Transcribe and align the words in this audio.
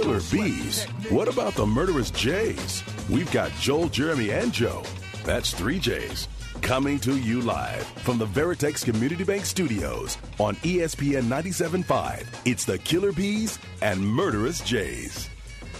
killer 0.00 0.20
bees. 0.30 0.84
What 1.08 1.26
about 1.26 1.54
the 1.54 1.64
murderous 1.64 2.10
Jays? 2.10 2.84
We've 3.08 3.30
got 3.32 3.50
Joel, 3.52 3.88
Jeremy, 3.88 4.30
and 4.30 4.52
Joe. 4.52 4.82
That's 5.24 5.54
three 5.54 5.78
J's. 5.78 6.28
Coming 6.60 6.98
to 7.00 7.16
you 7.16 7.40
live 7.40 7.86
from 8.02 8.18
the 8.18 8.26
Veritex 8.26 8.84
Community 8.84 9.24
Bank 9.24 9.46
Studios 9.46 10.18
on 10.38 10.56
ESPN 10.56 11.24
97.5. 11.24 12.26
It's 12.44 12.66
the 12.66 12.76
Killer 12.78 13.12
Bees 13.12 13.58
and 13.80 14.06
Murderous 14.06 14.60
Jays. 14.60 15.30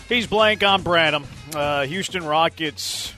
He's 0.09 0.27
blank 0.27 0.62
on 0.62 0.83
Branham. 0.83 1.24
Uh, 1.55 1.84
Houston 1.84 2.24
Rockets 2.24 3.12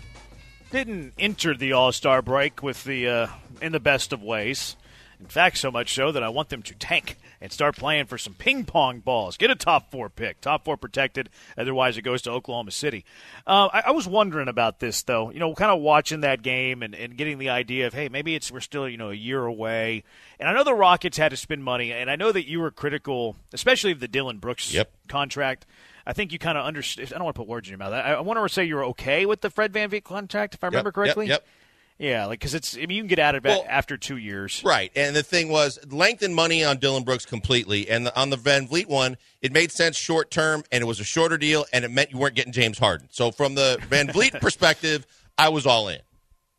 didn't 0.73 1.13
enter 1.17 1.55
the 1.57 1.75
All 1.75 1.93
Star 1.93 2.23
break 2.23 2.61
with 2.63 2.83
the 2.83 3.09
uh, 3.09 3.27
in 3.63 3.71
the 3.71 3.81
best 3.81 4.13
of 4.13 4.21
ways. 4.23 4.77
In 5.21 5.27
fact, 5.27 5.59
so 5.59 5.71
much 5.71 5.93
so 5.95 6.13
that 6.13 6.23
I 6.23 6.29
want 6.29 6.49
them 6.49 6.63
to 6.63 6.75
tank 6.75 7.17
and 7.41 7.51
start 7.51 7.77
playing 7.77 8.07
for 8.07 8.19
some 8.19 8.35
ping 8.35 8.65
pong 8.65 9.01
balls. 9.01 9.37
Get 9.37 9.51
a 9.51 9.57
top 9.57 9.91
four 9.91 10.09
pick, 10.09 10.41
top 10.41 10.65
four 10.65 10.77
protected. 10.77 11.29
Otherwise, 11.57 11.99
it 11.99 12.03
goes 12.03 12.23
to 12.23 12.31
Oklahoma 12.31 12.71
City. 12.71 13.05
Uh, 13.47 13.69
I, 13.73 13.83
I 13.87 13.91
was 13.91 14.07
wondering 14.07 14.47
about 14.49 14.79
this 14.79 15.03
though. 15.03 15.31
You 15.31 15.41
know, 15.41 15.55
kind 15.55 15.73
of 15.73 15.81
watching 15.81 16.21
that 16.21 16.43
game 16.43 16.83
and, 16.83 16.95
and 16.95 17.17
getting 17.17 17.39
the 17.39 17.49
idea 17.51 17.87
of 17.89 17.95
hey, 17.95 18.09
maybe 18.09 18.35
it's 18.37 18.53
we're 18.53 18.61
still 18.61 18.89
you 18.89 18.97
know 18.97 19.11
a 19.11 19.15
year 19.15 19.45
away. 19.45 20.05
And 20.39 20.49
I 20.49 20.53
know 20.53 20.63
the 20.63 20.75
Rockets 20.75 21.17
had 21.19 21.31
to 21.31 21.37
spend 21.37 21.65
money, 21.65 21.93
and 21.93 22.09
I 22.09 22.15
know 22.17 22.31
that 22.31 22.49
you 22.49 22.61
were 22.61 22.71
critical, 22.71 23.35
especially 23.53 23.91
of 23.91 23.99
the 24.01 24.09
Dillon 24.09 24.39
Brooks 24.39 24.73
Yep. 24.73 24.91
contract. 25.09 25.67
I 26.07 26.13
think 26.13 26.33
you 26.33 26.39
kind 26.39 26.57
of 26.57 26.65
understand. 26.65 27.09
I 27.13 27.17
don't 27.17 27.25
want 27.25 27.35
to 27.35 27.41
put 27.41 27.49
words 27.49 27.67
in 27.69 27.73
your 27.73 27.79
mouth. 27.79 27.93
I, 27.93 28.13
I 28.13 28.21
want 28.21 28.39
to 28.39 28.49
say 28.53 28.65
you're 28.65 28.85
okay 28.87 29.27
with 29.27 29.41
the 29.41 29.51
Fred 29.51 29.73
VanVleet 29.73 30.05
contract, 30.05 30.55
if 30.55 30.63
I 30.65 30.69
remember 30.69 30.89
Yep, 30.89 30.95
correctly. 30.95 31.27
Yep. 31.27 31.41
yep. 31.41 31.47
Yeah, 31.99 32.27
like 32.27 32.39
because 32.39 32.55
it's. 32.55 32.77
I 32.77 32.81
mean, 32.81 32.91
you 32.93 33.03
can 33.03 33.09
get 33.09 33.19
out 33.19 33.35
of 33.35 33.45
it 33.45 33.49
Well- 33.49 33.67
after 33.69 33.97
two 33.97 34.17
years. 34.17 34.63
Right, 34.65 34.93
and 34.95 35.17
the 35.17 35.23
thing 35.25 35.49
was 35.49 35.79
lengthened 35.91 36.35
money 36.35 36.63
on 36.65 36.79
Dillon 36.79 37.03
Brooks 37.03 37.27
completely, 37.27 37.91
and 37.91 38.07
the, 38.07 38.17
on 38.17 38.31
the 38.31 38.37
VanVleet 38.37 38.87
one, 38.87 39.17
it 39.43 39.53
made 39.53 39.73
sense 39.73 39.97
short 39.97 40.31
term, 40.31 40.63
and 40.71 40.81
it 40.83 40.87
was 40.87 41.01
a 41.01 41.05
shorter 41.05 41.37
deal, 41.37 41.67
and 41.73 41.85
it 41.85 41.91
meant 41.91 42.13
you 42.13 42.19
weren't 42.19 42.37
getting 42.37 42.53
James 42.53 42.79
Harden. 42.79 43.09
So 43.11 43.33
from 43.33 43.57
the 43.57 43.79
VanVleet 43.91 44.41
perspective, 44.41 45.07
I 45.37 45.49
was 45.49 45.67
all 45.67 45.89
in. 45.89 45.99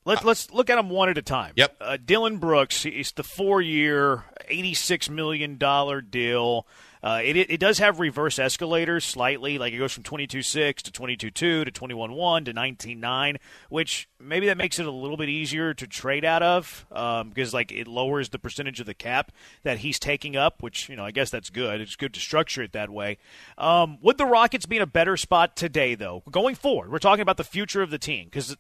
Let's 0.05 0.23
let's 0.23 0.52
look 0.52 0.69
at 0.69 0.75
them 0.75 0.89
one 0.89 1.08
at 1.09 1.17
a 1.17 1.22
time. 1.22 1.53
Yep. 1.56 1.75
Uh, 1.80 1.97
Dillon 2.03 2.38
Brooks, 2.38 2.83
he's 2.83 3.11
the 3.11 3.23
four-year, 3.23 4.23
eighty-six 4.50 5.09
million 5.09 5.58
dollar 5.58 6.02
deal. 6.02 6.66
Uh, 7.02 7.22
it, 7.23 7.38
it 7.38 7.59
does 7.59 7.80
have 7.80 8.00
reverse 8.00 8.38
escalators 8.38 9.05
slightly, 9.05 9.58
like 9.58 9.73
it 9.73 9.78
goes 9.78 9.94
from 9.94 10.03
twenty-two 10.03 10.42
six 10.42 10.83
to 10.83 10.92
twenty-two 10.92 11.31
two 11.31 11.64
to 11.64 11.72
twenty-one 11.72 12.11
one 12.11 12.44
to 12.44 12.52
nineteen 12.52 13.00
nine, 13.00 13.38
which 13.69 14.09
maybe 14.19 14.47
that 14.47 14.58
makes 14.58 14.80
it 14.80 14.86
a 14.86 14.91
little 14.91 15.16
bit 15.16 15.30
easier 15.30 15.73
to 15.73 15.88
trade 15.88 16.25
out 16.25 16.44
of 16.44 16.86
um, 16.91 17.30
because 17.30 17.53
like 17.53 17.72
it 17.72 17.88
lowers 17.88 18.30
the 18.30 18.39
percentage 18.39 18.80
of 18.80 18.86
the 18.86 18.94
cap 18.94 19.31
that 19.64 19.80
he's 19.80 19.97
taking 19.97 20.36
up, 20.36 20.61
which 20.61 20.89
you 20.89 20.95
know 20.95 21.06
I 21.06 21.11
guess 21.11 21.30
that's 21.30 21.50
good. 21.50 21.80
It's 21.80 21.95
good 21.95 22.14
to 22.16 22.19
structure 22.19 22.61
it 22.64 22.73
that 22.73 22.89
way. 22.89 23.17
Um, 23.58 23.97
would 24.02 24.17
the 24.17 24.25
Rockets 24.25 24.66
be 24.66 24.75
in 24.75 24.81
a 24.81 24.88
better 24.88 25.16
spot 25.16 25.56
today, 25.56 25.95
though, 25.95 26.23
going 26.30 26.56
forward? 26.56 26.91
We're 26.91 27.00
talking 27.00 27.22
about 27.22 27.38
the 27.38 27.44
future 27.44 27.81
of 27.81 27.91
the 27.91 28.00
team 28.00 28.25
because. 28.25 28.58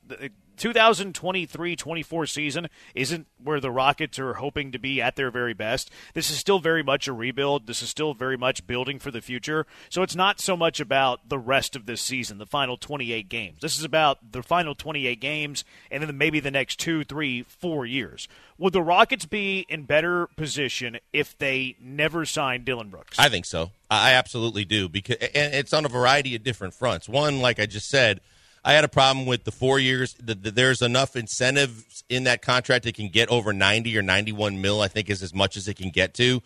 2023-24 0.59 2.29
season 2.29 2.67
isn't 2.93 3.27
where 3.41 3.59
the 3.59 3.71
Rockets 3.71 4.19
are 4.19 4.35
hoping 4.35 4.71
to 4.71 4.79
be 4.79 5.01
at 5.01 5.15
their 5.15 5.31
very 5.31 5.53
best. 5.53 5.89
This 6.13 6.29
is 6.29 6.37
still 6.37 6.59
very 6.59 6.83
much 6.83 7.07
a 7.07 7.13
rebuild. 7.13 7.65
This 7.65 7.81
is 7.81 7.89
still 7.89 8.13
very 8.13 8.37
much 8.37 8.67
building 8.67 8.99
for 8.99 9.09
the 9.09 9.21
future. 9.21 9.65
So 9.89 10.03
it's 10.03 10.15
not 10.15 10.41
so 10.41 10.57
much 10.57 10.79
about 10.79 11.29
the 11.29 11.39
rest 11.39 11.75
of 11.75 11.85
this 11.85 12.01
season, 12.01 12.37
the 12.37 12.45
final 12.45 12.77
28 12.77 13.29
games. 13.29 13.61
This 13.61 13.77
is 13.77 13.83
about 13.83 14.33
the 14.33 14.43
final 14.43 14.75
28 14.75 15.19
games 15.19 15.63
and 15.89 16.03
then 16.03 16.17
maybe 16.17 16.39
the 16.39 16.51
next 16.51 16.79
two, 16.79 17.03
three, 17.03 17.43
four 17.43 17.85
years. 17.85 18.27
Would 18.57 18.73
the 18.73 18.81
Rockets 18.81 19.25
be 19.25 19.65
in 19.69 19.83
better 19.83 20.27
position 20.35 20.97
if 21.13 21.37
they 21.37 21.77
never 21.79 22.25
signed 22.25 22.65
Dillon 22.65 22.89
Brooks? 22.89 23.17
I 23.17 23.29
think 23.29 23.45
so. 23.45 23.71
I 23.89 24.11
absolutely 24.11 24.65
do 24.65 24.89
because 24.89 25.15
and 25.15 25.53
it's 25.53 25.73
on 25.73 25.85
a 25.85 25.89
variety 25.89 26.35
of 26.35 26.43
different 26.43 26.73
fronts. 26.73 27.07
One, 27.07 27.39
like 27.39 27.59
I 27.59 27.65
just 27.65 27.89
said, 27.89 28.19
I 28.63 28.73
had 28.73 28.83
a 28.83 28.89
problem 28.89 29.25
with 29.25 29.43
the 29.43 29.51
four 29.51 29.79
years. 29.79 30.15
The, 30.15 30.35
the, 30.35 30.51
there's 30.51 30.81
enough 30.81 31.15
incentives 31.15 32.03
in 32.09 32.25
that 32.25 32.41
contract 32.41 32.85
it 32.85 32.95
can 32.95 33.09
get 33.09 33.29
over 33.29 33.53
90 33.53 33.97
or 33.97 34.01
91 34.01 34.61
mil. 34.61 34.81
I 34.81 34.87
think 34.87 35.09
is 35.09 35.23
as 35.23 35.33
much 35.33 35.57
as 35.57 35.67
it 35.67 35.75
can 35.75 35.89
get 35.89 36.13
to. 36.15 36.41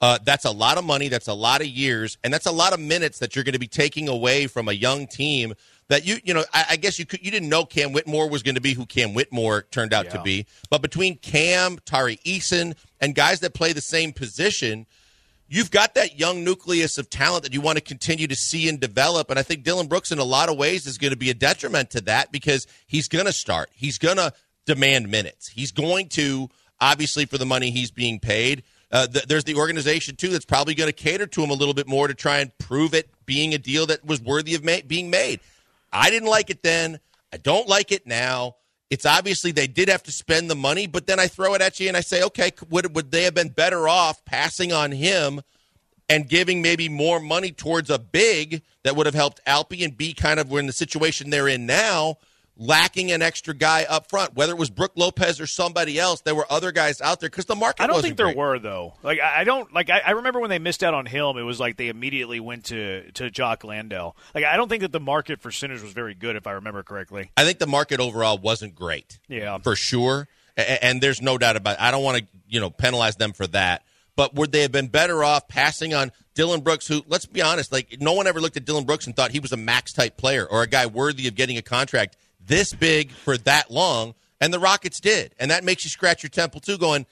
Uh, 0.00 0.18
that's 0.24 0.44
a 0.44 0.50
lot 0.50 0.78
of 0.78 0.84
money. 0.84 1.06
That's 1.06 1.28
a 1.28 1.32
lot 1.32 1.60
of 1.60 1.68
years, 1.68 2.18
and 2.24 2.34
that's 2.34 2.46
a 2.46 2.52
lot 2.52 2.72
of 2.72 2.80
minutes 2.80 3.20
that 3.20 3.36
you're 3.36 3.44
going 3.44 3.52
to 3.52 3.60
be 3.60 3.68
taking 3.68 4.08
away 4.08 4.48
from 4.48 4.68
a 4.68 4.72
young 4.72 5.06
team. 5.06 5.54
That 5.86 6.04
you, 6.04 6.16
you 6.24 6.34
know, 6.34 6.44
I, 6.52 6.64
I 6.70 6.76
guess 6.76 6.98
you 6.98 7.06
could, 7.06 7.24
you 7.24 7.30
didn't 7.30 7.48
know 7.48 7.64
Cam 7.64 7.92
Whitmore 7.92 8.28
was 8.28 8.42
going 8.42 8.56
to 8.56 8.60
be 8.60 8.74
who 8.74 8.84
Cam 8.84 9.14
Whitmore 9.14 9.62
turned 9.70 9.92
out 9.92 10.10
to 10.10 10.20
be. 10.22 10.46
But 10.70 10.82
between 10.82 11.18
Cam, 11.18 11.78
Tari 11.84 12.16
Eason, 12.24 12.74
and 13.00 13.14
guys 13.14 13.40
that 13.40 13.54
play 13.54 13.72
the 13.72 13.80
same 13.80 14.12
position, 14.12 14.86
you've 15.52 15.70
got 15.70 15.94
that 15.94 16.18
young 16.18 16.44
nucleus 16.44 16.96
of 16.96 17.10
talent 17.10 17.44
that 17.44 17.52
you 17.52 17.60
want 17.60 17.76
to 17.76 17.84
continue 17.84 18.26
to 18.26 18.34
see 18.34 18.70
and 18.70 18.80
develop. 18.80 19.28
And 19.28 19.38
I 19.38 19.42
think 19.42 19.64
Dillon 19.64 19.86
Brooks, 19.86 20.10
in 20.10 20.18
a 20.18 20.24
lot 20.24 20.48
of 20.48 20.56
ways, 20.56 20.86
is 20.86 20.96
going 20.96 21.12
to 21.12 21.16
be 21.16 21.28
a 21.28 21.34
detriment 21.34 21.90
to 21.90 22.00
that 22.02 22.32
because 22.32 22.66
he's 22.86 23.06
going 23.06 23.26
to 23.26 23.34
start. 23.34 23.68
He's 23.74 23.98
going 23.98 24.16
to 24.16 24.32
demand 24.64 25.10
minutes. 25.10 25.48
He's 25.48 25.70
going 25.70 26.08
to, 26.10 26.48
obviously, 26.80 27.26
for 27.26 27.36
the 27.36 27.44
money 27.44 27.70
he's 27.70 27.90
being 27.90 28.18
paid. 28.18 28.62
Uh, 28.90 29.06
th- 29.06 29.26
there's 29.26 29.44
the 29.44 29.56
organization 29.56 30.16
too 30.16 30.28
that's 30.28 30.46
probably 30.46 30.74
going 30.74 30.88
to 30.88 30.92
cater 30.94 31.26
to 31.26 31.42
him 31.42 31.50
a 31.50 31.54
little 31.54 31.74
bit 31.74 31.86
more 31.86 32.08
to 32.08 32.14
try 32.14 32.38
and 32.38 32.56
prove 32.56 32.94
it 32.94 33.10
being 33.26 33.52
a 33.52 33.58
deal 33.58 33.84
that 33.86 34.02
was 34.06 34.22
worthy 34.22 34.54
of 34.54 34.64
ma- 34.64 34.76
being 34.86 35.10
made. 35.10 35.40
I 35.92 36.08
didn't 36.08 36.30
like 36.30 36.48
it 36.48 36.62
then. 36.62 36.98
I 37.30 37.36
don't 37.36 37.68
like 37.68 37.92
it 37.92 38.06
now. 38.06 38.56
It's 38.92 39.06
obviously 39.06 39.52
they 39.52 39.68
did 39.68 39.88
have 39.88 40.02
to 40.02 40.12
spend 40.12 40.50
the 40.50 40.54
money, 40.54 40.86
but 40.86 41.06
then 41.06 41.18
I 41.18 41.26
throw 41.26 41.54
it 41.54 41.62
at 41.62 41.80
you 41.80 41.88
and 41.88 41.96
I 41.96 42.02
say, 42.02 42.22
okay, 42.24 42.52
would 42.68 42.94
would 42.94 43.10
they 43.10 43.22
have 43.22 43.32
been 43.32 43.48
better 43.48 43.88
off 43.88 44.22
passing 44.26 44.70
on 44.70 44.92
him 44.92 45.40
and 46.10 46.28
giving 46.28 46.60
maybe 46.60 46.90
more 46.90 47.18
money 47.18 47.52
towards 47.52 47.88
a 47.88 47.98
big 47.98 48.60
that 48.84 48.94
would 48.94 49.06
have 49.06 49.14
helped 49.14 49.40
Alpi 49.46 49.82
and 49.82 49.96
be 49.96 50.12
kind 50.12 50.38
of 50.38 50.52
in 50.52 50.66
the 50.66 50.74
situation 50.74 51.30
they're 51.30 51.48
in 51.48 51.64
now, 51.64 52.18
lacking 52.56 53.10
an 53.12 53.22
extra 53.22 53.54
guy 53.54 53.84
up 53.88 54.08
front, 54.08 54.34
whether 54.34 54.52
it 54.52 54.58
was 54.58 54.70
Brook 54.70 54.92
Lopez 54.94 55.40
or 55.40 55.46
somebody 55.46 55.98
else. 55.98 56.20
There 56.20 56.34
were 56.34 56.46
other 56.50 56.70
guys 56.72 57.00
out 57.00 57.20
there 57.20 57.28
because 57.28 57.46
the 57.46 57.56
market. 57.56 57.82
I 57.82 57.86
don't 57.86 58.02
think 58.02 58.16
there 58.16 58.26
great. 58.26 58.36
were 58.36 58.58
though. 58.58 58.94
Like 59.02 59.20
I, 59.20 59.44
don't 59.44 59.72
like. 59.72 59.90
I, 59.90 60.00
I 60.00 60.10
remember 60.12 60.40
when 60.40 60.50
they 60.50 60.58
missed 60.58 60.82
out 60.84 60.94
on 60.94 61.06
Hilm. 61.06 61.38
It 61.38 61.44
was 61.44 61.58
like 61.58 61.76
they 61.76 61.88
immediately 61.88 62.40
went 62.40 62.66
to 62.66 63.10
to 63.12 63.30
Jock 63.30 63.64
Landale. 63.64 64.16
Like 64.34 64.44
I 64.44 64.56
don't 64.56 64.68
think 64.68 64.82
that 64.82 64.92
the 64.92 65.00
market 65.00 65.40
for 65.40 65.50
centers 65.50 65.82
was 65.82 65.92
very 65.92 66.14
good, 66.14 66.36
if 66.36 66.46
I 66.46 66.52
remember 66.52 66.82
correctly. 66.82 67.30
I 67.36 67.44
think 67.44 67.58
the 67.58 67.66
market 67.66 68.00
overall 68.00 68.38
wasn't 68.38 68.74
great. 68.74 69.18
Yeah. 69.28 69.58
for 69.58 69.74
sure. 69.76 70.28
A- 70.56 70.84
And 70.84 71.00
there's 71.00 71.22
no 71.22 71.38
doubt 71.38 71.56
about. 71.56 71.74
It. 71.74 71.82
I 71.82 71.90
don't 71.90 72.04
want 72.04 72.18
to 72.18 72.26
you 72.48 72.60
know 72.60 72.70
penalize 72.70 73.16
them 73.16 73.32
for 73.32 73.46
that. 73.48 73.82
But 74.14 74.34
would 74.34 74.52
they 74.52 74.60
have 74.60 74.72
been 74.72 74.88
better 74.88 75.24
off 75.24 75.48
passing 75.48 75.94
on 75.94 76.12
Dillon 76.34 76.60
Brooks? 76.60 76.86
Who, 76.86 77.02
let's 77.08 77.24
be 77.24 77.40
honest, 77.40 77.72
like 77.72 77.96
no 77.98 78.12
one 78.12 78.26
ever 78.26 78.42
looked 78.42 78.58
at 78.58 78.66
Dillon 78.66 78.84
Brooks 78.84 79.06
and 79.06 79.16
thought 79.16 79.30
he 79.30 79.40
was 79.40 79.52
a 79.52 79.56
max 79.56 79.94
type 79.94 80.18
player 80.18 80.46
or 80.46 80.62
a 80.62 80.66
guy 80.66 80.84
worthy 80.84 81.26
of 81.28 81.34
getting 81.34 81.56
a 81.56 81.62
contract 81.62 82.18
this 82.46 82.72
big 82.74 83.10
for 83.10 83.36
that 83.38 83.70
long. 83.70 84.14
And 84.40 84.52
the 84.52 84.58
Rockets 84.58 84.98
did, 84.98 85.34
and 85.38 85.52
that 85.52 85.62
makes 85.62 85.84
you 85.84 85.90
scratch 85.90 86.24
your 86.24 86.30
temple 86.30 86.60
too. 86.60 86.76
Going, 86.76 87.06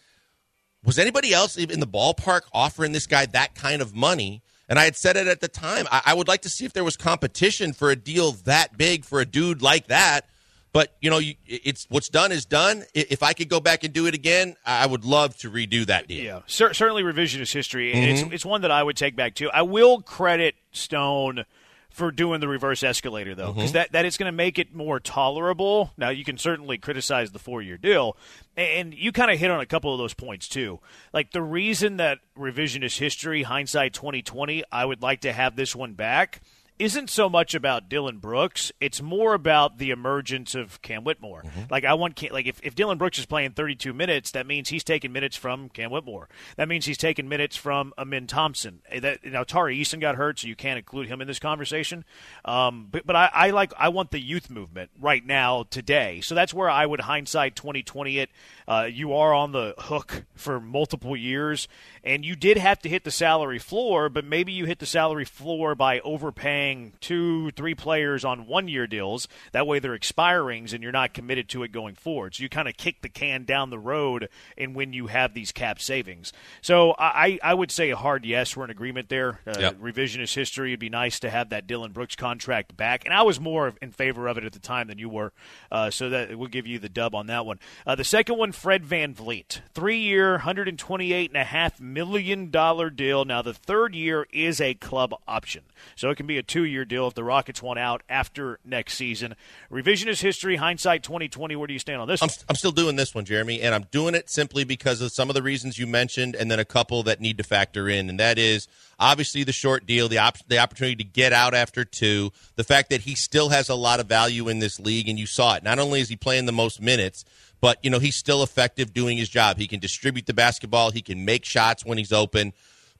was 0.85 0.99
anybody 0.99 1.33
else 1.33 1.57
in 1.57 1.79
the 1.79 1.87
ballpark 1.87 2.41
offering 2.53 2.91
this 2.91 3.07
guy 3.07 3.27
that 3.27 3.55
kind 3.55 3.81
of 3.81 3.95
money? 3.95 4.43
And 4.69 4.79
I 4.79 4.85
had 4.85 4.97
said 4.97 5.17
it 5.17 5.27
at 5.29 5.41
the 5.41 5.49
time. 5.49 5.87
I, 5.91 6.03
I 6.07 6.15
would 6.15 6.27
like 6.29 6.43
to 6.43 6.49
see 6.49 6.65
if 6.65 6.73
there 6.73 6.85
was 6.85 6.97
competition 6.97 7.73
for 7.73 7.91
a 7.91 7.97
deal 7.97 8.33
that 8.45 8.77
big 8.77 9.05
for 9.05 9.21
a 9.21 9.25
dude 9.25 9.63
like 9.63 9.89
that. 9.89 10.27
But 10.73 10.95
you 11.01 11.11
know, 11.11 11.19
you, 11.19 11.35
it's 11.47 11.87
what's 11.89 12.09
done 12.09 12.31
is 12.33 12.45
done. 12.45 12.85
If 12.95 13.23
I 13.23 13.33
could 13.33 13.49
go 13.49 13.59
back 13.61 13.83
and 13.85 13.93
do 13.93 14.07
it 14.07 14.15
again, 14.15 14.57
I 14.65 14.87
would 14.87 15.05
love 15.05 15.37
to 15.39 15.51
redo 15.51 15.87
that 15.87 16.07
deal. 16.07 16.25
Yeah, 16.25 16.41
cer- 16.47 16.75
certainly 16.75 17.03
revisionist 17.03 17.53
history. 17.53 17.93
and 17.93 18.05
It's 18.05 18.23
it's 18.33 18.45
one 18.45 18.63
that 18.63 18.71
I 18.71 18.83
would 18.83 18.97
take 18.97 19.17
back 19.17 19.35
too. 19.35 19.51
I 19.51 19.63
will 19.63 20.01
credit 20.01 20.55
Stone 20.71 21.45
for 21.91 22.11
doing 22.11 22.41
the 22.41 22.49
reverse 22.49 22.83
escalator 22.83 23.35
though, 23.35 23.53
because 23.53 23.71
mm-hmm. 23.71 23.75
that 23.75 23.93
that 23.93 24.05
is 24.05 24.17
going 24.17 24.31
to 24.31 24.37
make 24.37 24.59
it 24.59 24.75
more 24.75 25.01
tolerable. 25.01 25.93
Now 25.97 26.11
you 26.11 26.25
can 26.25 26.39
certainly 26.39 26.79
criticize 26.79 27.33
the 27.33 27.39
four 27.39 27.61
year 27.63 27.77
deal, 27.77 28.17
and 28.57 28.95
you 28.95 29.13
kind 29.13 29.31
of 29.31 29.39
hit 29.39 29.51
on 29.51 29.61
a 29.61 29.67
couple 29.67 29.93
of 29.93 29.99
those 29.99 30.15
points 30.15 30.49
too. 30.49 30.81
Like 31.13 31.33
the 31.33 31.43
reason 31.43 31.97
that 31.99 32.19
revisionist 32.39 32.99
history, 32.99 33.43
hindsight 33.43 33.93
twenty 33.93 34.23
twenty, 34.23 34.65
I 34.71 34.85
would 34.85 35.03
like 35.03 35.21
to 35.23 35.33
have 35.33 35.57
this 35.57 35.75
one 35.77 35.95
back 35.95 36.41
isn't 36.81 37.11
so 37.11 37.29
much 37.29 37.55
about 37.55 37.89
Dillon 37.89 38.17
Brooks. 38.19 38.73
It's 38.81 39.03
more 39.03 39.35
about 39.35 39.79
the 39.79 39.91
emergence 39.91 40.55
of 40.55 40.81
Cam 40.83 41.05
Whitmore. 41.05 41.45
Like 41.71 41.85
I 41.85 41.95
want, 41.95 42.17
Cam, 42.17 42.33
like 42.33 42.47
if, 42.47 42.59
if 42.63 42.75
Dillon 42.75 42.97
Brooks 42.97 43.19
is 43.19 43.27
playing 43.27 43.53
32 43.53 43.93
minutes, 43.93 44.31
that 44.31 44.47
means 44.47 44.71
he's 44.71 44.83
taking 44.83 45.13
minutes 45.13 45.37
from 45.37 45.69
Cam 45.69 45.91
Whitmore. 45.91 46.29
That 46.57 46.69
means 46.69 46.87
he's 46.87 46.97
taking 46.97 47.29
minutes 47.29 47.55
from 47.57 47.93
Amen 47.99 48.27
Thompson. 48.27 48.81
Eh, 48.89 49.01
That 49.01 49.25
now 49.25 49.45
Tari 49.45 49.79
Eason 49.79 50.01
got 50.01 50.17
hurt, 50.17 50.39
so 50.39 50.49
you 50.49 50.57
can't 50.57 50.79
include 50.79 51.09
him 51.09 51.21
in 51.21 51.27
this 51.29 51.39
conversation. 51.39 52.05
Um, 52.45 52.89
but 52.91 53.07
but 53.07 53.15
I, 53.15 53.31
I 53.33 53.51
like 53.51 53.73
I 53.79 53.91
want 53.91 54.11
the 54.11 54.21
youth 54.21 54.49
movement 54.49 54.91
right 54.99 55.25
now 55.25 55.65
today. 55.71 56.21
So 56.23 56.35
that's 56.35 56.55
where 56.55 56.71
I 56.71 56.87
would 56.87 57.01
hindsight 57.01 57.57
2020 57.57 58.19
it. 58.19 58.31
Uh, 58.67 58.89
you 58.91 59.13
are 59.15 59.35
on 59.35 59.53
the 59.53 59.75
hook 59.77 60.25
for 60.35 60.61
multiple 60.61 61.17
years, 61.17 61.69
and 62.05 62.25
you 62.25 62.37
did 62.37 62.57
have 62.57 62.79
to 62.81 62.89
hit 62.89 63.05
the 63.05 63.11
salary 63.11 63.59
floor, 63.59 64.09
but 64.09 64.25
maybe 64.25 64.53
you 64.53 64.65
hit 64.65 64.79
the 64.79 64.87
salary 64.87 65.25
floor 65.25 65.75
by 65.75 65.99
overpaying 66.01 66.70
two, 67.01 67.51
three 67.53 67.75
players 67.75 68.25
on 68.25 68.47
one 68.47 68.69
year 68.69 68.87
deals. 68.87 69.29
That 69.53 69.67
way 69.67 69.79
they're 69.79 69.99
expirings 69.99 70.73
and 70.73 70.83
you're 70.83 70.93
not 70.93 71.15
committed 71.15 71.49
to 71.51 71.63
it 71.63 71.73
going 71.73 71.95
forward. 71.95 72.35
So 72.35 72.43
you 72.43 72.49
kind 72.49 72.69
of 72.69 72.77
kick 72.77 73.03
the 73.03 73.09
can 73.09 73.45
down 73.45 73.71
the 73.71 73.79
road 73.79 74.29
and 74.57 74.75
when 74.75 74.93
you 74.93 75.09
have 75.09 75.35
these 75.35 75.53
cap 75.53 75.81
savings. 75.81 76.33
So 76.63 76.95
I, 76.99 77.39
I 77.43 77.55
would 77.55 77.71
say 77.71 77.91
a 77.91 77.97
hard 77.97 78.25
yes. 78.25 78.57
We're 78.57 78.65
in 78.65 78.71
agreement 78.71 79.09
there. 79.09 79.41
Uh, 79.47 79.55
yep. 79.59 79.77
Revisionist 79.79 80.35
history. 80.35 80.71
It'd 80.71 80.81
be 80.81 80.89
nice 80.89 81.21
to 81.21 81.31
have 81.31 81.51
that 81.51 81.67
Dillon 81.67 81.93
Brooks 81.93 82.17
contract 82.17 82.77
back. 82.77 83.05
And 83.05 83.15
I 83.15 83.23
was 83.23 83.41
more 83.41 83.75
in 83.81 83.93
favor 83.93 84.27
of 84.27 84.39
it 84.39 84.45
at 84.45 84.53
the 84.53 84.59
time 84.59 84.89
than 84.89 84.99
you 84.99 85.09
were. 85.09 85.33
Uh, 85.71 85.91
so 85.91 86.09
that 86.09 86.39
we'll 86.39 86.49
give 86.49 86.67
you 86.67 86.79
the 86.79 86.89
dub 86.89 87.15
on 87.15 87.27
that 87.27 87.47
one. 87.47 87.59
Uh, 87.87 87.95
the 87.95 88.05
second 88.05 88.39
one, 88.39 88.53
Fred 88.53 88.85
VanVleet. 88.85 89.61
Three 89.75 89.99
year, 89.99 90.39
$128.5 90.39 91.81
million 91.81 92.51
deal. 92.51 93.25
Now, 93.25 93.43
the 93.43 93.55
third 93.55 93.95
year 93.95 94.27
is 94.33 94.61
a 94.61 94.75
club 94.75 95.15
option. 95.27 95.63
So 95.97 96.11
it 96.11 96.17
can 96.17 96.27
be 96.27 96.39
a 96.39 96.43
two 96.51 96.65
year 96.65 96.85
deal 96.85 97.07
if 97.07 97.15
the 97.15 97.23
Rockets 97.23 97.63
want 97.63 97.79
out 97.79 98.03
after 98.09 98.59
next 98.65 98.95
season. 98.95 99.37
Revisionist 99.71 100.21
history, 100.21 100.57
hindsight 100.57 101.05
2020. 101.05 101.55
Where 101.55 101.69
do 101.69 101.73
you 101.73 101.79
stand 101.79 102.03
on 102.03 102.09
this 102.09 102.21
I'm, 102.21 102.29
I'm 102.49 102.57
still 102.57 102.73
doing 102.73 102.97
this 102.97 103.15
one, 103.15 103.25
Jeremy, 103.25 103.63
and 103.63 103.73
I'm 103.73 103.87
doing 103.93 104.17
it 104.17 104.29
simply 104.29 104.65
because 104.65 105.01
of 105.01 105.13
some 105.13 105.31
of 105.31 105.35
the 105.35 105.43
reasons 105.43 105.79
you 105.79 105.87
mentioned 105.87 106.35
and 106.35 106.51
then 106.51 106.59
a 106.59 106.65
couple 106.65 107.05
that 107.05 107.21
need 107.21 107.39
to 107.39 107.45
factor 107.45 107.89
in. 107.89 108.11
And 108.11 108.19
that 108.19 108.37
is 108.37 108.67
obviously 108.99 109.45
the 109.45 109.53
short 109.53 109.87
deal, 109.87 110.09
the, 110.09 110.19
op- 110.19 110.45
the 110.49 110.59
opportunity 110.59 110.97
to 110.97 111.05
get 111.05 111.33
out 111.33 111.55
after 111.55 111.85
two, 111.85 112.33
the 112.57 112.65
fact 112.65 112.91
that 112.91 113.03
he 113.03 113.15
still 113.15 113.51
has 113.51 113.69
a 113.69 113.77
lot 113.77 114.01
of 114.01 114.07
value 114.07 114.49
in 114.49 114.59
this 114.59 114.81
league, 114.81 115.09
and 115.09 115.21
you 115.21 115.27
saw 115.27 115.55
it. 115.55 115.63
Not 115.63 115.79
only 115.79 116.01
is 116.01 116.09
he 116.09 116.17
playing 116.17 116.47
the 116.47 116.53
most 116.53 116.81
minutes, 116.81 117.25
but 117.61 117.79
you 117.83 117.91
know 117.91 118.01
he's 118.01 118.17
still 118.17 118.43
effective 118.43 118.93
doing 118.93 119.19
his 119.19 119.29
job. 119.29 119.59
He 119.59 119.69
can 119.69 119.79
distribute 119.79 120.27
the 120.27 120.35
basketball, 120.35 120.91
he 120.91 121.03
can 121.03 121.25
make 121.25 121.45
shots 121.45 121.85
when 121.85 121.99
he's 121.99 122.13
open. 122.13 122.55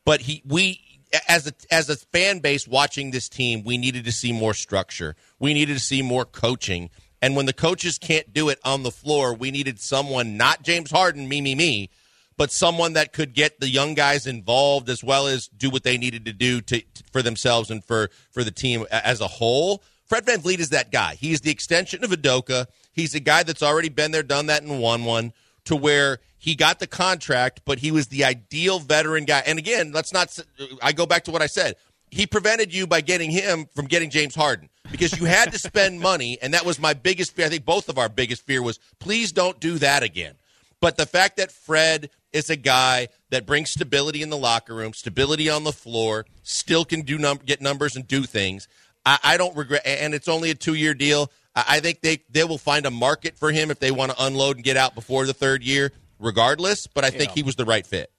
But 0.05 0.23
he 0.23 0.43
we 0.47 0.81
as 1.29 1.47
a 1.47 1.53
as 1.71 1.89
a 1.89 1.97
fan 1.97 2.39
base 2.39 2.67
watching 2.67 3.11
this 3.11 3.29
team, 3.29 3.65
we 3.65 3.79
needed 3.79 4.05
to 4.05 4.13
see 4.13 4.33
more 4.33 4.55
structure. 4.55 5.17
We 5.39 5.55
needed 5.55 5.75
to 5.75 5.81
see 5.81 6.03
more 6.03 6.25
coaching. 6.25 6.91
And 7.23 7.37
when 7.37 7.47
the 7.47 7.53
coaches 7.53 7.99
can't 7.99 8.33
do 8.33 8.49
it 8.49 8.59
on 8.65 8.83
the 8.83 8.91
floor, 8.91 9.35
we 9.35 9.51
needed 9.51 9.79
someone, 9.79 10.37
not 10.37 10.63
James 10.63 10.91
Harden, 10.91 11.29
me, 11.29 11.41
me, 11.43 11.55
me, 11.55 11.91
but 12.39 12.51
someone 12.51 12.95
that 12.95 13.13
could 13.13 13.35
get 13.35 13.61
the 13.61 13.69
young 13.69 13.95
guys 13.95 14.27
involved 14.27 14.89
as 14.89 15.05
well 15.05 15.27
as 15.27 15.49
do 15.49 15.69
what 15.69 15.83
they 15.83 15.99
needed 15.99 16.25
to 16.25 16.33
do 16.33 16.63
to, 16.63 16.83
for 17.13 17.21
themselves 17.21 17.71
and 17.71 17.85
for, 17.85 18.09
for 18.31 18.43
the 18.43 18.51
team 18.51 18.87
as 18.91 19.21
a 19.21 19.27
whole. 19.27 19.83
Fred 20.07 20.25
VanVleet 20.25 20.61
is 20.61 20.71
that 20.71 20.91
guy. 20.91 21.15
He's 21.15 21.43
the 21.43 21.51
extension 21.51 22.03
of 22.03 22.11
Udoka. 22.11 22.67
He's 22.93 23.15
a 23.15 23.21
guy 23.21 23.43
that's 23.43 23.63
already 23.63 23.91
been 23.91 24.13
there, 24.13 24.23
done 24.23 24.47
that, 24.47 24.63
and 24.63 24.81
won 24.81 25.05
one 25.05 25.35
to 25.71 25.77
where 25.77 26.19
he 26.37 26.57
got 26.57 26.81
the 26.81 26.87
contract, 26.89 27.61
but 27.65 27.79
he 27.79 27.93
was 27.93 28.09
the 28.09 28.25
ideal 28.25 28.81
veteran 28.81 29.25
guy. 29.25 29.41
And 29.47 29.57
again, 29.57 29.93
let's 29.93 30.13
not, 30.13 30.37
I 30.83 30.91
go 30.91 31.07
back 31.07 31.23
to 31.25 31.31
what 31.31 31.43
I 31.43 31.47
said. 31.47 31.77
He 32.11 32.27
prevented 32.27 32.75
you 32.75 32.89
by 32.89 33.03
getting 33.03 33.31
him 33.31 33.69
from 33.73 33.87
getting 33.87 34.11
James 34.11 34.35
Harden 34.35 34.69
because 34.91 35.17
you 35.17 35.27
had 35.27 35.53
to 35.53 35.59
spend 35.71 36.01
money. 36.01 36.39
And 36.43 36.55
that 36.55 36.67
was 36.67 36.81
my 36.81 36.93
biggest 36.93 37.37
fear. 37.37 37.47
I 37.47 37.51
think 37.51 37.65
both 37.65 37.89
of 37.89 37.99
our 37.99 38.09
biggest 38.09 38.45
fear 38.45 38.65
was 38.65 38.81
please 38.99 39.31
don't 39.31 39.61
do 39.61 39.79
that 39.79 40.03
again. 40.03 40.35
But 40.81 40.97
the 40.97 41.07
fact 41.07 41.37
that 41.37 41.53
Fred 41.53 42.11
is 42.33 42.51
a 42.51 42.57
guy 42.57 43.09
that 43.29 43.47
brings 43.47 43.71
stability 43.71 44.21
in 44.23 44.31
the 44.31 44.37
locker 44.37 44.75
room, 44.75 44.93
stability 44.93 45.49
on 45.49 45.63
the 45.63 45.73
floor, 45.73 46.27
still 46.43 46.85
can 46.85 47.03
do 47.03 47.17
num- 47.17 47.41
get 47.47 47.61
numbers 47.61 47.95
and 47.95 48.09
do 48.09 48.25
things. 48.25 48.67
I, 49.07 49.19
I 49.23 49.37
don't 49.37 49.57
regret, 49.57 49.83
and 49.85 50.15
it's 50.15 50.27
only 50.27 50.51
a 50.51 50.55
two 50.57 50.75
year 50.75 50.95
deal. 50.95 51.31
I 51.55 51.81
think 51.81 52.01
they, 52.01 52.19
they 52.31 52.45
will 52.45 52.59
find 52.59 52.87
a 52.87 52.91
market 52.91 53.37
for 53.37 53.51
him 53.51 53.71
if 53.71 53.81
they 53.81 53.91
want 53.91 54.13
to 54.13 54.25
unload 54.25 54.57
and 54.57 54.65
get 54.65 54.77
out 54.77 54.95
before 54.95 55.27
the 55.27 55.35
third 55.35 55.63
year, 55.63 55.93
regardless. 56.19 56.87
But 56.87 57.05
I 57.05 57.11
think 57.11 57.33
he 57.33 57.43
was 57.43 57.57
the 57.57 57.65
right 57.65 57.87
fit. 57.87 58.11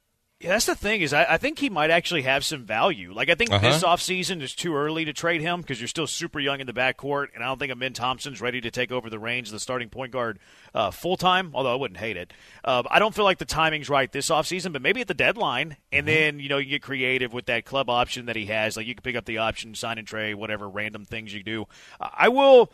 Yeah, 0.42 0.50
that's 0.50 0.66
the 0.66 0.76
thing 0.76 1.02
is 1.02 1.14
I, 1.14 1.26
I, 1.30 1.38
think 1.38 1.60
he 1.60 1.70
might 1.70 1.92
actually 1.92 2.24
have 2.24 2.44
some 2.44 2.66
value. 2.66 3.14
Like 3.14 3.30
I 3.30 3.36
think 3.36 3.52
uh-huh. 3.52 3.70
this 3.70 3.84
offseason 3.84 4.42
is 4.42 4.56
too 4.56 4.76
early 4.76 5.06
to 5.06 5.14
trade 5.14 5.40
him 5.40 5.62
because 5.62 5.80
you're 5.80 5.88
still 5.88 6.08
super 6.08 6.40
young 6.40 6.60
in 6.60 6.66
the 6.66 6.74
backcourt, 6.74 7.28
and 7.36 7.44
I 7.44 7.48
don't 7.48 7.60
think 7.60 7.72
Amen 7.72 7.94
Thompson's 7.94 8.42
ready 8.42 8.60
to 8.62 8.72
take 8.72 8.92
over 8.92 9.10
the 9.10 9.20
reins 9.20 9.50
of 9.50 9.54
the 9.54 9.60
starting 9.60 9.90
point 9.90 10.12
guard 10.12 10.40
uh, 10.74 10.90
full 10.90 11.16
time. 11.16 11.52
Although 11.54 11.74
I 11.74 11.76
wouldn't 11.76 12.00
hate 12.00 12.18
it, 12.18 12.34
uh, 12.64 12.82
I 12.90 12.98
don't 12.98 13.14
feel 13.14 13.24
like 13.24 13.38
the 13.38 13.46
timing's 13.46 13.88
right 13.88 14.12
this 14.12 14.30
offseason. 14.30 14.74
But 14.74 14.82
maybe 14.82 15.02
at 15.02 15.08
the 15.08 15.14
deadline, 15.14 15.78
and 15.92 16.08
mm-hmm. 16.08 16.16
then 16.16 16.40
you 16.40 16.50
know 16.50 16.58
you 16.58 16.72
get 16.72 16.82
creative 16.82 17.34
with 17.34 17.46
that 17.46 17.66
club 17.66 17.88
option 17.88 18.26
that 18.26 18.36
he 18.36 18.48
has. 18.48 18.76
Like 18.76 18.88
you 18.88 18.96
can 18.96 19.04
pick 19.04 19.16
up 19.16 19.26
the 19.26 19.38
option, 19.38 19.76
sign 19.76 20.00
and 20.00 20.08
trade, 20.08 20.36
whatever 20.36 20.68
random 20.68 21.06
things 21.06 21.32
you 21.32 21.44
do. 21.44 21.68
I 22.00 22.30
will. 22.30 22.72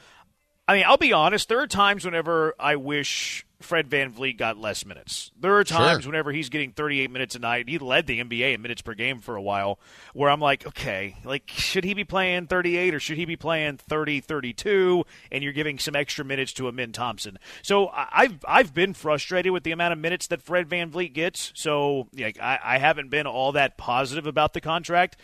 I 0.67 0.75
mean, 0.75 0.83
I'll 0.85 0.97
be 0.97 1.13
honest. 1.13 1.47
There 1.47 1.59
are 1.59 1.67
times 1.67 2.03
whenever 2.03 2.53
I 2.59 2.75
wish 2.75 3.45
Fred 3.61 3.89
VanVleet 3.89 4.37
got 4.37 4.57
less 4.57 4.85
minutes. 4.85 5.31
There 5.39 5.55
are 5.55 5.63
times 5.63 6.03
sure. 6.03 6.11
whenever 6.11 6.31
he's 6.31 6.49
getting 6.49 6.73
38 6.73 7.09
minutes 7.09 7.35
a 7.35 7.39
night. 7.39 7.69
He 7.69 7.79
led 7.79 8.05
the 8.05 8.19
NBA 8.19 8.53
in 8.53 8.61
minutes 8.61 8.81
per 8.81 8.93
game 8.93 9.19
for 9.19 9.35
a 9.35 9.41
while, 9.41 9.79
where 10.13 10.29
I'm 10.29 10.41
like, 10.41 10.67
okay, 10.67 11.15
like 11.23 11.43
should 11.47 11.83
he 11.83 11.93
be 11.93 12.03
playing 12.03 12.47
38 12.47 12.93
or 12.93 12.99
should 12.99 13.17
he 13.17 13.25
be 13.25 13.37
playing 13.37 13.77
30, 13.77 14.19
32? 14.19 15.05
And 15.31 15.43
you're 15.43 15.53
giving 15.53 15.79
some 15.79 15.95
extra 15.95 16.25
minutes 16.25 16.51
to 16.53 16.67
Amen 16.67 16.91
Thompson. 16.91 17.39
So 17.61 17.89
I've 17.93 18.43
I've 18.45 18.73
been 18.73 18.93
frustrated 18.93 19.53
with 19.53 19.63
the 19.63 19.71
amount 19.71 19.93
of 19.93 19.99
minutes 19.99 20.27
that 20.27 20.41
Fred 20.41 20.67
VanVleet 20.67 21.13
gets. 21.13 21.53
So 21.55 22.09
like, 22.13 22.39
I, 22.41 22.59
I 22.61 22.77
haven't 22.77 23.09
been 23.09 23.25
all 23.25 23.53
that 23.53 23.77
positive 23.77 24.27
about 24.27 24.53
the 24.53 24.61
contract, 24.61 25.17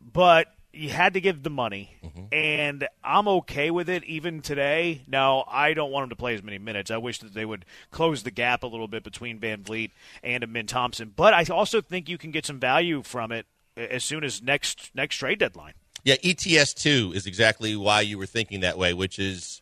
but 0.00 0.52
you 0.78 0.90
had 0.90 1.14
to 1.14 1.20
give 1.20 1.42
the 1.42 1.50
money, 1.50 1.96
mm-hmm. 2.04 2.32
and 2.32 2.88
I'm 3.02 3.26
okay 3.28 3.70
with 3.70 3.88
it 3.88 4.04
even 4.04 4.40
today. 4.40 5.02
Now, 5.08 5.44
I 5.48 5.74
don't 5.74 5.90
want 5.90 6.04
him 6.04 6.10
to 6.10 6.16
play 6.16 6.34
as 6.34 6.42
many 6.42 6.58
minutes. 6.58 6.90
I 6.90 6.98
wish 6.98 7.18
that 7.18 7.34
they 7.34 7.44
would 7.44 7.64
close 7.90 8.22
the 8.22 8.30
gap 8.30 8.62
a 8.62 8.66
little 8.66 8.88
bit 8.88 9.02
between 9.02 9.40
VanVleet 9.40 9.90
and 10.22 10.44
Amen 10.44 10.66
Thompson. 10.66 11.12
But 11.14 11.34
I 11.34 11.44
also 11.52 11.80
think 11.80 12.08
you 12.08 12.16
can 12.16 12.30
get 12.30 12.46
some 12.46 12.60
value 12.60 13.02
from 13.02 13.32
it 13.32 13.46
as 13.76 14.04
soon 14.04 14.24
as 14.24 14.42
next 14.42 14.90
next 14.94 15.16
trade 15.16 15.38
deadline. 15.38 15.74
Yeah, 16.04 16.14
ETS 16.22 16.74
two 16.74 17.12
is 17.14 17.26
exactly 17.26 17.74
why 17.76 18.02
you 18.02 18.16
were 18.16 18.26
thinking 18.26 18.60
that 18.60 18.78
way, 18.78 18.94
which 18.94 19.18
is 19.18 19.60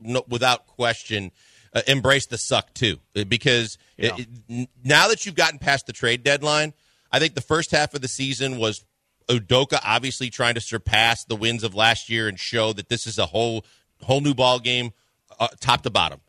no, 0.00 0.24
without 0.28 0.66
question. 0.66 1.32
Uh, 1.72 1.82
embrace 1.86 2.26
the 2.26 2.36
suck 2.36 2.74
too, 2.74 2.98
because 3.28 3.78
yeah. 3.96 4.16
it, 4.16 4.26
it, 4.48 4.68
now 4.82 5.06
that 5.06 5.24
you've 5.24 5.36
gotten 5.36 5.56
past 5.56 5.86
the 5.86 5.92
trade 5.92 6.24
deadline, 6.24 6.72
I 7.12 7.20
think 7.20 7.36
the 7.36 7.40
first 7.40 7.70
half 7.70 7.94
of 7.94 8.00
the 8.00 8.08
season 8.08 8.58
was 8.58 8.84
Udoka 9.30 9.80
obviously 9.84 10.30
trying 10.30 10.54
to 10.54 10.60
surpass 10.60 11.24
the 11.24 11.36
wins 11.36 11.62
of 11.62 11.74
last 11.74 12.10
year 12.10 12.28
and 12.28 12.38
show 12.38 12.72
that 12.72 12.88
this 12.88 13.06
is 13.06 13.18
a 13.18 13.26
whole 13.26 13.64
whole 14.02 14.20
new 14.20 14.34
ball 14.34 14.58
game, 14.58 14.92
uh, 15.38 15.48
top 15.60 15.82
to 15.82 15.90
bottom. 15.90 16.20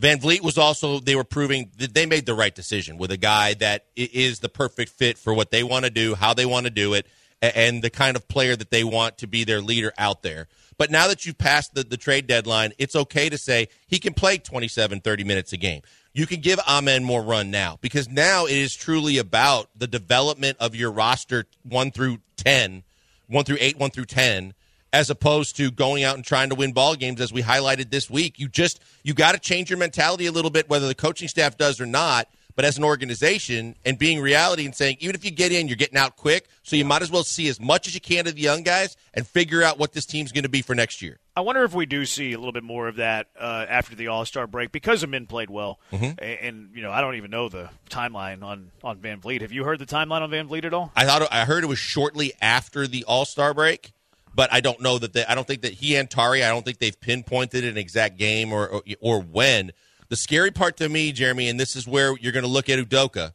VanVleet 0.00 0.40
was 0.40 0.58
also 0.58 0.98
they 0.98 1.14
were 1.14 1.24
proving 1.24 1.70
that 1.78 1.94
they 1.94 2.06
made 2.06 2.26
the 2.26 2.34
right 2.34 2.54
decision 2.54 2.98
with 2.98 3.10
a 3.10 3.16
guy 3.16 3.54
that 3.54 3.86
is 3.94 4.40
the 4.40 4.48
perfect 4.48 4.90
fit 4.90 5.18
for 5.18 5.32
what 5.32 5.50
they 5.50 5.62
want 5.62 5.84
to 5.84 5.90
do, 5.90 6.14
how 6.14 6.34
they 6.34 6.46
want 6.46 6.66
to 6.66 6.70
do 6.70 6.94
it, 6.94 7.06
and 7.40 7.82
the 7.82 7.90
kind 7.90 8.16
of 8.16 8.26
player 8.26 8.56
that 8.56 8.70
they 8.70 8.82
want 8.82 9.18
to 9.18 9.28
be 9.28 9.44
their 9.44 9.60
leader 9.60 9.92
out 9.96 10.22
there. 10.22 10.48
But 10.76 10.90
now 10.90 11.06
that 11.06 11.24
you've 11.24 11.38
passed 11.38 11.74
the, 11.74 11.84
the 11.84 11.96
trade 11.96 12.26
deadline, 12.26 12.72
it's 12.78 12.96
okay 12.96 13.28
to 13.28 13.38
say 13.38 13.68
he 13.86 14.00
can 14.00 14.14
play 14.14 14.38
27, 14.38 15.00
30 15.00 15.24
minutes 15.24 15.52
a 15.52 15.56
game 15.56 15.82
you 16.14 16.26
can 16.26 16.40
give 16.40 16.58
Amen 16.60 17.04
more 17.04 17.22
run 17.22 17.50
now 17.50 17.78
because 17.80 18.08
now 18.08 18.46
it 18.46 18.56
is 18.56 18.74
truly 18.74 19.18
about 19.18 19.68
the 19.76 19.86
development 19.86 20.56
of 20.60 20.74
your 20.74 20.90
roster 20.90 21.44
one 21.62 21.90
through 21.90 22.18
10, 22.36 22.84
one 23.26 23.44
through 23.44 23.58
eight, 23.60 23.78
one 23.78 23.90
through 23.90 24.06
10, 24.06 24.54
as 24.92 25.10
opposed 25.10 25.56
to 25.56 25.70
going 25.70 26.04
out 26.04 26.14
and 26.14 26.24
trying 26.24 26.48
to 26.48 26.54
win 26.54 26.72
ball 26.72 26.94
games 26.94 27.20
as 27.20 27.32
we 27.32 27.42
highlighted 27.42 27.90
this 27.90 28.08
week. 28.08 28.38
You 28.38 28.48
just, 28.48 28.80
you 29.02 29.12
got 29.12 29.32
to 29.32 29.40
change 29.40 29.68
your 29.68 29.78
mentality 29.78 30.26
a 30.26 30.32
little 30.32 30.52
bit, 30.52 30.70
whether 30.70 30.86
the 30.86 30.94
coaching 30.94 31.28
staff 31.28 31.58
does 31.58 31.80
or 31.80 31.86
not 31.86 32.28
but 32.56 32.64
as 32.64 32.78
an 32.78 32.84
organization 32.84 33.74
and 33.84 33.98
being 33.98 34.20
reality 34.20 34.64
and 34.64 34.74
saying 34.74 34.96
even 35.00 35.14
if 35.14 35.24
you 35.24 35.30
get 35.30 35.52
in, 35.52 35.68
you're 35.68 35.76
getting 35.76 35.98
out 35.98 36.16
quick. 36.16 36.48
So 36.62 36.76
you 36.76 36.84
might 36.84 37.02
as 37.02 37.10
well 37.10 37.24
see 37.24 37.48
as 37.48 37.60
much 37.60 37.86
as 37.86 37.94
you 37.94 38.00
can 38.00 38.26
of 38.26 38.34
the 38.34 38.40
young 38.40 38.62
guys 38.62 38.96
and 39.12 39.26
figure 39.26 39.62
out 39.62 39.78
what 39.78 39.92
this 39.92 40.06
team's 40.06 40.32
going 40.32 40.44
to 40.44 40.48
be 40.48 40.62
for 40.62 40.74
next 40.74 41.02
year. 41.02 41.18
I 41.36 41.40
wonder 41.40 41.64
if 41.64 41.74
we 41.74 41.84
do 41.84 42.06
see 42.06 42.32
a 42.32 42.38
little 42.38 42.52
bit 42.52 42.62
more 42.62 42.86
of 42.86 42.96
that 42.96 43.26
uh, 43.38 43.66
after 43.68 43.96
the 43.96 44.06
All 44.06 44.24
Star 44.24 44.46
break 44.46 44.70
because 44.70 45.00
the 45.00 45.08
men 45.08 45.26
played 45.26 45.50
well, 45.50 45.80
mm-hmm. 45.92 46.04
and, 46.04 46.20
and, 46.20 46.70
you 46.74 46.82
know 46.82 46.92
I 46.92 47.00
don't 47.00 47.16
even 47.16 47.30
know 47.30 47.48
the 47.48 47.70
timeline 47.90 48.42
on 48.44 48.70
on 48.84 48.98
VanVleet. 48.98 49.40
Have 49.40 49.50
you 49.50 49.64
heard 49.64 49.80
the 49.80 49.86
timeline 49.86 50.22
on 50.22 50.30
VanVleet 50.30 50.64
at 50.64 50.72
all? 50.72 50.92
I 50.94 51.04
thought 51.04 51.26
I 51.32 51.44
heard 51.44 51.64
it 51.64 51.66
was 51.66 51.78
shortly 51.78 52.32
after 52.40 52.86
the 52.86 53.04
All 53.04 53.24
Star 53.24 53.52
break, 53.52 53.92
but 54.34 54.52
I 54.52 54.60
don't 54.60 54.80
know 54.80 54.98
that 54.98 55.12
they, 55.12 55.24
I 55.24 55.34
don't 55.34 55.46
think 55.46 55.62
that 55.62 55.72
he 55.72 55.96
and 55.96 56.08
Tari 56.08 56.44
I 56.44 56.48
don't 56.48 56.64
think 56.64 56.78
they've 56.78 56.98
pinpointed 57.00 57.64
an 57.64 57.76
exact 57.76 58.16
game 58.16 58.52
or, 58.52 58.68
or, 58.68 58.82
or 59.00 59.20
when. 59.20 59.72
The 60.10 60.16
scary 60.16 60.52
part 60.52 60.76
to 60.76 60.88
me, 60.88 61.10
Jeremy, 61.12 61.48
and 61.48 61.58
this 61.58 61.74
is 61.74 61.88
where 61.88 62.16
you're 62.18 62.32
going 62.32 62.44
to 62.44 62.50
look 62.50 62.68
at 62.68 62.78
Udoka, 62.78 63.32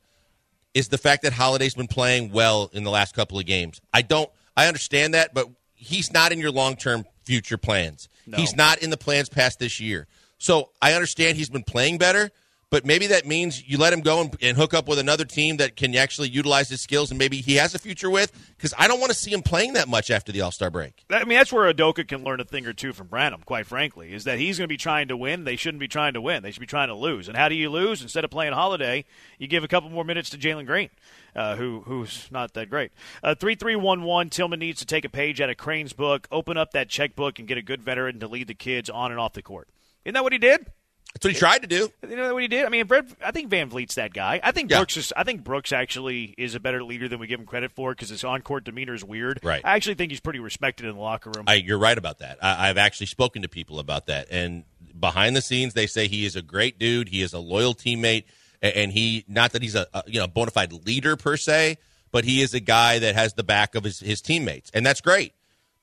is 0.74 0.88
the 0.88 1.00
fact 1.00 1.24
that 1.24 1.34
Holiday's 1.34 1.74
been 1.74 1.88
playing 1.88 2.32
well 2.32 2.70
in 2.72 2.84
the 2.84 2.91
last 2.91 3.15
couple 3.15 3.39
of 3.39 3.46
games. 3.46 3.82
I 3.94 4.03
don't, 4.03 4.29
I 4.56 4.68
understand 4.68 5.15
that, 5.15 5.34
but 5.34 5.50
he's 5.74 6.13
not 6.13 6.32
in 6.32 6.39
your 6.39 6.51
long 6.51 6.75
term 6.75 7.06
future 7.29 7.59
plans. 7.59 8.09
No. 8.25 8.39
He's 8.39 8.55
not 8.55 8.79
in 8.79 8.89
the 8.89 8.98
plans 8.98 9.29
past 9.29 9.59
this 9.59 9.79
year. 9.79 10.07
So 10.39 10.71
I 10.81 10.93
understand 10.93 11.38
he's 11.38 11.51
been 11.51 11.63
playing 11.63 12.00
better, 12.00 12.31
but 12.69 12.85
maybe 12.85 13.07
that 13.07 13.25
means 13.25 13.67
you 13.67 13.77
let 13.77 13.93
him 13.93 14.01
go 14.01 14.21
and, 14.21 14.35
and, 14.41 14.57
hook 14.57 14.73
up 14.73 14.88
with 14.88 14.99
another 14.99 15.25
team 15.25 15.57
that 15.57 15.75
can 15.75 15.95
actually 15.95 16.29
utilize 16.29 16.69
his 16.69 16.81
skills 16.81 17.09
and 17.09 17.17
maybe 17.17 17.38
he 17.38 17.55
has 17.55 17.73
a 17.73 17.79
future 17.79 18.09
with. 18.09 18.31
Because 18.55 18.73
I 18.77 18.88
don't 18.88 18.99
want 18.99 19.11
to 19.11 19.17
see 19.17 19.31
him 19.31 19.41
playing 19.41 19.73
that 19.73 19.88
much 19.88 20.11
after 20.11 20.31
the 20.31 20.41
All 20.41 20.51
Star 20.51 20.69
break. 20.69 21.03
I 21.09 21.23
mean, 21.23 21.38
that's 21.38 21.51
where 21.51 21.71
Udoka 21.73 22.07
can 22.07 22.23
learn 22.23 22.39
a 22.39 22.43
thing 22.43 22.67
or 22.67 22.73
two 22.73 22.93
from 22.93 23.07
Branham. 23.07 23.41
Quite 23.43 23.65
frankly, 23.65 24.13
is 24.13 24.25
that 24.25 24.38
he's 24.38 24.57
going 24.57 24.65
to 24.65 24.73
be 24.73 24.77
trying 24.77 25.07
to 25.07 25.17
win. 25.17 25.45
They 25.45 25.55
shouldn't 25.55 25.79
be 25.79 25.88
trying 25.88 26.13
to 26.13 26.21
win. 26.21 26.43
They 26.43 26.51
should 26.51 26.59
be 26.59 26.67
trying 26.67 26.89
to 26.89 26.95
lose. 26.95 27.27
And 27.27 27.35
how 27.35 27.49
do 27.49 27.55
you 27.55 27.69
lose? 27.69 28.01
Instead 28.01 28.23
of 28.23 28.29
playing 28.29 28.53
Holiday, 28.53 29.05
you 29.39 29.47
give 29.47 29.63
a 29.63 29.67
couple 29.67 29.89
more 29.89 30.03
minutes 30.03 30.29
to 30.31 30.38
Jalen 30.38 30.65
Green. 30.65 30.89
Uh, 31.35 31.55
who 31.55 31.81
who's 31.85 32.27
not 32.31 32.53
that 32.55 32.69
great. 32.69 32.91
Uh, 33.23 33.35
three 33.35 33.55
three 33.55 33.75
one 33.75 34.03
one. 34.03 34.29
Tilman 34.29 34.59
needs 34.59 34.79
to 34.79 34.85
take 34.85 35.05
a 35.05 35.09
page 35.09 35.39
out 35.39 35.49
of 35.49 35.57
Crane's 35.57 35.93
book, 35.93 36.27
open 36.31 36.57
up 36.57 36.71
that 36.71 36.89
checkbook, 36.89 37.39
and 37.39 37.47
get 37.47 37.57
a 37.57 37.61
good 37.61 37.83
veteran 37.83 38.19
to 38.19 38.27
lead 38.27 38.47
the 38.47 38.55
kids 38.55 38.89
on 38.89 39.11
and 39.11 39.19
off 39.19 39.33
the 39.33 39.43
court. 39.43 39.69
Isn't 40.05 40.15
that 40.15 40.23
what 40.23 40.33
he 40.33 40.39
did? 40.39 40.65
That's 41.13 41.25
what 41.25 41.33
he 41.33 41.39
tried 41.39 41.63
to 41.63 41.67
do. 41.67 41.91
You 42.07 42.15
know 42.15 42.33
what 42.33 42.43
he 42.43 42.47
did? 42.47 42.65
I 42.65 42.69
mean, 42.69 42.85
Brett, 42.85 43.05
I 43.23 43.31
think 43.31 43.49
VanVleet's 43.49 43.95
that 43.95 44.13
guy. 44.13 44.39
I 44.43 44.51
think 44.51 44.69
yeah. 44.69 44.77
Brooks 44.77 44.95
is. 44.95 45.11
I 45.17 45.23
think 45.23 45.43
Brooks 45.43 45.71
actually 45.71 46.35
is 46.37 46.53
a 46.53 46.59
better 46.59 46.83
leader 46.83 47.07
than 47.07 47.19
we 47.19 47.27
give 47.27 47.39
him 47.39 47.47
credit 47.47 47.71
for 47.71 47.91
because 47.91 48.09
his 48.09 48.23
on-court 48.23 48.63
demeanor 48.63 48.93
is 48.93 49.03
weird. 49.03 49.39
Right. 49.43 49.61
I 49.65 49.75
actually 49.75 49.95
think 49.95 50.11
he's 50.11 50.19
pretty 50.19 50.39
respected 50.39 50.85
in 50.85 50.95
the 50.95 51.01
locker 51.01 51.31
room. 51.31 51.45
I, 51.47 51.55
you're 51.55 51.79
right 51.79 51.97
about 51.97 52.19
that. 52.19 52.37
I, 52.41 52.69
I've 52.69 52.77
actually 52.77 53.07
spoken 53.07 53.41
to 53.41 53.49
people 53.49 53.79
about 53.79 54.05
that, 54.05 54.27
and 54.29 54.65
behind 54.99 55.35
the 55.35 55.41
scenes, 55.41 55.73
they 55.73 55.87
say 55.87 56.07
he 56.07 56.25
is 56.25 56.35
a 56.35 56.41
great 56.41 56.77
dude. 56.77 57.09
He 57.09 57.21
is 57.21 57.33
a 57.33 57.39
loyal 57.39 57.73
teammate, 57.73 58.25
and 58.61 58.91
he 58.91 59.25
not 59.27 59.53
that 59.53 59.63
he's 59.63 59.75
a, 59.75 59.87
a 59.93 60.03
you 60.05 60.19
know 60.19 60.27
bona 60.27 60.51
fide 60.51 60.73
leader 60.85 61.15
per 61.15 61.37
se, 61.37 61.77
but 62.11 62.23
he 62.23 62.41
is 62.41 62.53
a 62.53 62.59
guy 62.59 62.99
that 62.99 63.15
has 63.15 63.33
the 63.33 63.43
back 63.43 63.75
of 63.75 63.83
his, 63.83 63.99
his 63.99 64.21
teammates, 64.21 64.69
and 64.73 64.85
that's 64.85 65.01
great. 65.01 65.33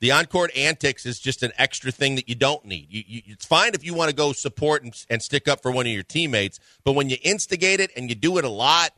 The 0.00 0.10
on-court 0.10 0.54
antics 0.56 1.06
is 1.06 1.18
just 1.18 1.42
an 1.42 1.52
extra 1.56 1.90
thing 1.90 2.16
that 2.16 2.28
you 2.28 2.34
don't 2.34 2.64
need. 2.66 2.88
You, 2.90 3.02
you, 3.06 3.22
it's 3.26 3.46
fine 3.46 3.72
if 3.74 3.84
you 3.84 3.94
want 3.94 4.10
to 4.10 4.16
go 4.16 4.32
support 4.32 4.82
and, 4.82 4.94
and, 5.08 5.22
stick 5.22 5.48
up 5.48 5.62
for 5.62 5.70
one 5.70 5.86
of 5.86 5.92
your 5.92 6.02
teammates, 6.02 6.60
but 6.84 6.92
when 6.92 7.08
you 7.08 7.16
instigate 7.22 7.80
it 7.80 7.90
and 7.96 8.10
you 8.10 8.14
do 8.14 8.36
it 8.36 8.44
a 8.44 8.50
lot, 8.50 8.90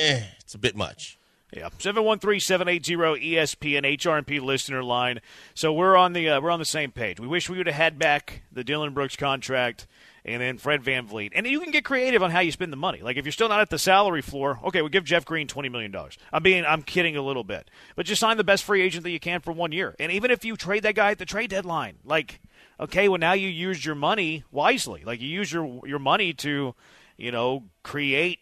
eh, 0.00 0.22
it's 0.40 0.54
a 0.54 0.58
bit 0.58 0.74
much. 0.74 1.18
Yeah, 1.52 1.68
seven 1.78 2.02
one 2.04 2.18
three 2.18 2.40
seven 2.40 2.66
eight 2.66 2.84
zero 2.84 3.14
ESPN 3.14 3.84
HRP 3.98 4.40
listener 4.40 4.82
line. 4.82 5.20
So 5.54 5.72
we're 5.72 5.96
on 5.96 6.14
the 6.14 6.30
uh, 6.30 6.40
we're 6.40 6.50
on 6.50 6.58
the 6.58 6.64
same 6.64 6.92
page. 6.92 7.20
We 7.20 7.26
wish 7.26 7.50
we 7.50 7.58
would 7.58 7.66
have 7.66 7.76
had 7.76 7.98
back 7.98 8.42
the 8.50 8.64
Dillon 8.64 8.94
Brooks 8.94 9.16
contract 9.16 9.86
and 10.24 10.40
then 10.40 10.58
Fred 10.58 10.82
Van 10.82 11.06
VanVleet. 11.06 11.32
And 11.34 11.46
you 11.46 11.60
can 11.60 11.70
get 11.72 11.84
creative 11.84 12.22
on 12.22 12.30
how 12.30 12.40
you 12.40 12.52
spend 12.52 12.72
the 12.72 12.76
money. 12.76 13.00
Like 13.02 13.16
if 13.16 13.24
you're 13.24 13.32
still 13.32 13.48
not 13.48 13.60
at 13.60 13.70
the 13.70 13.78
salary 13.78 14.22
floor, 14.22 14.60
okay, 14.64 14.80
we'll 14.80 14.88
give 14.88 15.04
Jeff 15.04 15.24
Green 15.24 15.48
twenty 15.48 15.68
million 15.68 15.90
dollars. 15.90 16.18
I'm 16.32 16.42
being 16.42 16.64
I'm 16.64 16.82
kidding 16.82 17.16
a 17.16 17.22
little 17.22 17.44
bit. 17.44 17.70
But 17.96 18.06
just 18.06 18.20
sign 18.20 18.36
the 18.36 18.44
best 18.44 18.64
free 18.64 18.82
agent 18.82 19.04
that 19.04 19.10
you 19.10 19.20
can 19.20 19.40
for 19.40 19.52
one 19.52 19.72
year. 19.72 19.94
And 19.98 20.12
even 20.12 20.30
if 20.30 20.44
you 20.44 20.56
trade 20.56 20.84
that 20.84 20.94
guy 20.94 21.10
at 21.10 21.18
the 21.18 21.24
trade 21.24 21.50
deadline, 21.50 21.96
like 22.04 22.40
okay, 22.78 23.08
well 23.08 23.18
now 23.18 23.32
you 23.32 23.48
used 23.48 23.84
your 23.84 23.94
money 23.94 24.44
wisely. 24.50 25.02
Like 25.04 25.20
you 25.20 25.28
use 25.28 25.52
your 25.52 25.80
your 25.86 25.98
money 25.98 26.32
to, 26.34 26.74
you 27.16 27.32
know, 27.32 27.64
create 27.82 28.40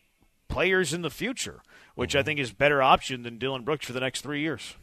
players 0.48 0.92
in 0.92 1.02
the 1.02 1.10
future, 1.10 1.62
which 1.94 2.14
I 2.14 2.20
mm-hmm. 2.20 2.26
think 2.26 2.40
is 2.40 2.52
better 2.52 2.82
option 2.82 3.22
than 3.22 3.38
Dillon 3.38 3.62
Brooks 3.62 3.86
for 3.86 3.92
the 3.92 4.00
next 4.00 4.20
three 4.22 4.40
years. 4.40 4.74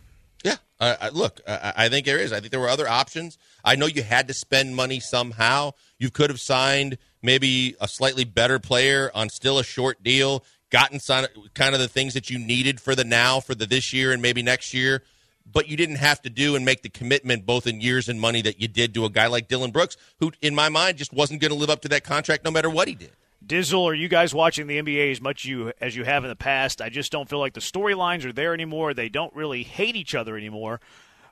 Yeah, 0.43 0.55
uh, 0.79 1.09
look, 1.13 1.41
I, 1.47 1.73
I 1.75 1.89
think 1.89 2.05
there 2.05 2.19
is. 2.19 2.31
I 2.31 2.39
think 2.39 2.51
there 2.51 2.59
were 2.59 2.69
other 2.69 2.87
options. 2.87 3.37
I 3.63 3.75
know 3.75 3.87
you 3.87 4.03
had 4.03 4.27
to 4.27 4.33
spend 4.33 4.75
money 4.75 4.99
somehow. 4.99 5.71
You 5.97 6.09
could 6.09 6.29
have 6.29 6.39
signed 6.39 6.97
maybe 7.21 7.75
a 7.81 7.87
slightly 7.87 8.23
better 8.23 8.59
player 8.59 9.11
on 9.13 9.29
still 9.29 9.57
a 9.59 9.63
short 9.63 10.03
deal, 10.03 10.43
gotten 10.69 10.99
some, 10.99 11.25
kind 11.53 11.73
of 11.73 11.81
the 11.81 11.87
things 11.87 12.13
that 12.13 12.29
you 12.29 12.37
needed 12.37 12.79
for 12.79 12.95
the 12.95 13.03
now, 13.03 13.39
for 13.39 13.55
the 13.55 13.65
this 13.65 13.91
year, 13.93 14.11
and 14.11 14.21
maybe 14.21 14.43
next 14.43 14.73
year. 14.73 15.03
But 15.49 15.67
you 15.67 15.77
didn't 15.77 15.95
have 15.95 16.21
to 16.23 16.29
do 16.29 16.55
and 16.55 16.65
make 16.65 16.83
the 16.83 16.89
commitment 16.89 17.45
both 17.45 17.67
in 17.67 17.79
years 17.79 18.09
and 18.09 18.19
money 18.19 18.41
that 18.41 18.61
you 18.61 18.67
did 18.67 18.93
to 18.95 19.05
a 19.05 19.09
guy 19.09 19.27
like 19.27 19.47
Dillon 19.47 19.71
Brooks, 19.71 19.95
who, 20.19 20.31
in 20.41 20.53
my 20.53 20.69
mind, 20.69 20.97
just 20.97 21.13
wasn't 21.13 21.41
going 21.41 21.51
to 21.51 21.57
live 21.57 21.69
up 21.69 21.81
to 21.83 21.87
that 21.89 22.03
contract 22.03 22.43
no 22.43 22.51
matter 22.51 22.69
what 22.69 22.87
he 22.87 22.95
did. 22.95 23.11
Dizzle, 23.47 23.85
are 23.85 23.93
you 23.93 24.09
guys 24.09 24.33
watching 24.33 24.67
the 24.67 24.77
NBA 24.77 25.11
as 25.11 25.21
much 25.21 25.45
you 25.45 25.71
as 25.79 25.95
you 25.95 26.03
have 26.03 26.23
in 26.23 26.29
the 26.29 26.35
past? 26.35 26.81
I 26.81 26.89
just 26.89 27.11
don't 27.11 27.29
feel 27.29 27.39
like 27.39 27.53
the 27.53 27.61
storylines 27.61 28.25
are 28.25 28.33
there 28.33 28.53
anymore. 28.53 28.93
They 28.93 29.07
don't 29.07 29.33
really 29.33 29.63
hate 29.63 29.95
each 29.95 30.15
other 30.15 30.35
anymore, 30.35 30.81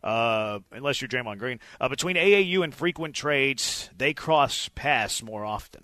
uh, 0.02 0.60
unless 0.72 1.02
you're 1.02 1.10
Draymond 1.10 1.40
Green. 1.40 1.60
Uh, 1.80 1.90
between 1.90 2.16
AAU 2.16 2.64
and 2.64 2.74
frequent 2.74 3.16
trades, 3.16 3.90
they 3.98 4.14
cross 4.14 4.70
paths 4.76 5.22
more 5.22 5.44
often. 5.44 5.84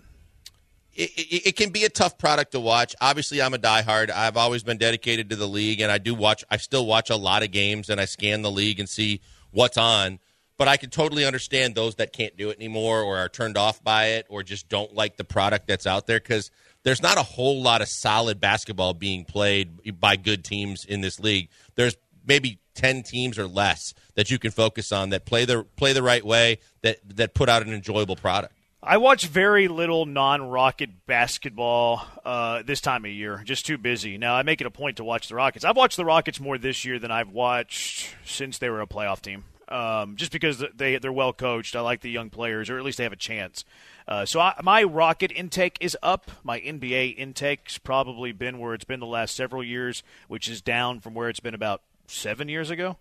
It, 0.94 1.10
it, 1.16 1.46
it, 1.48 1.56
can 1.56 1.70
be 1.70 1.84
a 1.84 1.88
tough 1.88 2.18
product 2.18 2.52
to 2.52 2.60
watch. 2.60 2.94
Obviously, 3.00 3.40
I'm 3.40 3.54
a 3.54 3.58
diehard. 3.58 4.10
I've 4.10 4.36
always 4.36 4.62
been 4.62 4.76
dedicated 4.78 5.30
to 5.30 5.36
the 5.36 5.48
league, 5.48 5.80
and 5.80 5.92
I 5.92 5.98
do 5.98 6.14
watch. 6.14 6.44
I 6.50 6.56
still 6.56 6.86
watch 6.86 7.10
a 7.10 7.16
lot 7.16 7.42
of 7.42 7.50
games, 7.50 7.90
and 7.90 8.00
I 8.00 8.04
scan 8.06 8.42
the 8.42 8.50
league 8.50 8.78
and 8.78 8.88
see 8.88 9.20
what's 9.50 9.76
on 9.76 10.18
but 10.58 10.68
I 10.68 10.76
can 10.76 10.90
totally 10.90 11.24
understand 11.24 11.74
those 11.74 11.96
that 11.96 12.12
can't 12.12 12.36
do 12.36 12.50
it 12.50 12.58
anymore 12.58 13.02
or 13.02 13.18
are 13.18 13.28
turned 13.28 13.56
off 13.56 13.82
by 13.82 14.06
it 14.10 14.26
or 14.28 14.42
just 14.42 14.68
don't 14.68 14.94
like 14.94 15.16
the 15.16 15.24
product 15.24 15.66
that's 15.66 15.86
out 15.86 16.06
there 16.06 16.20
because 16.20 16.50
there's 16.82 17.02
not 17.02 17.18
a 17.18 17.22
whole 17.22 17.62
lot 17.62 17.80
of 17.80 17.88
solid 17.88 18.40
basketball 18.40 18.94
being 18.94 19.24
played 19.24 20.00
by 20.00 20.16
good 20.16 20.44
teams 20.44 20.84
in 20.84 21.00
this 21.00 21.20
league. 21.20 21.48
There's 21.74 21.96
maybe 22.26 22.58
10 22.74 23.02
teams 23.02 23.38
or 23.38 23.46
less 23.46 23.94
that 24.14 24.30
you 24.30 24.38
can 24.38 24.50
focus 24.50 24.92
on 24.92 25.10
that 25.10 25.24
play 25.24 25.44
the 25.44 25.64
play 25.76 25.92
the 25.92 26.02
right 26.02 26.24
way 26.24 26.58
that 26.82 26.98
that 27.16 27.34
put 27.34 27.48
out 27.48 27.62
an 27.62 27.72
enjoyable 27.72 28.16
product. 28.16 28.54
I 28.84 28.96
watch 28.96 29.28
very 29.28 29.68
little 29.68 30.06
non-Rocket 30.06 31.06
basketball 31.06 32.04
uh, 32.24 32.62
this 32.62 32.80
time 32.80 33.04
of 33.04 33.12
year. 33.12 33.40
Just 33.44 33.64
too 33.64 33.78
busy. 33.78 34.18
Now 34.18 34.34
I 34.34 34.42
make 34.42 34.60
it 34.60 34.66
a 34.66 34.72
point 34.72 34.96
to 34.96 35.04
watch 35.04 35.28
the 35.28 35.36
Rockets. 35.36 35.64
I've 35.64 35.76
watched 35.76 35.96
the 35.96 36.04
Rockets 36.04 36.40
more 36.40 36.58
this 36.58 36.84
year 36.84 36.98
than 36.98 37.12
I've 37.12 37.30
watched 37.30 38.12
since 38.24 38.58
they 38.58 38.68
were 38.68 38.80
a 38.80 38.86
playoff 38.88 39.20
team 39.20 39.44
um, 39.72 40.16
just 40.16 40.30
because 40.30 40.62
they 40.74 40.98
they're 40.98 41.12
well 41.12 41.32
coached. 41.32 41.74
I 41.74 41.80
like 41.80 42.00
the 42.00 42.10
young 42.10 42.30
players, 42.30 42.68
or 42.68 42.78
at 42.78 42.84
least 42.84 42.98
they 42.98 43.04
have 43.04 43.12
a 43.12 43.16
chance. 43.16 43.64
Uh, 44.06 44.24
so 44.24 44.40
I, 44.40 44.54
my 44.62 44.82
rocket 44.82 45.32
intake 45.32 45.78
is 45.80 45.96
up. 46.02 46.30
My 46.44 46.60
NBA 46.60 47.16
intake's 47.16 47.78
probably 47.78 48.32
been 48.32 48.58
where 48.58 48.74
it's 48.74 48.84
been 48.84 49.00
the 49.00 49.06
last 49.06 49.34
several 49.34 49.62
years, 49.62 50.02
which 50.28 50.48
is 50.48 50.60
down 50.60 51.00
from 51.00 51.14
where 51.14 51.28
it's 51.28 51.40
been 51.40 51.54
about 51.54 51.82
seven 52.06 52.48
years 52.48 52.70
ago. 52.70 52.96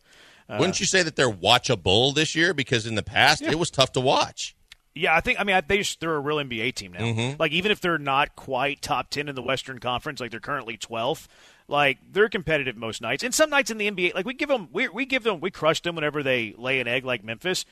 Uh, 0.48 0.58
Wouldn't 0.60 0.80
you 0.80 0.86
say 0.86 1.04
that 1.04 1.16
they're 1.16 1.32
watchable 1.32 2.14
this 2.14 2.36
year? 2.36 2.54
Because 2.54 2.86
in 2.86 2.96
the 2.96 3.04
past, 3.04 3.42
yeah. 3.42 3.52
it 3.52 3.60
was 3.60 3.70
tough 3.70 3.92
to 3.94 4.00
watch. 4.00 4.56
Yeah, 4.94 5.16
I 5.16 5.22
think. 5.22 5.40
I 5.40 5.44
mean, 5.44 5.60
they 5.68 5.80
just, 5.80 6.00
they're 6.00 6.16
a 6.16 6.20
real 6.20 6.38
NBA 6.38 6.76
team 6.76 6.94
now. 6.94 7.00
Mm-hmm. 7.00 7.38
Like 7.40 7.52
even 7.52 7.72
if 7.72 7.80
they're 7.80 7.98
not 7.98 8.36
quite 8.36 8.82
top 8.82 9.10
ten 9.10 9.30
in 9.30 9.36
the 9.36 9.42
Western 9.42 9.80
Conference, 9.80 10.20
like 10.20 10.32
they're 10.32 10.40
currently 10.40 10.78
12th, 10.78 11.28
like 11.68 12.00
they're 12.12 12.30
competitive 12.30 12.76
most 12.76 13.02
nights, 13.02 13.24
and 13.24 13.34
some 13.34 13.50
nights 13.50 13.72
in 13.72 13.78
the 13.78 13.90
NBA, 13.90 14.14
like 14.14 14.26
we 14.26 14.34
give 14.34 14.50
them, 14.50 14.68
we, 14.72 14.90
we 14.90 15.06
give 15.06 15.24
them, 15.24 15.40
we 15.40 15.50
crush 15.50 15.82
them 15.82 15.96
whenever 15.96 16.24
they 16.24 16.54
lay 16.58 16.80
an 16.80 16.88
egg, 16.88 17.06
like 17.06 17.24
Memphis. 17.24 17.66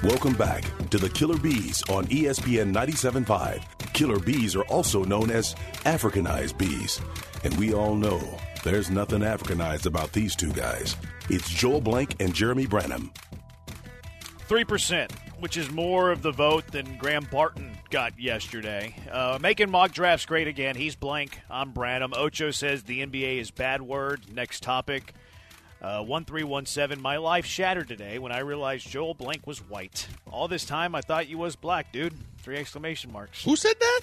Welcome 0.02 0.34
back 0.34 0.64
to 0.88 0.98
the 0.98 1.10
Killer 1.10 1.38
Bees 1.38 1.82
on 1.90 2.06
ESPN 2.06 2.74
97.5. 2.74 3.62
Killer 3.92 4.18
bees 4.18 4.56
are 4.56 4.64
also 4.64 5.04
known 5.04 5.30
as 5.30 5.54
Africanized 5.84 6.56
bees, 6.56 6.98
and 7.44 7.54
we 7.58 7.74
all 7.74 7.94
know 7.94 8.18
there's 8.62 8.90
nothing 8.90 9.20
Africanized 9.20 9.86
about 9.86 10.12
these 10.12 10.36
two 10.36 10.52
guys. 10.52 10.96
It's 11.28 11.48
Joel 11.48 11.80
Blank 11.80 12.16
and 12.20 12.34
Jeremy 12.34 12.66
Branham. 12.66 13.10
3%, 14.48 15.12
which 15.38 15.56
is 15.56 15.70
more 15.70 16.10
of 16.10 16.22
the 16.22 16.32
vote 16.32 16.66
than 16.68 16.98
Graham 16.98 17.26
Barton 17.30 17.70
got 17.90 18.18
yesterday. 18.18 18.94
Uh, 19.10 19.38
making 19.40 19.70
mock 19.70 19.92
drafts 19.92 20.26
great 20.26 20.48
again. 20.48 20.74
He's 20.76 20.96
Blank. 20.96 21.40
I'm 21.48 21.70
Branham. 21.72 22.12
Ocho 22.14 22.50
says 22.50 22.82
the 22.82 23.04
NBA 23.06 23.38
is 23.38 23.50
bad 23.50 23.80
word. 23.80 24.22
Next 24.32 24.62
topic. 24.62 25.14
Uh, 25.80 26.02
1317. 26.02 27.00
My 27.00 27.16
life 27.16 27.46
shattered 27.46 27.88
today 27.88 28.18
when 28.18 28.32
I 28.32 28.40
realized 28.40 28.88
Joel 28.88 29.14
Blank 29.14 29.46
was 29.46 29.60
white. 29.60 30.08
All 30.30 30.46
this 30.48 30.64
time 30.64 30.94
I 30.94 31.00
thought 31.00 31.28
you 31.28 31.38
was 31.38 31.56
black, 31.56 31.92
dude. 31.92 32.14
Three 32.38 32.56
exclamation 32.56 33.12
marks. 33.12 33.44
Who 33.44 33.56
said 33.56 33.76
that? 33.80 34.00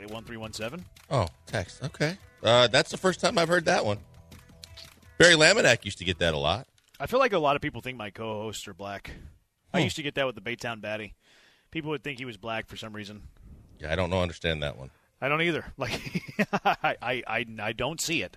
1317. 0.00 0.84
Oh, 1.10 1.26
text. 1.46 1.82
Okay. 1.82 2.16
Uh, 2.42 2.66
that's 2.68 2.90
the 2.90 2.96
first 2.96 3.20
time 3.20 3.38
I've 3.38 3.48
heard 3.48 3.64
that 3.66 3.84
one. 3.84 3.98
Barry 5.18 5.34
Laminack 5.34 5.84
used 5.84 5.98
to 5.98 6.04
get 6.04 6.18
that 6.18 6.34
a 6.34 6.38
lot. 6.38 6.66
I 6.98 7.06
feel 7.06 7.18
like 7.20 7.32
a 7.32 7.38
lot 7.38 7.56
of 7.56 7.62
people 7.62 7.80
think 7.80 7.96
my 7.98 8.10
co-hosts 8.10 8.66
are 8.68 8.74
black. 8.74 9.10
I 9.72 9.78
Hmm. 9.80 9.84
used 9.84 9.96
to 9.96 10.02
get 10.02 10.14
that 10.16 10.26
with 10.26 10.34
the 10.34 10.40
Baytown 10.40 10.80
Batty. 10.80 11.14
People 11.70 11.90
would 11.90 12.02
think 12.04 12.18
he 12.18 12.24
was 12.24 12.36
black 12.36 12.66
for 12.68 12.76
some 12.76 12.92
reason. 12.92 13.22
Yeah, 13.78 13.92
I 13.92 13.96
don't 13.96 14.10
know. 14.10 14.20
Understand 14.22 14.62
that 14.62 14.76
one. 14.76 14.90
I 15.22 15.28
don't 15.28 15.40
either. 15.40 15.64
Like, 15.78 16.00
I, 16.64 17.22
I, 17.26 17.46
I, 17.60 17.72
don't 17.72 18.00
see 18.00 18.22
it. 18.22 18.36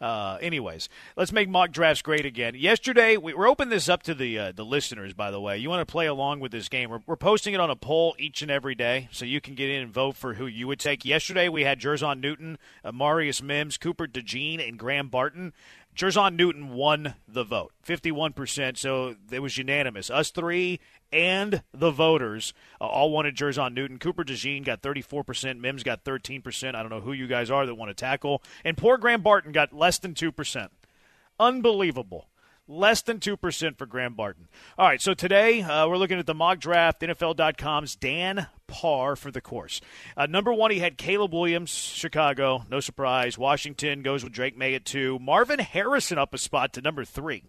Uh, 0.00 0.38
anyways, 0.40 0.88
let's 1.16 1.32
make 1.32 1.48
mock 1.48 1.72
drafts 1.72 2.02
great 2.02 2.24
again. 2.24 2.54
Yesterday, 2.56 3.16
we, 3.16 3.34
we're 3.34 3.48
opening 3.48 3.70
this 3.70 3.88
up 3.88 4.02
to 4.04 4.14
the 4.14 4.38
uh, 4.38 4.52
the 4.52 4.64
listeners. 4.64 5.12
By 5.12 5.30
the 5.30 5.40
way, 5.40 5.58
you 5.58 5.68
want 5.70 5.86
to 5.86 5.90
play 5.90 6.06
along 6.06 6.40
with 6.40 6.52
this 6.52 6.68
game? 6.68 6.90
We're, 6.90 7.00
we're 7.06 7.16
posting 7.16 7.54
it 7.54 7.60
on 7.60 7.70
a 7.70 7.76
poll 7.76 8.14
each 8.18 8.42
and 8.42 8.50
every 8.50 8.74
day, 8.74 9.08
so 9.10 9.24
you 9.24 9.40
can 9.40 9.54
get 9.54 9.70
in 9.70 9.82
and 9.82 9.92
vote 9.92 10.16
for 10.16 10.34
who 10.34 10.46
you 10.46 10.68
would 10.68 10.78
take. 10.78 11.04
Yesterday, 11.04 11.48
we 11.48 11.62
had 11.62 11.80
Jer'Zhan 11.80 12.20
Newton, 12.20 12.58
Marius 12.92 13.42
Mims, 13.42 13.76
Cooper 13.76 14.06
DeJean, 14.06 14.66
and 14.66 14.78
Graham 14.78 15.08
Barton. 15.08 15.52
Jer'Zhan 15.96 16.34
Newton 16.34 16.70
won 16.74 17.14
the 17.28 17.44
vote, 17.44 17.72
51%, 17.86 18.76
so 18.76 19.14
it 19.30 19.38
was 19.38 19.56
unanimous. 19.56 20.10
Us 20.10 20.30
three 20.30 20.80
and 21.12 21.62
the 21.72 21.90
voters 21.90 22.52
uh, 22.80 22.86
all 22.86 23.10
wanted 23.10 23.36
Jer'Zhan 23.36 23.74
Newton. 23.74 23.98
Cooper 23.98 24.24
DeJean 24.24 24.64
got 24.64 24.82
34%, 24.82 25.60
Mims 25.60 25.82
got 25.82 26.04
13%. 26.04 26.74
I 26.74 26.82
don't 26.82 26.90
know 26.90 27.00
who 27.00 27.12
you 27.12 27.26
guys 27.26 27.50
are 27.50 27.66
that 27.66 27.74
want 27.74 27.90
to 27.90 27.94
tackle. 27.94 28.42
And 28.64 28.76
poor 28.76 28.98
Graham 28.98 29.22
Barton 29.22 29.52
got 29.52 29.72
less 29.72 29.98
than 29.98 30.14
2%. 30.14 30.68
Unbelievable. 31.38 32.28
Less 32.66 33.02
than 33.02 33.18
2% 33.18 33.76
for 33.76 33.84
Graham 33.84 34.14
Barton. 34.14 34.48
All 34.78 34.88
right, 34.88 35.00
so 35.00 35.12
today 35.12 35.60
uh, 35.60 35.86
we're 35.86 35.98
looking 35.98 36.18
at 36.18 36.24
the 36.24 36.32
mock 36.32 36.60
draft, 36.60 37.02
NFL.com's 37.02 37.94
Dan 37.94 38.46
Parr 38.66 39.16
for 39.16 39.30
the 39.30 39.42
course. 39.42 39.82
Uh, 40.16 40.24
number 40.24 40.50
one, 40.50 40.70
he 40.70 40.78
had 40.78 40.96
Caleb 40.96 41.34
Williams, 41.34 41.70
Chicago. 41.70 42.64
No 42.70 42.80
surprise. 42.80 43.36
Washington 43.36 44.00
goes 44.02 44.24
with 44.24 44.32
Drake 44.32 44.56
Maye 44.56 44.74
at 44.76 44.86
two. 44.86 45.18
Marvin 45.18 45.58
Harrison 45.58 46.16
up 46.16 46.32
a 46.32 46.38
spot 46.38 46.72
to 46.72 46.80
number 46.80 47.04
three. 47.04 47.44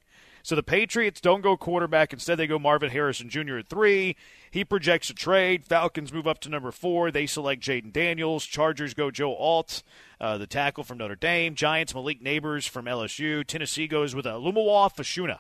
So 0.46 0.56
the 0.56 0.62
Patriots 0.62 1.22
don't 1.22 1.42
go 1.42 1.58
quarterback. 1.58 2.14
Instead, 2.14 2.38
they 2.38 2.46
go 2.46 2.60
Marvin 2.60 2.92
Harrison 2.92 3.30
Jr. 3.30 3.58
at 3.58 3.68
three. 3.68 4.16
He 4.52 4.64
projects 4.64 5.10
a 5.10 5.16
trade. 5.16 5.66
Falcons 5.66 6.14
move 6.14 6.28
up 6.28 6.38
to 6.42 6.50
number 6.50 6.72
four. 6.72 7.10
They 7.10 7.26
select 7.26 7.64
Jayden 7.64 7.92
Daniels. 7.92 8.46
Chargers 8.46 8.94
go 8.94 9.10
Joe 9.10 9.34
Alt, 9.34 9.82
uh, 10.22 10.38
the 10.38 10.46
tackle 10.46 10.84
from 10.84 11.00
Notre 11.00 11.16
Dame. 11.16 11.56
Giants 11.56 11.96
Malik 11.96 12.24
Nabers 12.24 12.70
from 12.70 12.86
LSU. 12.86 13.44
Tennessee 13.44 13.88
goes 13.88 14.14
with 14.14 14.28
a 14.28 14.34
Lumawa 14.34 14.96
Fashanu. 14.96 15.40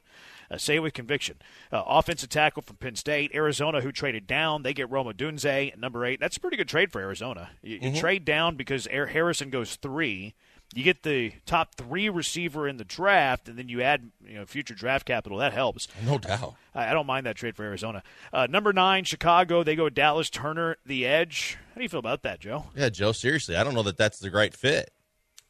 Uh, 0.50 0.58
say 0.58 0.78
it 0.78 0.80
with 0.80 0.94
conviction. 0.94 1.38
Uh, 1.72 1.84
offensive 1.86 2.30
tackle 2.30 2.64
from 2.64 2.78
Penn 2.78 2.96
State. 2.96 3.30
Arizona, 3.36 3.82
who 3.82 3.92
traded 3.92 4.26
down, 4.26 4.64
they 4.64 4.74
get 4.74 4.90
Rome 4.90 5.06
Odunze 5.06 5.72
at 5.72 5.80
number 5.80 6.04
eight. 6.04 6.20
That's 6.20 6.38
a 6.38 6.40
pretty 6.40 6.58
good 6.58 6.68
trade 6.68 6.92
for 6.92 7.00
Arizona. 7.00 7.52
You, 7.62 7.78
you 7.80 7.96
trade 7.96 8.26
down 8.26 8.56
because 8.56 8.88
Air 8.88 9.06
Harrison 9.06 9.52
goes 9.52 9.76
three. 9.76 10.34
You 10.76 10.84
get 10.84 11.04
the 11.04 11.32
top 11.46 11.76
three 11.76 12.10
receiver 12.10 12.68
in 12.68 12.76
the 12.76 12.84
draft, 12.84 13.48
and 13.48 13.58
then 13.58 13.70
you 13.70 13.82
add 13.82 14.12
you 14.28 14.36
know 14.36 14.46
future 14.46 14.76
draft 14.76 15.06
capital. 15.06 15.38
That 15.38 15.54
helps. 15.54 15.88
No 16.06 16.18
doubt. 16.18 16.56
I, 16.74 16.90
I 16.90 16.94
don't 16.94 17.08
mind 17.08 17.26
that 17.26 17.38
trade 17.38 17.56
for 17.56 17.64
Arizona. 17.64 18.04
Uh, 18.34 18.48
number 18.50 18.74
nine, 18.74 19.06
Chicago. 19.06 19.64
They 19.64 19.76
go 19.76 19.88
Dallas 19.90 20.30
Turner, 20.30 20.76
the 20.86 21.06
edge. 21.06 21.58
How 21.70 21.76
do 21.76 21.84
you 21.84 21.90
feel 21.90 22.02
about 22.02 22.24
that, 22.24 22.42
Joe? 22.42 22.66
Yeah, 22.76 22.90
Joe. 22.90 23.14
Seriously, 23.14 23.56
I 23.56 23.64
don't 23.64 23.74
know 23.74 23.84
that 23.84 23.96
that's 23.98 24.20
the 24.20 24.30
right 24.30 24.54
fit. 24.54 24.92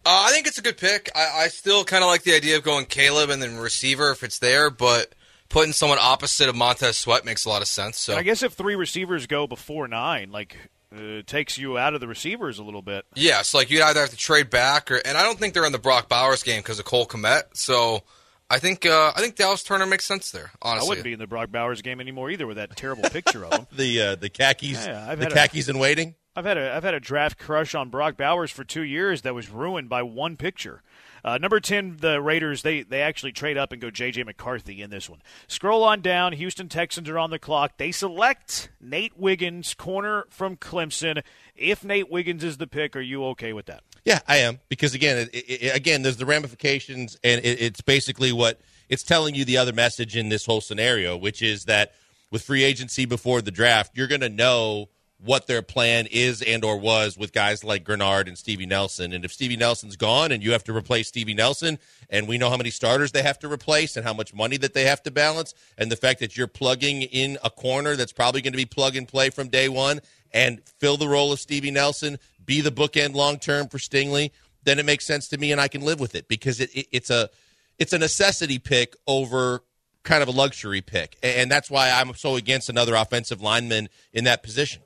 Uh, 0.06 0.26
I 0.28 0.32
think 0.32 0.46
it's 0.46 0.60
a 0.60 0.62
good 0.62 0.78
pick. 0.78 1.10
I, 1.16 1.46
I 1.46 1.48
still 1.48 1.84
kind 1.84 2.04
of 2.04 2.10
like 2.10 2.22
the 2.22 2.36
idea 2.36 2.58
of 2.58 2.64
going 2.64 2.86
Caleb 2.86 3.32
and 3.32 3.42
then 3.42 3.58
receiver 3.58 4.12
if 4.12 4.22
it's 4.22 4.38
there, 4.38 4.70
but 4.70 5.16
putting 5.50 5.74
someone 5.74 5.98
opposite 6.00 6.48
of 6.48 6.56
Montez 6.56 6.98
Sweat 6.98 7.26
makes 7.26 7.46
a 7.46 7.50
lot 7.50 7.64
of 7.64 7.68
sense. 7.68 7.98
So 7.98 8.16
I 8.16 8.22
guess 8.22 8.44
if 8.44 8.54
three 8.54 8.76
receivers 8.76 9.26
go 9.26 9.48
before 9.48 9.88
nine, 9.88 10.32
like 10.32 10.56
it 10.96 11.28
takes 11.28 11.58
you 11.58 11.78
out 11.78 11.94
of 11.94 12.02
the 12.02 12.08
receivers 12.08 12.60
a 12.60 12.64
little 12.64 12.82
bit. 12.82 13.06
Yes, 13.16 13.54
like 13.54 13.70
you'd 13.70 13.82
either 13.82 14.00
have 14.02 14.10
to 14.10 14.18
trade 14.18 14.50
back, 14.50 14.92
or 14.92 14.96
and 15.04 15.18
I 15.18 15.24
don't 15.24 15.38
think 15.40 15.54
they're 15.54 15.66
in 15.66 15.72
the 15.72 15.80
Brock 15.80 16.10
Bowers 16.10 16.44
game 16.44 16.60
because 16.62 16.80
of 16.80 16.86
Cole 16.86 17.06
Kmet. 17.06 17.44
So 17.54 18.04
I 18.50 18.60
think 18.60 18.86
uh, 18.86 19.12
I 19.16 19.22
think 19.22 19.36
Dallas 19.36 19.64
Turner 19.64 19.86
makes 19.86 20.06
sense 20.06 20.32
there. 20.32 20.52
Honestly, 20.62 20.86
I 20.86 20.90
wouldn't 20.90 21.04
be 21.04 21.14
in 21.14 21.20
the 21.20 21.28
Brock 21.28 21.52
Bowers 21.52 21.82
game 21.82 22.00
anymore 22.00 22.30
either 22.30 22.48
with 22.48 22.58
that 22.58 22.76
terrible 22.76 23.10
picture 23.10 23.46
of 23.46 23.54
him. 23.54 23.68
The 23.76 24.02
uh, 24.02 24.16
the 24.16 24.30
khakis, 24.30 24.86
Yeah, 24.86 25.16
the 25.16 25.24
had 25.24 25.32
a- 25.32 25.36
khakis 25.36 25.68
in 25.70 25.80
waiting. 25.80 26.16
I've 26.36 26.46
had 26.46 26.58
a 26.58 26.76
I've 26.76 26.84
had 26.84 26.94
a 26.94 27.00
draft 27.00 27.38
crush 27.40 27.74
on 27.76 27.90
Brock 27.90 28.18
Bowers 28.18 28.52
for 28.52 28.64
two 28.64 28.84
years 28.84 29.22
that 29.22 29.34
was 29.34 29.50
ruined 29.50 29.88
by 29.90 30.04
one 30.04 30.36
picture. 30.36 30.82
Uh, 31.26 31.40
number 31.40 31.60
ten, 31.60 31.98
the 32.02 32.22
Raiders 32.22 32.62
they 32.62 32.84
they 32.84 33.02
actually 33.02 33.32
trade 33.32 33.58
up 33.58 33.72
and 33.72 33.82
go 33.82 33.90
J.J. 33.90 34.24
McCarthy 34.24 34.84
in 34.84 34.92
this 34.92 35.10
one. 35.10 35.24
Scroll 35.48 35.84
on 35.84 36.02
down. 36.02 36.34
Houston 36.34 36.70
Texans 36.70 37.10
are 37.10 37.18
on 37.18 37.32
the 37.32 37.40
clock. 37.40 37.78
They 37.78 37.92
select 37.92 38.70
Nate 38.80 39.18
Wiggins, 39.18 39.74
corner 39.74 40.28
from 40.30 40.56
Clemson. 40.56 41.24
If 41.56 41.84
Nate 41.84 42.12
Wiggins 42.12 42.44
is 42.44 42.58
the 42.58 42.68
pick, 42.68 42.96
are 42.96 43.02
you 43.02 43.26
okay 43.30 43.54
with 43.54 43.66
that? 43.66 43.82
Yeah, 44.06 44.20
I 44.28 44.38
am 44.38 44.60
because 44.70 44.94
again, 44.94 45.28
it, 45.34 45.34
it, 45.34 45.76
again, 45.76 46.04
there's 46.04 46.18
the 46.18 46.28
ramifications, 46.28 47.18
and 47.24 47.44
it, 47.44 47.60
it's 47.60 47.82
basically 47.82 48.32
what 48.32 48.62
it's 48.88 49.02
telling 49.02 49.34
you 49.34 49.46
the 49.46 49.58
other 49.58 49.74
message 49.74 50.16
in 50.16 50.30
this 50.30 50.46
whole 50.46 50.62
scenario, 50.62 51.18
which 51.18 51.42
is 51.42 51.66
that 51.66 51.94
with 52.30 52.44
free 52.44 52.64
agency 52.64 53.06
before 53.06 53.42
the 53.42 53.50
draft, 53.50 53.98
you're 53.98 54.08
going 54.08 54.22
to 54.22 54.30
know 54.30 54.90
what 55.18 55.48
their 55.48 55.62
plan 55.62 56.08
is 56.12 56.42
and 56.42 56.64
or 56.64 56.78
was 56.78 57.18
with 57.18 57.32
guys 57.32 57.64
like 57.64 57.84
Greenard 57.84 58.28
and 58.28 58.38
Stevie 58.38 58.66
Nelson. 58.66 59.14
And 59.14 59.24
if 59.24 59.32
Stevie 59.32 59.56
Nelson's 59.56 59.96
gone 59.96 60.32
and 60.32 60.44
you 60.44 60.52
have 60.52 60.64
to 60.66 60.76
replace 60.76 61.08
Stevie 61.08 61.34
Nelson, 61.34 61.80
and 62.10 62.28
we 62.28 62.38
know 62.38 62.50
how 62.50 62.58
many 62.58 62.70
starters 62.70 63.12
they 63.12 63.24
have 63.24 63.40
to 63.40 63.52
replace 63.52 63.96
and 63.96 64.06
how 64.06 64.14
much 64.14 64.34
money 64.34 64.58
that 64.58 64.74
they 64.74 64.84
have 64.84 65.02
to 65.04 65.12
balance, 65.12 65.54
and 65.78 65.92
the 65.92 65.96
fact 65.96 66.20
that 66.20 66.38
you're 66.38 66.48
plugging 66.48 67.02
in 67.02 67.38
a 67.44 67.50
corner 67.50 67.96
that's 67.96 68.12
probably 68.12 68.42
going 68.42 68.54
to 68.54 68.58
be 68.58 68.66
plug 68.66 68.96
and 68.96 69.08
play 69.08 69.30
from 69.30 69.48
day 69.48 69.70
one 69.70 70.00
and 70.34 70.62
fill 70.80 70.98
the 70.98 71.08
role 71.08 71.32
of 71.32 71.40
Stevie 71.40 71.72
Nelson, 71.72 72.18
be 72.46 72.62
the 72.62 72.72
bookend 72.72 73.16
long 73.16 73.40
term 73.40 73.68
for 73.68 73.78
Stingley, 73.78 74.32
then 74.64 74.80
it 74.80 74.86
makes 74.86 75.06
sense 75.06 75.28
to 75.30 75.38
me 75.38 75.52
and 75.52 75.62
I 75.62 75.68
can 75.68 75.82
live 75.82 76.00
with 76.00 76.16
it 76.16 76.28
because 76.28 76.60
it, 76.60 76.76
it, 76.76 76.88
it's 76.92 77.10
a 77.10 77.30
it's 77.78 77.94
a 77.94 77.98
necessity 77.98 78.60
pick 78.60 78.96
over 79.08 79.62
kind 80.04 80.22
of 80.24 80.30
a 80.30 80.32
luxury 80.32 80.82
pick. 80.82 81.18
And 81.22 81.52
that's 81.52 81.70
why 81.70 81.90
I'm 81.90 82.14
so 82.14 82.36
against 82.36 82.70
another 82.70 82.96
offensive 82.96 83.42
lineman 83.42 83.90
in 84.14 84.24
that 84.26 84.44
position. 84.44 84.82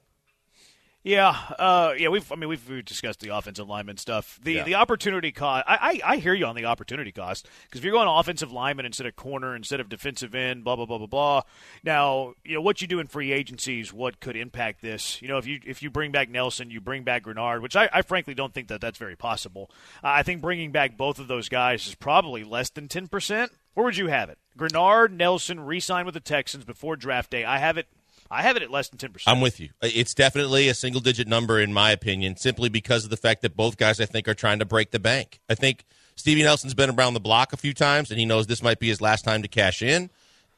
Yeah, 1.10 1.36
uh, 1.58 1.94
yeah. 1.98 2.10
We've, 2.10 2.32
I 2.32 2.36
mean, 2.36 2.50
we've, 2.50 2.70
we've 2.70 2.86
discussed 2.86 3.20
the 3.20 3.36
offensive 3.36 3.68
lineman 3.68 3.98
stuff. 3.98 4.40
The 4.44 4.54
Yeah. 4.54 4.64
the 4.64 4.76
opportunity 4.76 5.32
cost. 5.32 5.66
I, 5.68 6.02
I, 6.06 6.14
I 6.14 6.18
hear 6.18 6.36
you 6.36 6.46
on 6.46 6.56
the 6.56 6.66
opportunity 6.66 7.12
cost 7.12 7.48
because 7.64 7.80
if 7.80 7.84
you're 7.84 7.94
going 7.94 8.08
offensive 8.08 8.52
lineman 8.52 8.86
instead 8.86 9.08
of 9.08 9.16
corner, 9.16 9.56
instead 9.56 9.80
of 9.80 9.90
defensive 9.90 10.36
end, 10.36 10.64
blah 10.64 10.76
blah 10.76 10.86
blah 10.86 11.00
blah 11.00 11.08
blah. 11.08 11.42
Now, 11.84 12.36
you 12.46 12.54
know 12.54 12.62
what 12.62 12.82
you 12.82 12.88
do 12.88 13.00
in 13.00 13.08
free 13.08 13.32
agencies, 13.32 13.92
what 13.92 14.20
could 14.20 14.36
impact 14.36 14.84
this. 14.84 15.20
You 15.20 15.30
know, 15.30 15.40
if 15.40 15.48
you 15.48 15.60
if 15.66 15.82
you 15.82 15.90
bring 15.90 16.12
back 16.12 16.30
Nelson, 16.30 16.70
you 16.70 16.80
bring 16.80 17.04
back 17.04 17.24
Greenard, 17.24 17.64
which 17.64 17.76
I, 17.76 17.90
I 17.92 18.04
frankly 18.04 18.36
don't 18.36 18.54
think 18.54 18.68
that 18.68 18.80
that's 18.80 19.00
very 19.00 19.16
possible. 19.16 19.72
Uh, 20.04 20.10
I 20.10 20.22
think 20.22 20.42
bringing 20.42 20.72
back 20.72 20.96
both 20.96 21.18
of 21.18 21.28
those 21.28 21.50
guys 21.50 21.88
is 21.88 21.96
probably 21.96 22.44
less 22.44 22.70
than 22.70 22.88
ten 22.88 23.08
percent. 23.08 23.52
Where 23.74 23.84
would 23.84 23.98
you 23.98 24.08
have 24.08 24.30
it? 24.30 24.38
Greenard, 24.56 25.12
Nelson, 25.12 25.62
re-sign 25.62 26.06
with 26.06 26.14
the 26.14 26.20
Texans 26.20 26.66
before 26.66 26.96
draft 26.98 27.32
day. 27.32 27.46
I 27.46 27.58
have 27.58 27.78
it. 27.78 27.88
I 28.32 28.44
have 28.44 28.58
it 28.58 28.64
at 28.64 28.72
less 28.72 28.90
than 28.90 28.98
ten 28.98 29.12
percent. 29.12 29.36
I'm 29.36 29.42
with 29.42 29.60
you. 29.60 29.70
It's 29.82 30.14
definitely 30.14 30.70
a 30.70 30.74
single 30.74 31.02
digit 31.02 31.28
number 31.28 31.60
in 31.60 31.74
my 31.74 31.92
opinion, 31.92 32.36
simply 32.38 32.70
because 32.70 33.04
of 33.04 33.10
the 33.10 33.18
fact 33.18 33.42
that 33.42 33.56
both 33.56 33.78
guys 33.78 34.00
I 34.00 34.06
think 34.06 34.28
are 34.28 34.34
trying 34.34 34.60
to 34.60 34.66
break 34.66 34.92
the 34.92 35.00
bank. 35.00 35.40
I 35.50 35.56
think 35.56 35.86
Stevie 36.16 36.44
Nelson's 36.44 36.74
been 36.74 36.90
around 36.90 37.14
the 37.14 37.20
block 37.20 37.54
a 37.54 37.58
few 37.58 37.74
times 37.74 38.12
and 38.12 38.20
he 38.20 38.26
knows 38.26 38.48
this 38.48 38.62
might 38.62 38.80
be 38.80 38.88
his 38.88 39.02
last 39.02 39.24
time 39.24 39.42
to 39.42 39.48
cash 39.48 39.82
in 39.82 40.10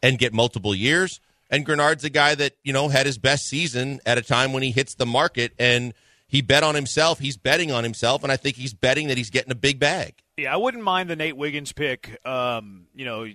and 0.03 0.17
get 0.17 0.33
multiple 0.33 0.75
years. 0.75 1.19
And 1.49 1.65
Greenard's 1.65 2.03
a 2.03 2.09
guy 2.09 2.33
that, 2.35 2.53
you 2.63 2.73
know, 2.73 2.87
had 2.87 3.05
his 3.05 3.17
best 3.17 3.47
season 3.47 3.99
at 4.05 4.17
a 4.17 4.21
time 4.21 4.53
when 4.53 4.63
he 4.63 4.71
hits 4.71 4.95
the 4.95 5.05
market 5.05 5.53
and 5.59 5.93
he 6.27 6.41
bet 6.41 6.63
on 6.63 6.75
himself. 6.75 7.19
He's 7.19 7.35
betting 7.35 7.73
on 7.73 7.83
himself, 7.83 8.23
and 8.23 8.31
I 8.31 8.37
think 8.37 8.55
he's 8.55 8.73
betting 8.73 9.09
that 9.09 9.17
he's 9.17 9.29
getting 9.29 9.51
a 9.51 9.55
big 9.55 9.77
bag. 9.79 10.20
Yeah, 10.37 10.53
I 10.53 10.57
wouldn't 10.57 10.83
mind 10.83 11.09
the 11.09 11.15
Nate 11.15 11.35
Wiggins 11.35 11.73
pick. 11.73 12.17
Um, 12.25 12.87
you 12.95 13.05
know, 13.05 13.27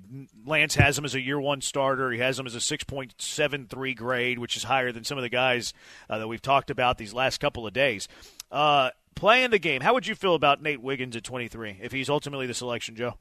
Lance 0.46 0.74
has 0.76 0.98
him 0.98 1.04
as 1.04 1.14
a 1.14 1.20
year 1.20 1.38
one 1.38 1.60
starter. 1.60 2.10
He 2.10 2.18
has 2.20 2.38
him 2.38 2.46
as 2.46 2.54
a 2.54 2.58
6.73 2.58 3.96
grade, 3.96 4.38
which 4.38 4.56
is 4.56 4.64
higher 4.64 4.92
than 4.92 5.04
some 5.04 5.18
of 5.18 5.22
the 5.22 5.28
guys 5.28 5.74
uh, 6.08 6.18
that 6.18 6.26
we've 6.26 6.42
talked 6.42 6.70
about 6.70 6.96
these 6.98 7.12
last 7.12 7.38
couple 7.38 7.66
of 7.66 7.74
days. 7.74 8.08
Uh, 8.50 8.90
playing 9.14 9.50
the 9.50 9.58
game, 9.58 9.82
how 9.82 9.92
would 9.94 10.06
you 10.06 10.14
feel 10.14 10.34
about 10.34 10.62
Nate 10.62 10.80
Wiggins 10.80 11.14
at 11.16 11.22
23 11.22 11.78
if 11.82 11.92
he's 11.92 12.08
ultimately 12.08 12.46
the 12.46 12.54
selection, 12.54 12.96
Joe? 12.96 13.14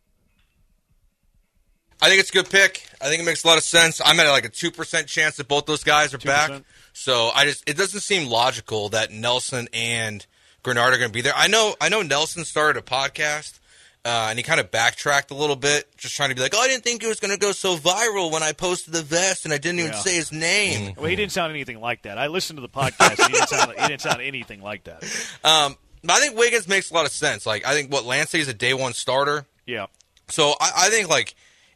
I 2.01 2.07
think 2.07 2.19
it's 2.19 2.29
a 2.29 2.33
good 2.33 2.49
pick. 2.49 2.87
I 3.01 3.07
think 3.07 3.21
it 3.21 3.25
makes 3.25 3.43
a 3.43 3.47
lot 3.47 3.57
of 3.57 3.63
sense. 3.63 4.01
I'm 4.03 4.19
at 4.19 4.29
like 4.29 4.45
a 4.45 4.49
two 4.49 4.69
percent 4.69 5.07
chance 5.07 5.37
that 5.37 5.47
both 5.47 5.65
those 5.65 5.83
guys 5.83 6.13
are 6.13 6.17
2%. 6.17 6.25
back. 6.25 6.63
So 6.93 7.29
I 7.33 7.45
just 7.45 7.67
it 7.69 7.77
doesn't 7.77 8.01
seem 8.01 8.29
logical 8.29 8.89
that 8.89 9.11
Nelson 9.11 9.69
and 9.73 10.25
Greenard 10.63 10.91
are 10.91 10.97
going 10.97 11.09
to 11.09 11.13
be 11.13 11.21
there. 11.21 11.33
I 11.35 11.47
know 11.47 11.75
I 11.79 11.89
know 11.89 12.01
Nelson 12.01 12.43
started 12.43 12.79
a 12.79 12.83
podcast. 12.83 13.59
Uh, 14.05 14.27
and 14.29 14.37
he 14.37 14.43
kind 14.43 14.59
of 14.59 14.69
backtracked 14.69 15.31
a 15.31 15.33
little 15.33 15.55
bit, 15.55 15.87
just 15.97 16.15
trying 16.15 16.29
to 16.29 16.35
be 16.35 16.41
like, 16.41 16.53
"Oh, 16.55 16.61
I 16.61 16.67
didn't 16.67 16.83
think 16.83 17.03
it 17.03 17.07
was 17.07 17.19
going 17.19 17.31
to 17.31 17.39
go 17.39 17.51
so 17.51 17.75
viral 17.75 18.31
when 18.31 18.43
I 18.43 18.51
posted 18.51 18.93
the 18.93 19.01
vest, 19.01 19.45
and 19.45 19.53
I 19.53 19.57
didn't 19.57 19.79
even 19.79 19.93
Yeah. 19.93 19.99
say 19.99 20.15
his 20.15 20.31
name." 20.31 20.93
Well, 20.95 21.07
he 21.07 21.15
didn't 21.15 21.31
sound 21.31 21.49
anything 21.51 21.81
like 21.81 22.03
that. 22.03 22.19
I 22.19 22.27
listened 22.27 22.57
to 22.57 22.61
the 22.61 22.69
podcast. 22.69 23.25
he, 23.25 23.33
didn't 23.33 23.49
sound, 23.49 23.71
he 23.71 23.87
didn't 23.87 24.01
sound 24.01 24.21
anything 24.21 24.61
like 24.61 24.83
that. 24.83 25.03
Um, 25.43 25.75
but 26.03 26.13
I 26.13 26.19
think 26.19 26.37
Wiggins 26.37 26.67
makes 26.67 26.91
a 26.91 26.93
lot 26.93 27.07
of 27.07 27.11
sense. 27.11 27.47
Like, 27.47 27.65
I 27.65 27.73
think 27.73 27.91
what 27.91 28.05
Lance 28.05 28.33
is 28.35 28.47
a 28.47 28.53
day 28.53 28.75
one 28.75 28.93
starter. 28.93 29.47
Yeah. 29.65 29.87
So 30.29 30.53
I, 30.61 30.71
I 30.85 30.89
think 30.89 31.09
like 31.09 31.33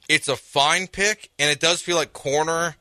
it's 0.08 0.28
a 0.28 0.36
fine 0.36 0.86
pick, 0.86 1.32
and 1.40 1.50
it 1.50 1.60
does 1.60 1.82
feel 1.82 1.96
like 1.96 2.14
corner. 2.14 2.76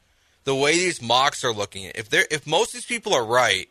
The 0.45 0.55
way 0.55 0.73
these 0.75 1.01
mocks 1.03 1.43
are 1.45 1.53
looking, 1.53 1.91
if 1.95 2.11
they 2.11 2.19
are 2.21 2.27
if 2.31 2.47
most 2.47 2.69
of 2.69 2.75
these 2.75 2.87
people 2.87 3.15
are 3.15 3.25
right, 3.25 3.69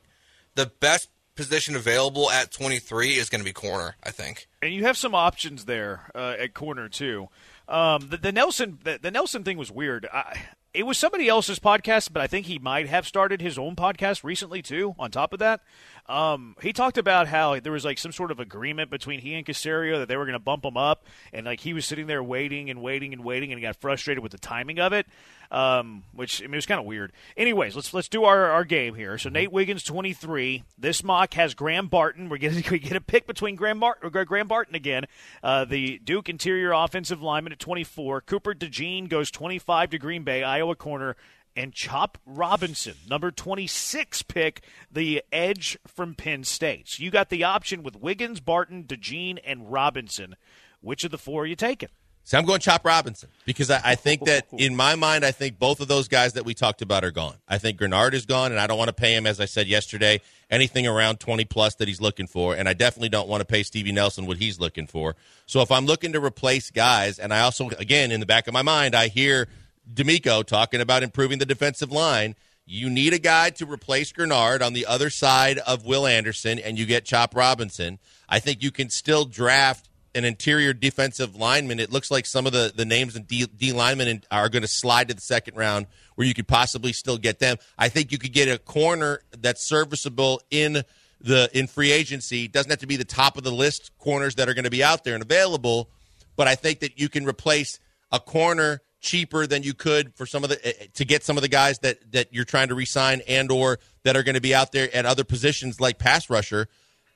the 0.56 0.66
best 0.80 1.10
position 1.36 1.76
available 1.76 2.32
at 2.32 2.52
23 2.52 3.10
is 3.12 3.30
going 3.30 3.42
to 3.42 3.46
be 3.46 3.54
corner. 3.54 3.96
I 4.04 4.10
think. 4.10 4.48
And 4.62 4.74
you 4.74 4.86
have 4.86 4.98
some 4.98 5.14
options 5.14 5.66
there 5.66 6.10
uh, 6.16 6.36
at 6.40 6.54
corner 6.54 6.90
too. 6.90 7.30
Um, 7.68 8.08
the, 8.10 8.18
the, 8.18 8.32
Nelson 8.32 8.80
the, 8.84 8.98
the, 9.02 9.12
Nelson 9.12 9.44
thing 9.44 9.58
was 9.58 9.72
weird. 9.72 10.08
I, 10.12 10.46
it 10.74 10.86
was 10.86 10.98
somebody 10.98 11.28
else's 11.28 11.60
podcast, 11.60 12.14
but 12.14 12.22
I 12.22 12.28
think 12.28 12.46
he 12.46 12.60
might 12.60 12.88
have 12.88 13.08
started 13.08 13.42
his 13.42 13.58
own 13.58 13.76
podcast 13.76 14.24
recently 14.24 14.62
too. 14.62 14.96
On 15.00 15.10
top 15.10 15.34
of 15.34 15.40
that, 15.40 15.62
um, 16.08 16.56
he 16.62 16.72
talked 16.72 16.98
about 16.98 17.28
how 17.28 17.60
there 17.60 17.72
was 17.72 17.84
like 17.84 17.98
some 17.98 18.12
sort 18.12 18.32
of 18.32 18.40
agreement 18.40 18.90
between 18.92 19.20
he 19.20 19.34
and 19.34 19.46
Caserio 19.46 19.98
that 19.98 20.08
they 20.08 20.16
were 20.18 20.26
going 20.26 20.34
to 20.34 20.40
bump 20.40 20.64
him 20.64 20.78
up, 20.78 21.06
and 21.34 21.46
like 21.46 21.62
he 21.62 21.74
was 21.74 21.86
sitting 21.86 22.08
there 22.08 22.24
waiting 22.24 22.70
and 22.70 22.82
waiting 22.82 23.12
and 23.12 23.24
waiting, 23.24 23.52
and 23.52 23.60
he 23.60 23.66
got 23.66 23.76
frustrated 23.76 24.22
with 24.22 24.32
the 24.32 24.38
timing 24.38 24.80
of 24.80 24.94
it, 24.94 25.08
um, 25.52 26.04
which 26.14 26.42
I 26.42 26.46
mean, 26.46 26.56
it 26.56 26.58
was 26.58 26.66
kind 26.66 26.80
of 26.80 26.86
weird. 26.86 27.12
Anyways, 27.36 27.76
let's 27.76 27.94
let's 27.94 28.08
do 28.08 28.24
our, 28.24 28.50
our 28.52 28.64
game 28.64 28.96
here. 28.96 29.18
So 29.18 29.30
Nate 29.30 29.52
Wiggins, 29.52 29.84
twenty 29.84 30.14
three. 30.14 30.64
This 30.78 31.04
mock 31.04 31.34
has 31.36 31.54
Graham 31.54 31.88
Barton. 31.88 32.30
We're 32.30 32.38
getting 32.38 32.64
we 32.72 32.80
get 32.80 32.96
a 32.96 33.02
pick 33.02 33.28
between 33.28 33.56
Graham 33.56 33.80
Barton, 33.80 34.10
Graham 34.26 34.48
Barton 34.48 34.76
again, 34.76 35.06
uh, 35.44 35.66
the 35.66 36.00
Duke 36.00 36.30
interior 36.30 36.72
offensive 36.72 37.22
lineman 37.22 37.54
at 37.54 37.60
twenty 37.60 37.84
four. 37.84 38.22
Cooper 38.22 38.54
DeJean 38.54 39.10
goes 39.10 39.32
twenty 39.32 39.60
five 39.60 39.90
to 39.92 39.98
Green 39.98 40.24
Bay, 40.24 40.44
Iowa 40.44 40.76
corner 40.76 41.16
and 41.58 41.74
Chop 41.74 42.20
Robinson, 42.24 42.94
number 43.10 43.32
26 43.32 44.22
pick, 44.22 44.62
the 44.92 45.24
edge 45.32 45.76
from 45.88 46.14
Penn 46.14 46.44
State. 46.44 46.88
So 46.88 47.04
you 47.04 47.10
got 47.10 47.30
the 47.30 47.44
option 47.44 47.82
with 47.82 47.96
Wiggins, 47.96 48.40
Barton, 48.40 48.84
DeJean, 48.84 49.40
and 49.44 49.72
Robinson. 49.72 50.36
Which 50.82 51.04
of 51.04 51.10
the 51.10 51.18
four 51.18 51.42
are 51.44 51.48
you 51.48 51.56
taking? 51.56 51.90
So 52.28 52.38
I'm 52.38 52.44
going 52.44 52.60
Chop 52.60 52.84
Robinson 52.84 53.30
because 53.46 53.72
I, 53.72 53.80
I, 53.82 53.96
think 53.96 54.26
that 54.26 54.48
in 54.52 54.76
my 54.76 54.96
mind, 54.96 55.24
I 55.24 55.32
think 55.32 55.58
both 55.58 55.80
of 55.80 55.88
those 55.88 56.10
guys 56.10 56.34
that 56.34 56.44
we 56.44 56.54
talked 56.54 56.82
about 56.82 57.06
are 57.06 57.12
gone. 57.12 57.36
I 57.48 57.58
think 57.58 57.80
Greenard 57.80 58.12
is 58.12 58.26
gone, 58.26 58.52
and 58.52 58.60
I 58.60 58.68
don't 58.68 58.78
want 58.78 58.90
to 58.90 58.94
pay 58.94 59.16
him, 59.16 59.26
as 59.26 59.40
I 59.40 59.46
said 59.46 59.66
yesterday, 59.66 60.20
anything 60.50 60.86
around 60.86 61.22
20 61.22 61.46
plus 61.46 61.76
that 61.76 61.88
he's 61.88 62.02
looking 62.02 62.28
for. 62.28 62.54
And 62.54 62.68
I 62.68 62.74
definitely 62.74 63.08
don't 63.08 63.30
want 63.30 63.40
to 63.40 63.46
pay 63.46 63.64
Stevie 63.64 63.94
Nelson 63.94 64.26
what 64.26 64.36
he's 64.36 64.60
looking 64.60 64.88
for. 64.88 65.16
So 65.46 65.62
if 65.62 65.72
I'm 65.72 65.86
looking 65.86 66.12
to 66.12 66.20
replace 66.20 66.70
guys, 66.70 67.18
and 67.18 67.34
I 67.34 67.40
also, 67.40 67.70
again, 67.70 68.12
in 68.12 68.20
the 68.20 68.26
back 68.26 68.48
of 68.48 68.54
my 68.54 68.62
mind, 68.62 68.94
I 68.94 69.08
hear 69.08 69.48
DeMeco 69.94 70.46
talking 70.46 70.82
about 70.82 71.04
improving 71.04 71.40
the 71.40 71.46
defensive 71.46 71.94
line. 71.94 72.36
You 72.66 72.90
need 72.90 73.14
a 73.14 73.20
guy 73.20 73.52
to 73.52 73.66
replace 73.66 74.12
Greenard 74.12 74.62
on 74.62 74.74
the 74.74 74.86
other 74.86 75.10
side 75.10 75.60
of 75.60 75.86
Will 75.86 76.06
Anderson, 76.06 76.60
and 76.60 76.78
you 76.78 76.86
get 76.86 77.06
Chop 77.06 77.38
Robinson. 77.38 78.00
I 78.28 78.40
think 78.40 78.62
you 78.62 78.72
can 78.72 78.90
still 78.90 79.24
draft 79.24 79.88
an 80.18 80.26
interior 80.26 80.74
defensive 80.74 81.36
lineman. 81.36 81.80
It 81.80 81.92
looks 81.92 82.10
like 82.10 82.26
some 82.26 82.46
of 82.48 82.52
the, 82.52 82.74
the 82.76 82.86
names 82.86 83.16
and 83.16 83.28
D, 83.28 83.46
D 83.46 83.72
linemen 83.72 84.24
are 84.32 84.50
going 84.50 84.64
to 84.64 84.68
slide 84.68 85.08
to 85.10 85.14
the 85.14 85.22
second 85.22 85.56
round 85.56 85.86
where 86.16 86.26
you 86.26 86.34
could 86.34 86.48
possibly 86.48 86.92
still 86.92 87.18
get 87.18 87.40
them. 87.40 87.58
I 87.78 87.90
think 87.90 88.12
you 88.12 88.18
could 88.18 88.34
get 88.34 88.50
a 88.50 88.58
corner 88.58 89.22
that's 89.38 89.68
serviceable 89.68 90.42
in 90.50 90.84
the 91.22 91.50
in 91.54 91.68
free 91.68 91.92
agency. 91.92 92.46
It 92.46 92.52
doesn't 92.52 92.70
have 92.70 92.80
to 92.80 92.88
be 92.88 92.98
the 92.98 93.06
top 93.06 93.38
of 93.38 93.44
the 93.44 93.52
list 93.52 93.92
corners 94.00 94.36
that 94.36 94.50
are 94.50 94.54
going 94.54 94.66
to 94.66 94.72
be 94.72 94.84
out 94.84 95.04
there 95.04 95.14
and 95.14 95.24
available, 95.24 95.90
but 96.36 96.48
I 96.48 96.56
think 96.56 96.80
that 96.80 97.00
you 97.00 97.10
can 97.10 97.26
replace 97.26 97.80
a 98.12 98.20
corner 98.20 98.82
cheaper 99.00 99.46
than 99.46 99.62
you 99.62 99.74
could 99.74 100.14
for 100.16 100.26
some 100.26 100.44
of 100.44 100.50
the 100.50 100.68
eh, 100.68 100.88
to 100.96 101.06
get 101.06 101.24
some 101.24 101.38
of 101.38 101.42
the 101.44 101.48
guys 101.48 101.80
that 101.80 102.12
that 102.12 102.34
you're 102.34 102.46
trying 102.46 102.70
to 102.70 102.76
resign 102.76 103.22
and 103.28 103.52
or 103.52 103.80
that 104.04 104.18
are 104.18 104.24
going 104.24 104.36
to 104.36 104.42
be 104.42 104.56
out 104.56 104.72
there 104.72 104.94
at 104.96 105.06
other 105.06 105.24
positions 105.24 105.80
like 105.80 106.00
pass 106.00 106.30
rusher 106.30 106.68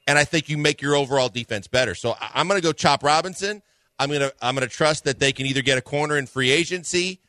and 0.08 0.18
I 0.18 0.24
think 0.24 0.50
you 0.50 0.58
make 0.58 0.82
your 0.82 0.96
overall 0.96 1.30
defense 1.30 1.68
better. 1.68 1.96
So 1.96 2.16
I'm 2.20 2.48
going 2.48 2.60
to 2.60 2.64
go 2.64 2.74
Chop 2.74 3.04
Robinson. 3.04 3.62
I'm 4.00 4.10
going 4.10 4.22
to 4.22 4.34
I'm 4.42 4.56
going 4.56 4.68
to 4.68 4.74
trust 4.74 5.04
that 5.04 5.20
they 5.20 5.32
can 5.32 5.46
either 5.46 5.62
get 5.62 5.78
a 5.78 5.82
corner 5.82 6.18
in 6.18 6.26
free 6.26 6.52
agency 6.52 7.20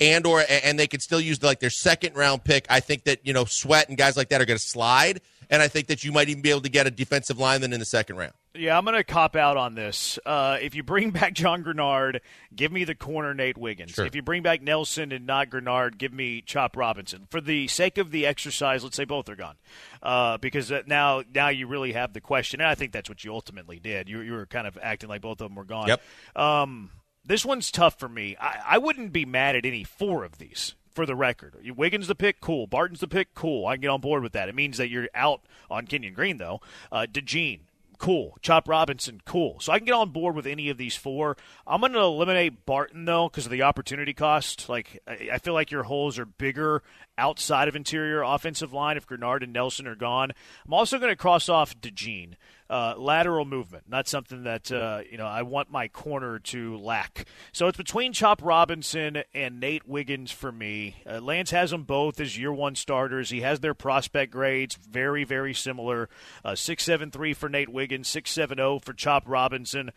and 0.00 0.26
or 0.26 0.42
and 0.48 0.78
they 0.78 0.86
can 0.86 1.00
still 1.00 1.20
use 1.20 1.42
like 1.42 1.60
their 1.60 1.70
second 1.70 2.16
round 2.16 2.44
pick. 2.44 2.66
I 2.70 2.80
think 2.80 3.04
that, 3.04 3.26
you 3.26 3.32
know, 3.32 3.44
Sweat 3.44 3.88
and 3.88 3.98
guys 3.98 4.16
like 4.16 4.30
that 4.30 4.40
are 4.40 4.46
going 4.46 4.58
to 4.58 4.64
slide 4.64 5.20
and 5.50 5.62
I 5.62 5.68
think 5.68 5.88
that 5.88 6.04
you 6.04 6.12
might 6.12 6.28
even 6.28 6.42
be 6.42 6.50
able 6.50 6.62
to 6.62 6.68
get 6.68 6.86
a 6.86 6.90
defensive 6.90 7.38
lineman 7.38 7.72
in 7.72 7.80
the 7.80 7.86
second 7.86 8.16
round. 8.16 8.32
Yeah, 8.54 8.76
I'm 8.76 8.84
going 8.84 8.96
to 8.96 9.04
cop 9.04 9.36
out 9.36 9.56
on 9.56 9.74
this. 9.74 10.18
Uh, 10.24 10.58
if 10.60 10.74
you 10.74 10.82
bring 10.82 11.10
back 11.12 11.34
John 11.34 11.62
Greenard, 11.62 12.20
give 12.54 12.72
me 12.72 12.84
the 12.84 12.94
corner 12.94 13.34
Nate 13.34 13.58
Wiggins. 13.58 13.92
Sure. 13.92 14.06
If 14.06 14.14
you 14.14 14.22
bring 14.22 14.42
back 14.42 14.62
Nelson 14.62 15.12
and 15.12 15.26
not 15.26 15.50
Greenard, 15.50 15.98
give 15.98 16.12
me 16.12 16.42
Chop 16.42 16.76
Robinson. 16.76 17.26
For 17.30 17.40
the 17.40 17.68
sake 17.68 17.98
of 17.98 18.10
the 18.10 18.26
exercise, 18.26 18.82
let's 18.82 18.96
say 18.96 19.04
both 19.04 19.28
are 19.28 19.36
gone, 19.36 19.56
uh, 20.02 20.38
because 20.38 20.72
uh, 20.72 20.82
now 20.86 21.22
now 21.34 21.48
you 21.48 21.66
really 21.66 21.92
have 21.92 22.12
the 22.12 22.20
question, 22.20 22.60
and 22.60 22.68
I 22.68 22.74
think 22.74 22.92
that's 22.92 23.08
what 23.08 23.24
you 23.24 23.32
ultimately 23.32 23.78
did. 23.78 24.08
You, 24.08 24.20
you 24.20 24.32
were 24.32 24.46
kind 24.46 24.66
of 24.66 24.78
acting 24.82 25.08
like 25.08 25.20
both 25.20 25.40
of 25.40 25.48
them 25.48 25.54
were 25.54 25.64
gone. 25.64 25.88
Yep. 25.88 26.02
Um, 26.34 26.90
this 27.24 27.44
one's 27.44 27.70
tough 27.70 27.98
for 27.98 28.08
me. 28.08 28.36
I, 28.40 28.60
I 28.66 28.78
wouldn't 28.78 29.12
be 29.12 29.24
mad 29.24 29.56
at 29.56 29.66
any 29.66 29.84
four 29.84 30.24
of 30.24 30.38
these 30.38 30.74
for 30.96 31.06
the 31.06 31.14
record. 31.14 31.54
Wiggins 31.76 32.08
the 32.08 32.14
pick, 32.14 32.40
cool. 32.40 32.66
Barton's 32.66 33.00
the 33.00 33.06
pick, 33.06 33.34
cool. 33.34 33.66
I 33.66 33.74
can 33.74 33.82
get 33.82 33.90
on 33.90 34.00
board 34.00 34.22
with 34.22 34.32
that. 34.32 34.48
It 34.48 34.54
means 34.54 34.78
that 34.78 34.88
you're 34.88 35.08
out 35.14 35.42
on 35.70 35.86
Kenyon 35.86 36.14
Green, 36.14 36.38
though. 36.38 36.60
Uh, 36.90 37.06
DeJean, 37.08 37.60
cool. 37.98 38.36
Chop 38.40 38.68
Robinson, 38.68 39.20
cool. 39.24 39.60
So 39.60 39.72
I 39.72 39.78
can 39.78 39.86
get 39.86 39.94
on 39.94 40.10
board 40.10 40.34
with 40.34 40.46
any 40.46 40.68
of 40.70 40.78
these 40.78 40.96
four. 40.96 41.36
I'm 41.66 41.80
going 41.80 41.92
to 41.92 42.00
eliminate 42.00 42.66
Barton 42.66 43.04
though 43.04 43.28
because 43.28 43.46
of 43.46 43.52
the 43.52 43.62
opportunity 43.62 44.14
cost. 44.14 44.68
Like 44.68 45.02
I 45.06 45.38
feel 45.38 45.54
like 45.54 45.70
your 45.70 45.84
holes 45.84 46.18
are 46.18 46.26
bigger 46.26 46.82
outside 47.18 47.68
of 47.68 47.76
interior 47.76 48.22
offensive 48.22 48.72
line 48.72 48.96
if 48.96 49.06
Greenard 49.06 49.42
and 49.42 49.52
Nelson 49.52 49.86
are 49.86 49.94
gone. 49.94 50.32
I'm 50.66 50.74
also 50.74 50.98
going 50.98 51.12
to 51.12 51.16
cross 51.16 51.48
off 51.48 51.78
DeJean. 51.80 52.34
Uh, 52.68 52.94
lateral 52.96 53.44
movement, 53.44 53.84
not 53.88 54.08
something 54.08 54.42
that 54.42 54.72
uh, 54.72 55.00
you 55.08 55.16
know 55.16 55.26
I 55.26 55.42
want 55.42 55.70
my 55.70 55.86
corner 55.86 56.40
to 56.40 56.76
lack. 56.78 57.26
So 57.52 57.68
it's 57.68 57.76
between 57.76 58.12
Chop 58.12 58.40
Robinson 58.42 59.22
and 59.32 59.60
Nate 59.60 59.86
Wiggins 59.86 60.32
for 60.32 60.50
me. 60.50 60.96
Uh, 61.08 61.20
Lance 61.20 61.52
has 61.52 61.70
them 61.70 61.84
both 61.84 62.18
as 62.18 62.36
year 62.36 62.52
one 62.52 62.74
starters. 62.74 63.30
He 63.30 63.42
has 63.42 63.60
their 63.60 63.74
prospect 63.74 64.32
grades 64.32 64.74
very 64.74 65.22
very 65.22 65.54
similar. 65.54 66.08
Uh, 66.44 66.56
six 66.56 66.82
seven 66.82 67.12
three 67.12 67.34
for 67.34 67.48
Nate 67.48 67.68
Wiggins, 67.68 68.08
six 68.08 68.32
seven 68.32 68.58
zero 68.58 68.80
for 68.80 68.92
Chop 68.92 69.22
Robinson. 69.26 69.92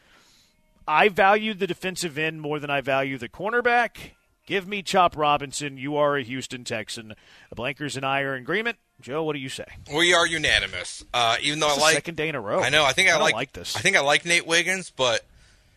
I 0.88 1.10
value 1.10 1.54
the 1.54 1.68
defensive 1.68 2.18
end 2.18 2.42
more 2.42 2.60
than 2.60 2.70
I 2.70 2.82
value 2.82 3.18
the 3.18 3.30
cornerback. 3.30 4.12
Give 4.46 4.68
me 4.68 4.82
Chop 4.82 5.16
Robinson. 5.16 5.78
You 5.78 5.98
are 5.98 6.18
a 6.18 6.24
Houston 6.24 6.64
Texan. 6.64 7.14
The 7.50 7.56
Blankers 7.56 7.96
and 7.96 8.04
I 8.04 8.22
are 8.22 8.36
in 8.36 8.42
agreement. 8.42 8.78
Joe, 9.02 9.24
what 9.24 9.34
do 9.34 9.40
you 9.40 9.50
say? 9.50 9.66
We 9.96 10.14
are 10.14 10.28
unanimous. 10.28 11.04
Uh, 11.14 11.38
even 11.42 11.60
though 11.60 11.68
That's 11.68 11.80
I 11.80 11.84
like 11.84 11.94
second 11.96 12.16
day 12.16 12.30
in 12.30 12.36
a 12.36 12.42
row. 12.42 12.60
I 12.60 12.70
know. 12.70 12.84
I 12.84 12.92
think 12.94 13.10
I, 13.10 13.14
I 13.14 13.22
like, 13.22 13.34
like 13.34 13.54
this. 13.54 13.76
I 13.76 13.80
think 13.80 13.96
I 13.96 14.02
like 14.02 14.26
Nate 14.26 14.46
Wiggins, 14.46 14.90
but 14.90 15.26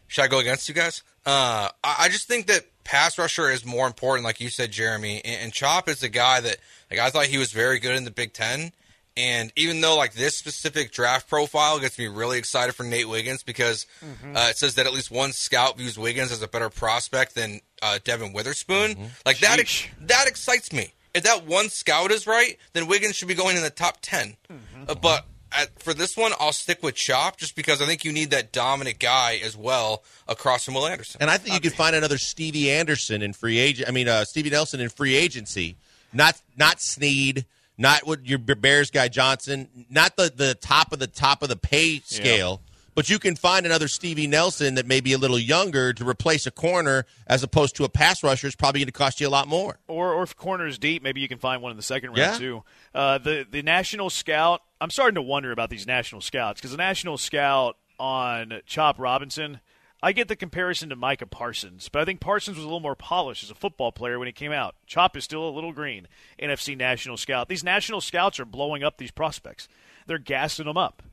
should 0.08 0.22
I 0.22 0.28
go 0.28 0.38
against 0.38 0.68
you 0.68 0.74
guys? 0.74 1.02
Uh, 1.24 1.68
I, 1.84 1.96
I 2.00 2.08
just 2.08 2.26
think 2.26 2.48
that 2.48 2.64
pass 2.84 3.18
rusher 3.18 3.48
is 3.50 3.64
more 3.64 3.86
important, 3.86 4.24
like 4.24 4.40
you 4.40 4.48
said, 4.48 4.72
Jeremy. 4.72 5.20
And, 5.24 5.42
and 5.42 5.52
Chop 5.52 5.88
is 5.88 6.02
a 6.02 6.08
guy 6.08 6.40
that 6.40 6.56
like 6.90 7.00
I 7.00 7.10
thought 7.10 7.26
he 7.26 7.38
was 7.38 7.52
very 7.52 7.78
good 7.78 7.96
in 7.96 8.04
the 8.04 8.10
Big 8.10 8.32
Ten. 8.32 8.72
And 9.16 9.52
even 9.56 9.82
though 9.82 9.96
like 9.96 10.14
this 10.14 10.36
specific 10.36 10.90
draft 10.90 11.28
profile 11.28 11.78
gets 11.78 11.98
me 11.98 12.08
really 12.08 12.38
excited 12.38 12.74
for 12.74 12.82
Nate 12.82 13.08
Wiggins 13.08 13.42
because 13.42 13.86
mm-hmm. 14.04 14.36
uh, 14.36 14.48
it 14.48 14.56
says 14.56 14.76
that 14.76 14.86
at 14.86 14.92
least 14.92 15.10
one 15.10 15.32
scout 15.32 15.76
views 15.76 15.98
Wiggins 15.98 16.32
as 16.32 16.42
a 16.42 16.48
better 16.48 16.70
prospect 16.70 17.34
than 17.34 17.60
uh, 17.82 17.98
Devon 18.02 18.32
Witherspoon, 18.32 18.94
mm-hmm. 18.94 19.06
like 19.26 19.38
that 19.40 19.60
that 20.00 20.26
excites 20.26 20.72
me. 20.72 20.94
If 21.14 21.24
that 21.24 21.46
one 21.46 21.68
scout 21.68 22.10
is 22.10 22.26
right, 22.26 22.58
then 22.72 22.86
Wiggins 22.86 23.16
should 23.16 23.28
be 23.28 23.34
going 23.34 23.56
in 23.56 23.62
the 23.62 23.70
top 23.70 23.98
10 24.00 24.36
mm-hmm. 24.50 24.84
uh, 24.88 24.94
but 24.94 25.26
at, 25.54 25.82
for 25.82 25.92
this 25.92 26.16
one, 26.16 26.32
I'll 26.40 26.52
stick 26.52 26.82
with 26.82 26.94
Chop 26.94 27.36
just 27.36 27.54
because 27.54 27.82
I 27.82 27.86
think 27.86 28.04
you 28.06 28.12
need 28.12 28.30
that 28.30 28.52
dominant 28.52 28.98
guy 28.98 29.38
as 29.44 29.54
well 29.54 30.02
across 30.26 30.64
from 30.64 30.74
Will 30.74 30.86
Anderson. 30.86 31.20
And 31.20 31.30
I 31.30 31.36
think 31.36 31.54
you 31.54 31.60
could 31.60 31.76
find 31.76 31.94
another 31.94 32.16
Stevie 32.16 32.70
Anderson 32.70 33.20
in 33.20 33.34
free 33.34 33.58
agent. 33.58 33.86
I 33.86 33.92
mean, 33.92 34.08
uh, 34.08 34.24
Stevie 34.24 34.48
Nelson 34.48 34.80
in 34.80 34.88
free 34.88 35.14
agency, 35.14 35.76
not 36.12 36.40
not 36.56 36.80
Sneed 36.80 37.44
not 37.78 38.06
what 38.06 38.26
your 38.26 38.38
Bears 38.38 38.90
guy 38.90 39.08
Johnson, 39.08 39.86
not 39.90 40.16
the, 40.16 40.32
the 40.34 40.54
top 40.54 40.92
of 40.92 40.98
the 40.98 41.06
top 41.06 41.42
of 41.42 41.48
the 41.48 41.56
pay 41.56 42.00
scale. 42.00 42.60
Yeah. 42.64 42.71
But 42.94 43.08
you 43.08 43.18
can 43.18 43.36
find 43.36 43.64
another 43.64 43.88
Stevie 43.88 44.26
Nelson 44.26 44.74
that 44.74 44.86
may 44.86 45.00
be 45.00 45.12
a 45.12 45.18
little 45.18 45.38
younger 45.38 45.92
to 45.94 46.06
replace 46.06 46.46
a 46.46 46.50
corner 46.50 47.06
as 47.26 47.42
opposed 47.42 47.76
to 47.76 47.84
a 47.84 47.88
pass 47.88 48.22
rusher 48.22 48.46
is 48.46 48.54
probably 48.54 48.80
going 48.80 48.86
to 48.86 48.92
cost 48.92 49.20
you 49.20 49.26
a 49.26 49.30
lot 49.30 49.48
more. 49.48 49.78
Or, 49.88 50.12
or 50.12 50.22
if 50.22 50.36
corner 50.36 50.66
is 50.66 50.78
deep, 50.78 51.02
maybe 51.02 51.20
you 51.20 51.28
can 51.28 51.38
find 51.38 51.62
one 51.62 51.70
in 51.70 51.76
the 51.76 51.82
second 51.82 52.10
round 52.10 52.18
yeah. 52.18 52.38
too. 52.38 52.64
Uh, 52.94 53.18
the 53.18 53.46
the 53.50 53.62
national 53.62 54.10
scout, 54.10 54.62
I'm 54.80 54.90
starting 54.90 55.14
to 55.14 55.22
wonder 55.22 55.52
about 55.52 55.70
these 55.70 55.86
national 55.86 56.20
scouts 56.20 56.60
because 56.60 56.72
the 56.72 56.76
national 56.76 57.18
scout 57.18 57.76
on 57.98 58.60
Chop 58.66 58.98
Robinson– 58.98 59.60
I 60.04 60.10
get 60.10 60.26
the 60.26 60.34
comparison 60.34 60.88
to 60.88 60.96
Micah 60.96 61.26
Parsons, 61.26 61.88
but 61.88 62.02
I 62.02 62.04
think 62.04 62.18
Parsons 62.18 62.56
was 62.56 62.64
a 62.64 62.66
little 62.66 62.80
more 62.80 62.96
polished 62.96 63.44
as 63.44 63.52
a 63.52 63.54
football 63.54 63.92
player 63.92 64.18
when 64.18 64.26
he 64.26 64.32
came 64.32 64.50
out. 64.50 64.74
Chop 64.84 65.16
is 65.16 65.22
still 65.22 65.48
a 65.48 65.50
little 65.50 65.72
green. 65.72 66.08
NFC 66.40 66.76
National 66.76 67.16
Scout. 67.16 67.48
These 67.48 67.62
national 67.62 68.00
scouts 68.00 68.40
are 68.40 68.44
blowing 68.44 68.82
up 68.82 68.98
these 68.98 69.12
prospects. 69.12 69.68
They're 70.08 70.18
gassing 70.18 70.66
them 70.66 70.76
up. 70.76 71.04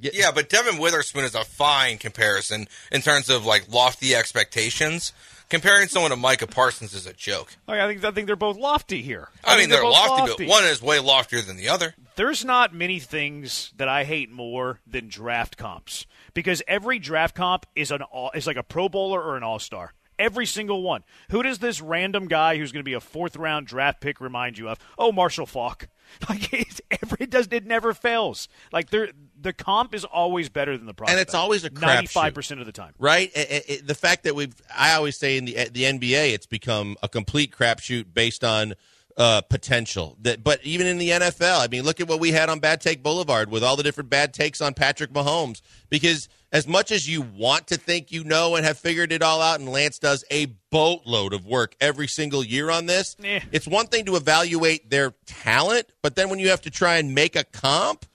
Yeah, 0.00 0.30
but 0.32 0.48
Devon 0.48 0.78
Witherspoon 0.78 1.24
is 1.24 1.34
a 1.34 1.44
fine 1.44 1.98
comparison 1.98 2.68
in 2.90 3.02
terms 3.02 3.28
of 3.30 3.44
like 3.44 3.72
lofty 3.72 4.14
expectations. 4.14 5.12
Comparing 5.48 5.88
someone 5.88 6.12
to 6.12 6.16
Micah 6.16 6.46
Parsons 6.46 6.94
is 6.94 7.06
a 7.06 7.12
joke. 7.12 7.56
I 7.66 7.84
think 7.88 8.04
I 8.04 8.12
think 8.12 8.28
they're 8.28 8.36
both 8.36 8.56
lofty 8.56 9.02
here. 9.02 9.30
I, 9.44 9.54
I 9.54 9.58
mean, 9.58 9.68
they're, 9.68 9.80
they're 9.80 9.90
lofty, 9.90 10.30
lofty, 10.30 10.46
but 10.46 10.50
one 10.50 10.64
is 10.64 10.80
way 10.80 11.00
loftier 11.00 11.40
than 11.40 11.56
the 11.56 11.68
other. 11.68 11.94
There's 12.14 12.44
not 12.44 12.72
many 12.72 13.00
things 13.00 13.72
that 13.76 13.88
I 13.88 14.04
hate 14.04 14.30
more 14.30 14.78
than 14.86 15.08
draft 15.08 15.56
comps 15.56 16.06
because 16.34 16.62
every 16.68 17.00
draft 17.00 17.34
comp 17.34 17.66
is 17.74 17.90
an 17.90 18.02
is 18.32 18.46
like 18.46 18.58
a 18.58 18.62
Pro 18.62 18.88
Bowler 18.88 19.20
or 19.20 19.36
an 19.36 19.42
All 19.42 19.58
Star. 19.58 19.92
Every 20.20 20.46
single 20.46 20.82
one. 20.82 21.02
Who 21.30 21.42
does 21.42 21.58
this 21.58 21.80
random 21.80 22.28
guy 22.28 22.56
who's 22.58 22.72
going 22.72 22.84
to 22.84 22.88
be 22.88 22.92
a 22.92 23.00
fourth 23.00 23.36
round 23.36 23.66
draft 23.66 24.00
pick 24.00 24.20
remind 24.20 24.56
you 24.58 24.68
of? 24.68 24.78
Oh, 24.98 25.10
Marshall 25.10 25.46
Faulk. 25.46 25.88
Like 26.28 26.52
every 26.90 27.18
it 27.20 27.30
does 27.30 27.48
it 27.52 27.66
never 27.66 27.94
fails. 27.94 28.48
Like 28.72 28.90
there 28.90 29.10
the 29.40 29.52
comp 29.52 29.94
is 29.94 30.04
always 30.04 30.48
better 30.48 30.76
than 30.76 30.86
the 30.86 30.94
prospect, 30.94 31.18
and 31.18 31.20
it's 31.20 31.34
always 31.34 31.64
a 31.64 31.70
ninety 31.70 32.06
five 32.06 32.34
percent 32.34 32.60
of 32.60 32.66
the 32.66 32.72
time. 32.72 32.92
right? 32.98 33.30
It, 33.34 33.64
it, 33.68 33.86
the 33.86 33.94
fact 33.94 34.24
that 34.24 34.34
we've, 34.34 34.54
I 34.76 34.92
always 34.94 35.16
say 35.16 35.36
in 35.36 35.44
the 35.44 35.54
the 35.72 35.84
NBA, 35.84 36.32
it's 36.32 36.46
become 36.46 36.96
a 37.02 37.08
complete 37.08 37.52
crapshoot 37.52 38.06
based 38.12 38.44
on 38.44 38.74
uh, 39.16 39.40
potential. 39.42 40.16
That, 40.22 40.42
but 40.44 40.62
even 40.64 40.86
in 40.86 40.98
the 40.98 41.10
NFL, 41.10 41.60
I 41.60 41.68
mean, 41.68 41.82
look 41.82 42.00
at 42.00 42.08
what 42.08 42.20
we 42.20 42.32
had 42.32 42.48
on 42.48 42.60
Bad 42.60 42.80
Take 42.80 43.02
Boulevard 43.02 43.50
with 43.50 43.62
all 43.64 43.76
the 43.76 43.82
different 43.82 44.08
bad 44.10 44.32
takes 44.32 44.60
on 44.60 44.72
Patrick 44.74 45.12
Mahomes. 45.12 45.60
Because 45.90 46.28
as 46.52 46.66
much 46.66 46.90
as 46.90 47.08
you 47.08 47.20
want 47.22 47.66
to 47.68 47.76
think 47.76 48.10
you 48.12 48.24
know 48.24 48.56
and 48.56 48.64
have 48.64 48.78
figured 48.78 49.12
it 49.12 49.20
all 49.22 49.40
out, 49.42 49.60
and 49.60 49.68
Lance 49.68 49.98
does 49.98 50.24
a 50.30 50.46
boatload 50.70 51.32
of 51.34 51.44
work 51.46 51.74
every 51.80 52.06
single 52.08 52.42
year 52.44 52.70
on 52.70 52.86
this, 52.86 53.16
Eh. 53.22 53.40
it's 53.52 53.66
one 53.66 53.86
thing 53.88 54.04
to 54.06 54.16
evaluate 54.16 54.88
their 54.90 55.12
talent, 55.26 55.86
but 56.02 56.14
then 56.14 56.28
when 56.30 56.38
you 56.38 56.48
have 56.48 56.62
to 56.62 56.70
try 56.70 56.96
and 56.96 57.14
make 57.14 57.36
a 57.36 57.44
comp, 57.44 58.06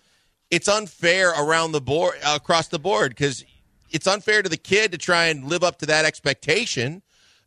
it's 0.51 0.67
unfair 0.67 1.31
around 1.31 1.71
the 1.71 1.81
board 1.81 2.15
across 2.25 2.67
the 2.67 2.79
board 2.79 3.09
because 3.11 3.43
it's 3.91 4.07
unfair 4.07 4.41
to 4.41 4.49
the 4.49 4.57
kid 4.57 4.91
to 4.91 4.97
try 4.97 5.25
and 5.25 5.45
live 5.45 5.63
up 5.63 5.79
to 5.79 5.85
that 5.87 6.05
expectation, 6.05 7.01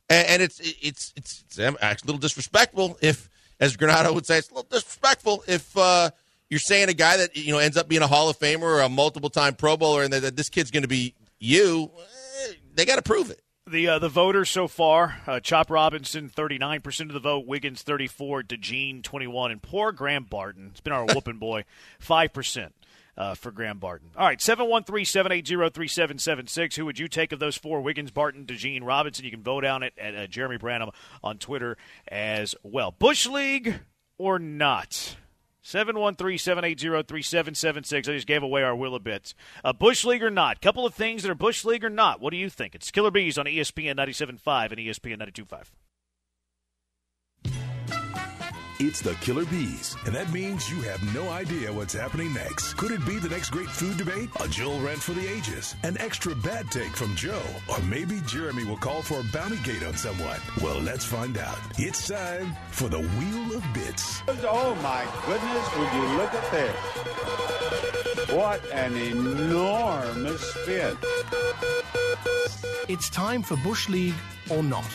and, 0.08 0.26
and 0.28 0.42
it's 0.42 0.60
it's 0.60 1.12
it's 1.16 1.44
it's 1.48 1.58
a 1.58 2.06
little 2.06 2.18
disrespectful 2.18 2.98
if, 3.02 3.28
as 3.60 3.76
Granado 3.76 4.14
would 4.14 4.26
say, 4.26 4.38
it's 4.38 4.50
a 4.50 4.54
little 4.54 4.68
disrespectful 4.70 5.44
if 5.46 5.76
uh, 5.76 6.10
you're 6.48 6.60
saying 6.60 6.88
a 6.88 6.94
guy 6.94 7.16
that 7.18 7.36
you 7.36 7.52
know 7.52 7.58
ends 7.58 7.76
up 7.76 7.88
being 7.88 8.02
a 8.02 8.06
Hall 8.06 8.28
of 8.28 8.38
Famer 8.38 8.62
or 8.62 8.80
a 8.80 8.88
multiple 8.88 9.30
time 9.30 9.54
Pro 9.54 9.76
Bowler, 9.76 10.02
and 10.04 10.12
that, 10.12 10.22
that 10.22 10.36
this 10.36 10.48
kid's 10.48 10.70
going 10.70 10.82
to 10.84 10.88
be 10.88 11.14
you. 11.38 11.90
eh, 12.48 12.52
They 12.74 12.84
got 12.84 12.96
to 12.96 13.02
prove 13.02 13.30
it. 13.30 13.42
The 13.66 13.86
uh, 13.86 13.98
the 13.98 14.08
voters 14.08 14.48
so 14.48 14.66
far: 14.66 15.20
uh, 15.26 15.40
Chop 15.40 15.70
Robinson, 15.70 16.30
thirty 16.30 16.56
nine 16.56 16.80
percent 16.80 17.10
of 17.10 17.14
the 17.14 17.20
vote; 17.20 17.46
Wiggins, 17.46 17.82
thirty 17.82 18.06
four; 18.06 18.42
DeJean, 18.42 19.02
twenty 19.02 19.26
one; 19.26 19.50
and 19.50 19.60
poor 19.60 19.92
Graham 19.92 20.24
Barton. 20.24 20.68
It's 20.70 20.80
been 20.80 20.94
our 20.94 21.04
whooping 21.04 21.36
boy, 21.38 21.64
five 21.98 22.32
percent. 22.32 22.74
Uh, 23.18 23.34
for 23.34 23.50
Graham 23.50 23.78
Barton. 23.80 24.10
All 24.16 24.26
right, 24.26 24.40
713 24.40 25.04
780 25.04 25.74
3776. 25.74 26.76
Who 26.76 26.84
would 26.84 27.00
you 27.00 27.08
take 27.08 27.32
of 27.32 27.40
those 27.40 27.56
four? 27.56 27.80
Wiggins, 27.80 28.12
Barton, 28.12 28.46
DeJean, 28.46 28.84
Robinson. 28.84 29.24
You 29.24 29.32
can 29.32 29.42
vote 29.42 29.64
on 29.64 29.82
it 29.82 29.92
at 29.98 30.14
uh, 30.14 30.28
Jeremy 30.28 30.56
Branham 30.56 30.90
on 31.24 31.38
Twitter 31.38 31.76
as 32.06 32.54
well. 32.62 32.92
Bush 32.92 33.26
League 33.26 33.80
or 34.18 34.38
not? 34.38 35.16
713 35.62 36.38
780 36.38 37.02
3776. 37.02 38.08
I 38.08 38.12
just 38.12 38.26
gave 38.26 38.42
away 38.42 38.62
our 38.62 38.74
will 38.74 38.94
a 38.94 39.00
bit. 39.00 39.34
Uh, 39.64 39.72
Bush 39.72 40.04
League 40.04 40.22
or 40.22 40.30
not? 40.30 40.62
Couple 40.62 40.86
of 40.86 40.94
things 40.94 41.22
that 41.22 41.30
are 41.30 41.34
Bush 41.34 41.64
League 41.64 41.84
or 41.84 41.90
not. 41.90 42.20
What 42.20 42.30
do 42.30 42.36
you 42.36 42.48
think? 42.48 42.74
It's 42.74 42.90
Killer 42.90 43.10
Bees 43.10 43.36
on 43.36 43.46
ESPN 43.46 43.96
97.5 43.96 44.70
and 44.70 44.78
ESPN 44.78 45.18
92.5. 45.18 45.64
It's 48.80 49.00
the 49.00 49.14
Killer 49.16 49.44
Bees, 49.46 49.96
and 50.06 50.14
that 50.14 50.32
means 50.32 50.70
you 50.70 50.80
have 50.82 51.02
no 51.12 51.30
idea 51.30 51.72
what's 51.72 51.92
happening 51.92 52.32
next. 52.32 52.74
Could 52.74 52.92
it 52.92 53.04
be 53.04 53.18
the 53.18 53.28
next 53.28 53.50
great 53.50 53.68
food 53.68 53.96
debate? 53.96 54.30
A 54.38 54.46
Jill 54.46 54.78
rant 54.80 55.02
for 55.02 55.14
the 55.14 55.26
ages? 55.26 55.74
An 55.82 55.98
extra 55.98 56.32
bad 56.36 56.70
take 56.70 56.94
from 56.94 57.16
Joe? 57.16 57.42
Or 57.68 57.80
maybe 57.80 58.20
Jeremy 58.28 58.62
will 58.64 58.76
call 58.76 59.02
for 59.02 59.18
a 59.18 59.24
bounty 59.32 59.56
gate 59.64 59.82
on 59.82 59.94
someone? 59.94 60.38
Well, 60.62 60.78
let's 60.78 61.04
find 61.04 61.38
out. 61.38 61.58
It's 61.76 62.06
time 62.06 62.54
for 62.70 62.88
the 62.88 63.00
Wheel 63.00 63.56
of 63.56 63.64
Bits. 63.74 64.22
Oh 64.28 64.76
my 64.80 65.04
goodness, 65.26 65.76
would 65.76 65.92
you 65.92 66.16
look 66.16 66.32
at 66.32 66.50
this? 66.52 68.32
What 68.32 68.64
an 68.70 68.96
enormous 68.96 70.56
bit! 70.64 70.96
It's 72.88 73.10
time 73.10 73.42
for 73.42 73.56
Bush 73.56 73.88
League 73.88 74.14
or 74.48 74.62
not. 74.62 74.86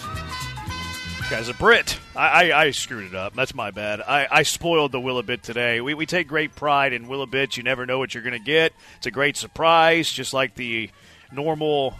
Guy's 1.30 1.50
a 1.50 1.54
Brit. 1.56 1.98
I, 2.16 2.52
I, 2.52 2.62
I 2.66 2.72
screwed 2.72 3.06
it 3.06 3.16
up. 3.16 3.34
That's 3.34 3.56
my 3.56 3.72
bad. 3.72 4.02
I, 4.02 4.28
I 4.30 4.44
spoiled 4.44 4.92
the 4.92 5.00
Willabit 5.00 5.42
today. 5.42 5.82
We, 5.82 5.96
we 5.96 6.06
take 6.06 6.28
great 6.28 6.54
pride 6.56 6.94
in 6.94 7.08
Willabits. 7.08 7.58
You 7.58 7.64
never 7.64 7.88
know 7.88 7.98
what 7.98 8.14
you're 8.14 8.22
going 8.22 8.38
to 8.38 8.46
get. 8.46 8.72
It's 8.98 9.08
a 9.08 9.12
great 9.12 9.36
surprise, 9.36 10.12
just 10.12 10.34
like 10.34 10.54
the 10.54 10.92
normal 11.32 11.96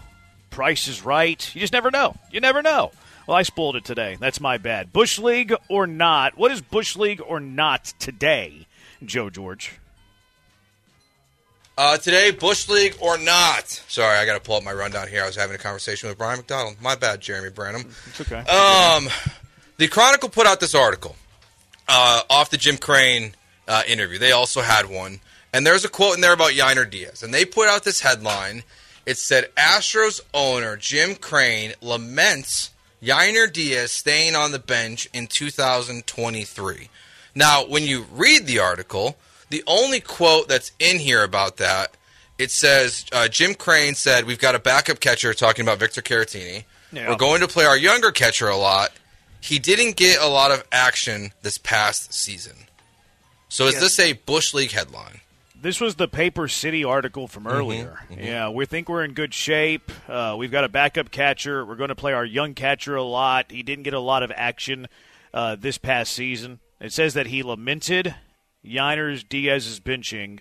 price 0.50 0.86
is 0.86 1.04
right. 1.04 1.52
You 1.52 1.60
just 1.60 1.72
never 1.72 1.90
know. 1.90 2.14
You 2.30 2.40
never 2.40 2.62
know. 2.62 2.92
Well, 3.26 3.36
I 3.36 3.42
spoiled 3.42 3.74
it 3.74 3.84
today. 3.84 4.16
That's 4.20 4.40
my 4.40 4.56
bad. 4.58 4.92
Bush 4.92 5.18
League 5.18 5.52
or 5.68 5.86
not? 5.88 6.38
What 6.38 6.52
is 6.52 6.60
Bush 6.60 6.94
League 6.94 7.20
or 7.20 7.40
not 7.40 7.86
today, 7.98 8.68
Joe 9.04 9.30
George? 9.30 9.80
Uh, 11.76 11.96
today, 11.96 12.30
Bush 12.30 12.68
League 12.68 12.96
or 13.00 13.18
not? 13.18 13.66
Sorry, 13.66 14.16
I 14.16 14.26
got 14.26 14.34
to 14.34 14.40
pull 14.40 14.56
up 14.56 14.62
my 14.62 14.72
rundown 14.72 15.08
here. 15.08 15.24
I 15.24 15.26
was 15.26 15.34
having 15.34 15.56
a 15.56 15.58
conversation 15.58 16.08
with 16.08 16.16
Brian 16.16 16.38
McDonald. 16.38 16.76
My 16.80 16.94
bad, 16.94 17.20
Jeremy 17.20 17.50
Branham. 17.50 17.90
It's 18.06 18.20
okay. 18.20 18.38
Um, 18.38 19.08
the 19.76 19.88
Chronicle 19.88 20.28
put 20.28 20.46
out 20.46 20.60
this 20.60 20.74
article 20.74 21.16
uh, 21.88 22.22
off 22.30 22.50
the 22.50 22.56
Jim 22.58 22.76
Crane 22.76 23.34
uh, 23.66 23.82
interview. 23.88 24.20
They 24.20 24.30
also 24.30 24.60
had 24.60 24.88
one, 24.88 25.18
and 25.52 25.66
there's 25.66 25.84
a 25.84 25.88
quote 25.88 26.14
in 26.14 26.20
there 26.20 26.32
about 26.32 26.52
Yainer 26.52 26.88
Diaz, 26.88 27.24
and 27.24 27.34
they 27.34 27.44
put 27.44 27.68
out 27.68 27.82
this 27.82 28.00
headline. 28.00 28.62
It 29.04 29.18
said 29.18 29.52
Astros 29.56 30.20
owner 30.32 30.76
Jim 30.76 31.16
Crane 31.16 31.72
laments 31.80 32.70
Yainer 33.02 33.52
Diaz 33.52 33.90
staying 33.90 34.36
on 34.36 34.52
the 34.52 34.60
bench 34.60 35.08
in 35.12 35.26
2023. 35.26 36.88
Now, 37.34 37.66
when 37.66 37.82
you 37.82 38.06
read 38.12 38.46
the 38.46 38.60
article, 38.60 39.16
the 39.54 39.64
only 39.66 40.00
quote 40.00 40.48
that's 40.48 40.72
in 40.80 40.98
here 40.98 41.22
about 41.22 41.58
that 41.58 41.96
it 42.38 42.50
says 42.50 43.06
uh, 43.12 43.28
Jim 43.28 43.54
Crane 43.54 43.94
said 43.94 44.24
we've 44.24 44.38
got 44.38 44.54
a 44.54 44.58
backup 44.58 45.00
catcher 45.00 45.32
talking 45.34 45.64
about 45.64 45.78
Victor 45.78 46.02
Caratini. 46.02 46.64
Yeah. 46.92 47.08
We're 47.08 47.16
going 47.16 47.40
to 47.40 47.48
play 47.48 47.64
our 47.64 47.76
younger 47.76 48.10
catcher 48.10 48.48
a 48.48 48.56
lot. 48.56 48.90
He 49.40 49.58
didn't 49.58 49.96
get 49.96 50.20
a 50.20 50.26
lot 50.26 50.50
of 50.50 50.64
action 50.72 51.32
this 51.42 51.58
past 51.58 52.12
season. 52.14 52.56
So 53.48 53.66
is 53.66 53.78
this 53.78 54.00
a 54.00 54.14
Bush 54.14 54.52
League 54.54 54.72
headline? 54.72 55.20
This 55.60 55.80
was 55.80 55.94
the 55.94 56.08
Paper 56.08 56.48
City 56.48 56.82
article 56.82 57.28
from 57.28 57.46
earlier. 57.46 58.00
Yeah, 58.10 58.50
we 58.50 58.66
think 58.66 58.88
we're 58.88 59.04
in 59.04 59.12
good 59.12 59.32
shape. 59.32 59.92
Uh, 60.08 60.34
we've 60.36 60.50
got 60.50 60.64
a 60.64 60.68
backup 60.68 61.10
catcher. 61.10 61.64
We're 61.64 61.76
going 61.76 61.88
to 61.88 61.94
play 61.94 62.12
our 62.12 62.24
young 62.24 62.54
catcher 62.54 62.96
a 62.96 63.02
lot. 63.02 63.50
He 63.50 63.62
didn't 63.62 63.84
get 63.84 63.94
a 63.94 64.00
lot 64.00 64.22
of 64.22 64.32
action 64.34 64.88
uh, 65.32 65.56
this 65.56 65.78
past 65.78 66.12
season. 66.12 66.58
It 66.80 66.92
says 66.92 67.14
that 67.14 67.28
he 67.28 67.42
lamented 67.42 68.14
Yiners 68.64 69.28
Diaz's 69.28 69.80
benching. 69.80 70.40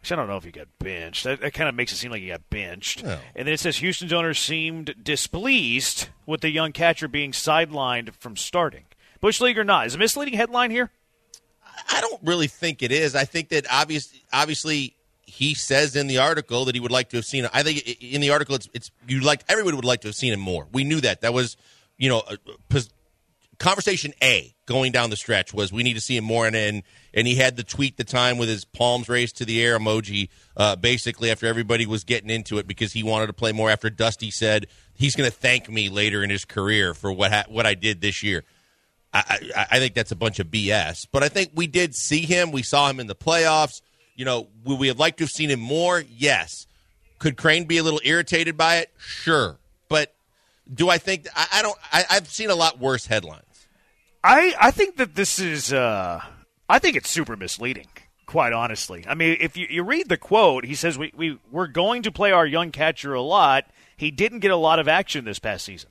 Which 0.00 0.12
I 0.12 0.16
don't 0.16 0.28
know 0.28 0.36
if 0.36 0.44
he 0.44 0.50
got 0.50 0.68
benched. 0.78 1.24
That, 1.24 1.40
that 1.40 1.54
kind 1.54 1.68
of 1.68 1.74
makes 1.74 1.90
it 1.92 1.96
seem 1.96 2.10
like 2.10 2.20
he 2.20 2.28
got 2.28 2.50
benched. 2.50 3.02
No. 3.02 3.18
And 3.34 3.46
then 3.46 3.54
it 3.54 3.60
says 3.60 3.78
Houston's 3.78 4.12
owner 4.12 4.34
seemed 4.34 4.94
displeased 5.02 6.08
with 6.26 6.42
the 6.42 6.50
young 6.50 6.72
catcher 6.72 7.08
being 7.08 7.32
sidelined 7.32 8.14
from 8.16 8.36
starting. 8.36 8.84
Bush 9.20 9.40
League 9.40 9.58
or 9.58 9.64
not? 9.64 9.86
Is 9.86 9.94
a 9.94 9.98
misleading 9.98 10.34
headline 10.34 10.70
here? 10.70 10.90
I 11.90 12.00
don't 12.02 12.20
really 12.22 12.46
think 12.46 12.82
it 12.82 12.92
is. 12.92 13.14
I 13.14 13.24
think 13.24 13.48
that 13.48 13.64
obvious, 13.70 14.12
obviously 14.32 14.94
he 15.22 15.54
says 15.54 15.96
in 15.96 16.06
the 16.06 16.18
article 16.18 16.66
that 16.66 16.74
he 16.74 16.80
would 16.80 16.90
like 16.90 17.08
to 17.10 17.16
have 17.16 17.24
seen. 17.24 17.48
I 17.52 17.62
think 17.62 17.88
in 18.00 18.20
the 18.20 18.30
article 18.30 18.54
it's 18.54 18.68
it's 18.72 18.90
you 19.08 19.20
like 19.20 19.42
everybody 19.48 19.74
would 19.74 19.84
like 19.84 20.02
to 20.02 20.08
have 20.08 20.14
seen 20.14 20.32
him 20.32 20.40
more. 20.40 20.66
We 20.72 20.84
knew 20.84 21.00
that. 21.00 21.22
That 21.22 21.32
was 21.32 21.56
you 21.96 22.08
know 22.08 22.22
conversation 23.64 24.12
A 24.22 24.54
going 24.66 24.92
down 24.92 25.08
the 25.08 25.16
stretch 25.16 25.54
was 25.54 25.72
we 25.72 25.82
need 25.82 25.94
to 25.94 26.00
see 26.00 26.16
him 26.16 26.24
more 26.24 26.46
and 26.46 26.54
and, 26.54 26.82
and 27.14 27.26
he 27.26 27.34
had 27.34 27.56
the 27.56 27.62
tweet 27.62 27.96
the 27.96 28.04
time 28.04 28.36
with 28.36 28.48
his 28.48 28.64
palms 28.64 29.08
raised 29.08 29.38
to 29.38 29.44
the 29.44 29.62
air 29.62 29.78
emoji 29.78 30.28
uh, 30.56 30.76
basically 30.76 31.30
after 31.30 31.46
everybody 31.46 31.86
was 31.86 32.04
getting 32.04 32.28
into 32.28 32.58
it 32.58 32.66
because 32.66 32.92
he 32.92 33.02
wanted 33.02 33.26
to 33.26 33.32
play 33.32 33.52
more 33.52 33.70
after 33.70 33.88
Dusty 33.88 34.30
said 34.30 34.66
he's 34.94 35.16
going 35.16 35.28
to 35.28 35.34
thank 35.34 35.70
me 35.70 35.88
later 35.88 36.22
in 36.22 36.28
his 36.28 36.44
career 36.44 36.92
for 36.92 37.10
what 37.10 37.32
ha- 37.32 37.44
what 37.48 37.66
I 37.66 37.74
did 37.74 38.00
this 38.02 38.22
year. 38.22 38.44
I, 39.14 39.40
I, 39.56 39.66
I 39.72 39.78
think 39.78 39.94
that's 39.94 40.12
a 40.12 40.16
bunch 40.16 40.40
of 40.40 40.48
BS. 40.48 41.06
But 41.10 41.22
I 41.22 41.28
think 41.28 41.52
we 41.54 41.66
did 41.66 41.94
see 41.94 42.22
him. 42.22 42.50
We 42.50 42.62
saw 42.62 42.90
him 42.90 43.00
in 43.00 43.06
the 43.06 43.14
playoffs. 43.14 43.80
You 44.16 44.24
know, 44.24 44.48
would 44.64 44.78
we 44.78 44.88
have 44.88 44.98
liked 44.98 45.18
to 45.18 45.24
have 45.24 45.30
seen 45.30 45.50
him 45.50 45.60
more? 45.60 46.04
Yes. 46.10 46.66
Could 47.18 47.36
Crane 47.36 47.64
be 47.64 47.78
a 47.78 47.82
little 47.82 48.00
irritated 48.04 48.56
by 48.56 48.78
it? 48.78 48.92
Sure. 48.98 49.58
But 49.88 50.14
do 50.72 50.88
I 50.88 50.98
think 50.98 51.28
I, 51.34 51.46
I 51.54 51.62
don't? 51.62 51.78
I, 51.92 52.04
I've 52.10 52.28
seen 52.28 52.50
a 52.50 52.54
lot 52.54 52.78
worse 52.78 53.06
headlines. 53.06 53.43
I 54.24 54.54
I 54.58 54.70
think 54.70 54.96
that 54.96 55.14
this 55.14 55.38
is 55.38 55.72
uh 55.72 56.20
I 56.68 56.78
think 56.78 56.96
it's 56.96 57.10
super 57.10 57.36
misleading, 57.36 57.88
quite 58.24 58.54
honestly. 58.54 59.04
I 59.06 59.14
mean, 59.14 59.36
if 59.38 59.54
you, 59.54 59.66
you 59.68 59.82
read 59.82 60.08
the 60.08 60.16
quote, 60.16 60.64
he 60.64 60.74
says 60.74 60.96
we, 60.96 61.12
we 61.14 61.38
we're 61.52 61.66
going 61.66 62.02
to 62.04 62.10
play 62.10 62.32
our 62.32 62.46
young 62.46 62.70
catcher 62.70 63.12
a 63.12 63.20
lot. 63.20 63.66
He 63.98 64.10
didn't 64.10 64.40
get 64.40 64.50
a 64.50 64.56
lot 64.56 64.78
of 64.78 64.88
action 64.88 65.26
this 65.26 65.38
past 65.38 65.66
season. 65.66 65.90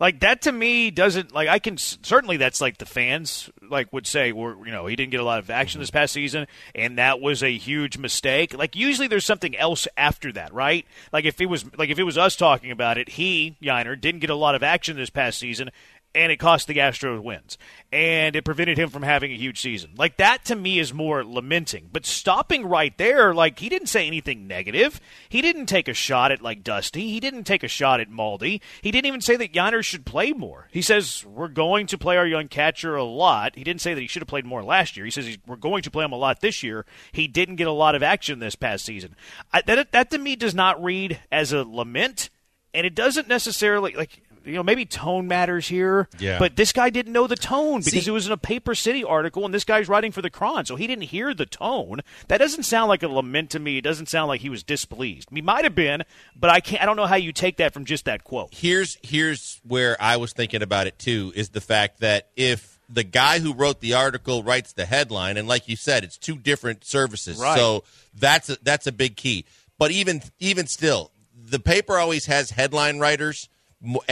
Like 0.00 0.20
that 0.20 0.42
to 0.42 0.52
me 0.52 0.92
doesn't 0.92 1.34
like 1.34 1.48
I 1.48 1.58
can 1.58 1.76
certainly 1.76 2.36
that's 2.36 2.60
like 2.60 2.78
the 2.78 2.86
fans 2.86 3.50
like 3.68 3.92
would 3.92 4.06
say 4.06 4.30
we're 4.30 4.64
you 4.64 4.70
know 4.70 4.86
he 4.86 4.94
didn't 4.94 5.10
get 5.10 5.18
a 5.18 5.24
lot 5.24 5.40
of 5.40 5.50
action 5.50 5.80
this 5.80 5.90
past 5.90 6.12
season 6.12 6.46
and 6.72 6.98
that 6.98 7.20
was 7.20 7.42
a 7.42 7.54
huge 7.56 7.98
mistake. 7.98 8.56
Like 8.56 8.76
usually 8.76 9.08
there's 9.08 9.26
something 9.26 9.56
else 9.56 9.88
after 9.96 10.30
that, 10.32 10.54
right? 10.54 10.86
Like 11.12 11.24
if 11.24 11.40
it 11.40 11.46
was 11.46 11.64
like 11.76 11.90
if 11.90 11.98
it 11.98 12.04
was 12.04 12.16
us 12.16 12.36
talking 12.36 12.70
about 12.70 12.96
it, 12.96 13.08
he 13.10 13.56
Yainer 13.60 14.00
didn't 14.00 14.20
get 14.20 14.30
a 14.30 14.36
lot 14.36 14.54
of 14.54 14.62
action 14.62 14.96
this 14.96 15.10
past 15.10 15.38
season 15.38 15.70
and 16.14 16.32
it 16.32 16.38
cost 16.38 16.66
the 16.66 16.74
Astros 16.74 17.22
wins, 17.22 17.58
and 17.92 18.34
it 18.34 18.44
prevented 18.44 18.78
him 18.78 18.88
from 18.88 19.02
having 19.02 19.30
a 19.30 19.36
huge 19.36 19.60
season. 19.60 19.90
Like 19.96 20.16
that 20.16 20.44
to 20.46 20.56
me 20.56 20.78
is 20.78 20.92
more 20.92 21.24
lamenting. 21.24 21.88
But 21.92 22.06
stopping 22.06 22.66
right 22.66 22.96
there, 22.98 23.34
like 23.34 23.58
he 23.58 23.68
didn't 23.68 23.88
say 23.88 24.06
anything 24.06 24.46
negative. 24.46 25.00
He 25.28 25.42
didn't 25.42 25.66
take 25.66 25.86
a 25.86 25.94
shot 25.94 26.32
at 26.32 26.42
like 26.42 26.64
Dusty. 26.64 27.08
He 27.10 27.20
didn't 27.20 27.44
take 27.44 27.62
a 27.62 27.68
shot 27.68 28.00
at 28.00 28.10
Maldi. 28.10 28.60
He 28.80 28.90
didn't 28.90 29.06
even 29.06 29.20
say 29.20 29.36
that 29.36 29.52
Yainer 29.52 29.84
should 29.84 30.06
play 30.06 30.32
more. 30.32 30.68
He 30.72 30.82
says 30.82 31.24
we're 31.26 31.48
going 31.48 31.86
to 31.88 31.98
play 31.98 32.16
our 32.16 32.26
young 32.26 32.48
catcher 32.48 32.96
a 32.96 33.04
lot. 33.04 33.56
He 33.56 33.64
didn't 33.64 33.82
say 33.82 33.94
that 33.94 34.00
he 34.00 34.06
should 34.06 34.22
have 34.22 34.28
played 34.28 34.46
more 34.46 34.62
last 34.62 34.96
year. 34.96 35.04
He 35.04 35.10
says 35.10 35.38
we're 35.46 35.56
going 35.56 35.82
to 35.82 35.90
play 35.90 36.04
him 36.04 36.12
a 36.12 36.16
lot 36.16 36.40
this 36.40 36.62
year. 36.62 36.86
He 37.12 37.28
didn't 37.28 37.56
get 37.56 37.66
a 37.66 37.72
lot 37.72 37.94
of 37.94 38.02
action 38.02 38.38
this 38.38 38.56
past 38.56 38.84
season. 38.84 39.14
I, 39.52 39.62
that 39.62 39.92
that 39.92 40.10
to 40.10 40.18
me 40.18 40.36
does 40.36 40.54
not 40.54 40.82
read 40.82 41.20
as 41.30 41.52
a 41.52 41.64
lament, 41.64 42.30
and 42.74 42.86
it 42.86 42.94
doesn't 42.94 43.28
necessarily 43.28 43.92
like 43.92 44.22
you 44.44 44.54
know, 44.54 44.62
maybe 44.62 44.84
tone 44.86 45.26
matters 45.28 45.68
here. 45.68 46.08
Yeah. 46.18 46.38
But 46.38 46.56
this 46.56 46.72
guy 46.72 46.90
didn't 46.90 47.12
know 47.12 47.26
the 47.26 47.36
tone 47.36 47.80
because 47.80 48.04
See- 48.04 48.10
it 48.10 48.12
was 48.12 48.26
in 48.26 48.32
a 48.32 48.36
Paper 48.36 48.74
City 48.74 49.02
article, 49.04 49.44
and 49.44 49.52
this 49.54 49.64
guy's 49.64 49.88
writing 49.88 50.12
for 50.12 50.22
the 50.22 50.30
Chron, 50.30 50.64
so 50.66 50.76
he 50.76 50.86
didn't 50.86 51.04
hear 51.04 51.34
the 51.34 51.46
tone. 51.46 52.00
That 52.28 52.38
doesn't 52.38 52.64
sound 52.64 52.88
like 52.88 53.02
a 53.02 53.08
lament 53.08 53.50
to 53.50 53.58
me. 53.58 53.78
It 53.78 53.82
doesn't 53.82 54.08
sound 54.08 54.28
like 54.28 54.40
he 54.40 54.48
was 54.48 54.62
displeased. 54.62 55.28
He 55.32 55.42
might 55.42 55.64
have 55.64 55.74
been, 55.74 56.04
but 56.34 56.50
I 56.50 56.60
can't. 56.60 56.82
I 56.82 56.86
don't 56.86 56.96
know 56.96 57.06
how 57.06 57.16
you 57.16 57.32
take 57.32 57.56
that 57.58 57.72
from 57.74 57.84
just 57.84 58.04
that 58.06 58.24
quote. 58.24 58.54
here's 58.54 58.96
here's 59.02 59.60
where 59.66 59.96
I 60.00 60.16
was 60.16 60.32
thinking 60.32 60.62
about 60.62 60.86
it 60.86 60.98
too 60.98 61.32
is 61.34 61.50
the 61.50 61.60
fact 61.60 62.00
that 62.00 62.28
if 62.36 62.78
the 62.88 63.04
guy 63.04 63.38
who 63.38 63.52
wrote 63.52 63.80
the 63.80 63.94
article 63.94 64.42
writes 64.42 64.72
the 64.72 64.86
headline, 64.86 65.36
and 65.36 65.46
like 65.46 65.68
you 65.68 65.76
said, 65.76 66.04
it's 66.04 66.16
two 66.16 66.36
different 66.38 66.84
services, 66.84 67.38
Right. 67.38 67.58
so 67.58 67.84
that's 68.14 68.48
a, 68.48 68.56
that's 68.62 68.86
a 68.86 68.92
big 68.92 69.16
key. 69.16 69.44
But 69.78 69.90
even 69.90 70.22
even 70.40 70.66
still, 70.66 71.10
the 71.38 71.58
paper 71.60 71.98
always 71.98 72.26
has 72.26 72.50
headline 72.52 72.98
writers, 72.98 73.48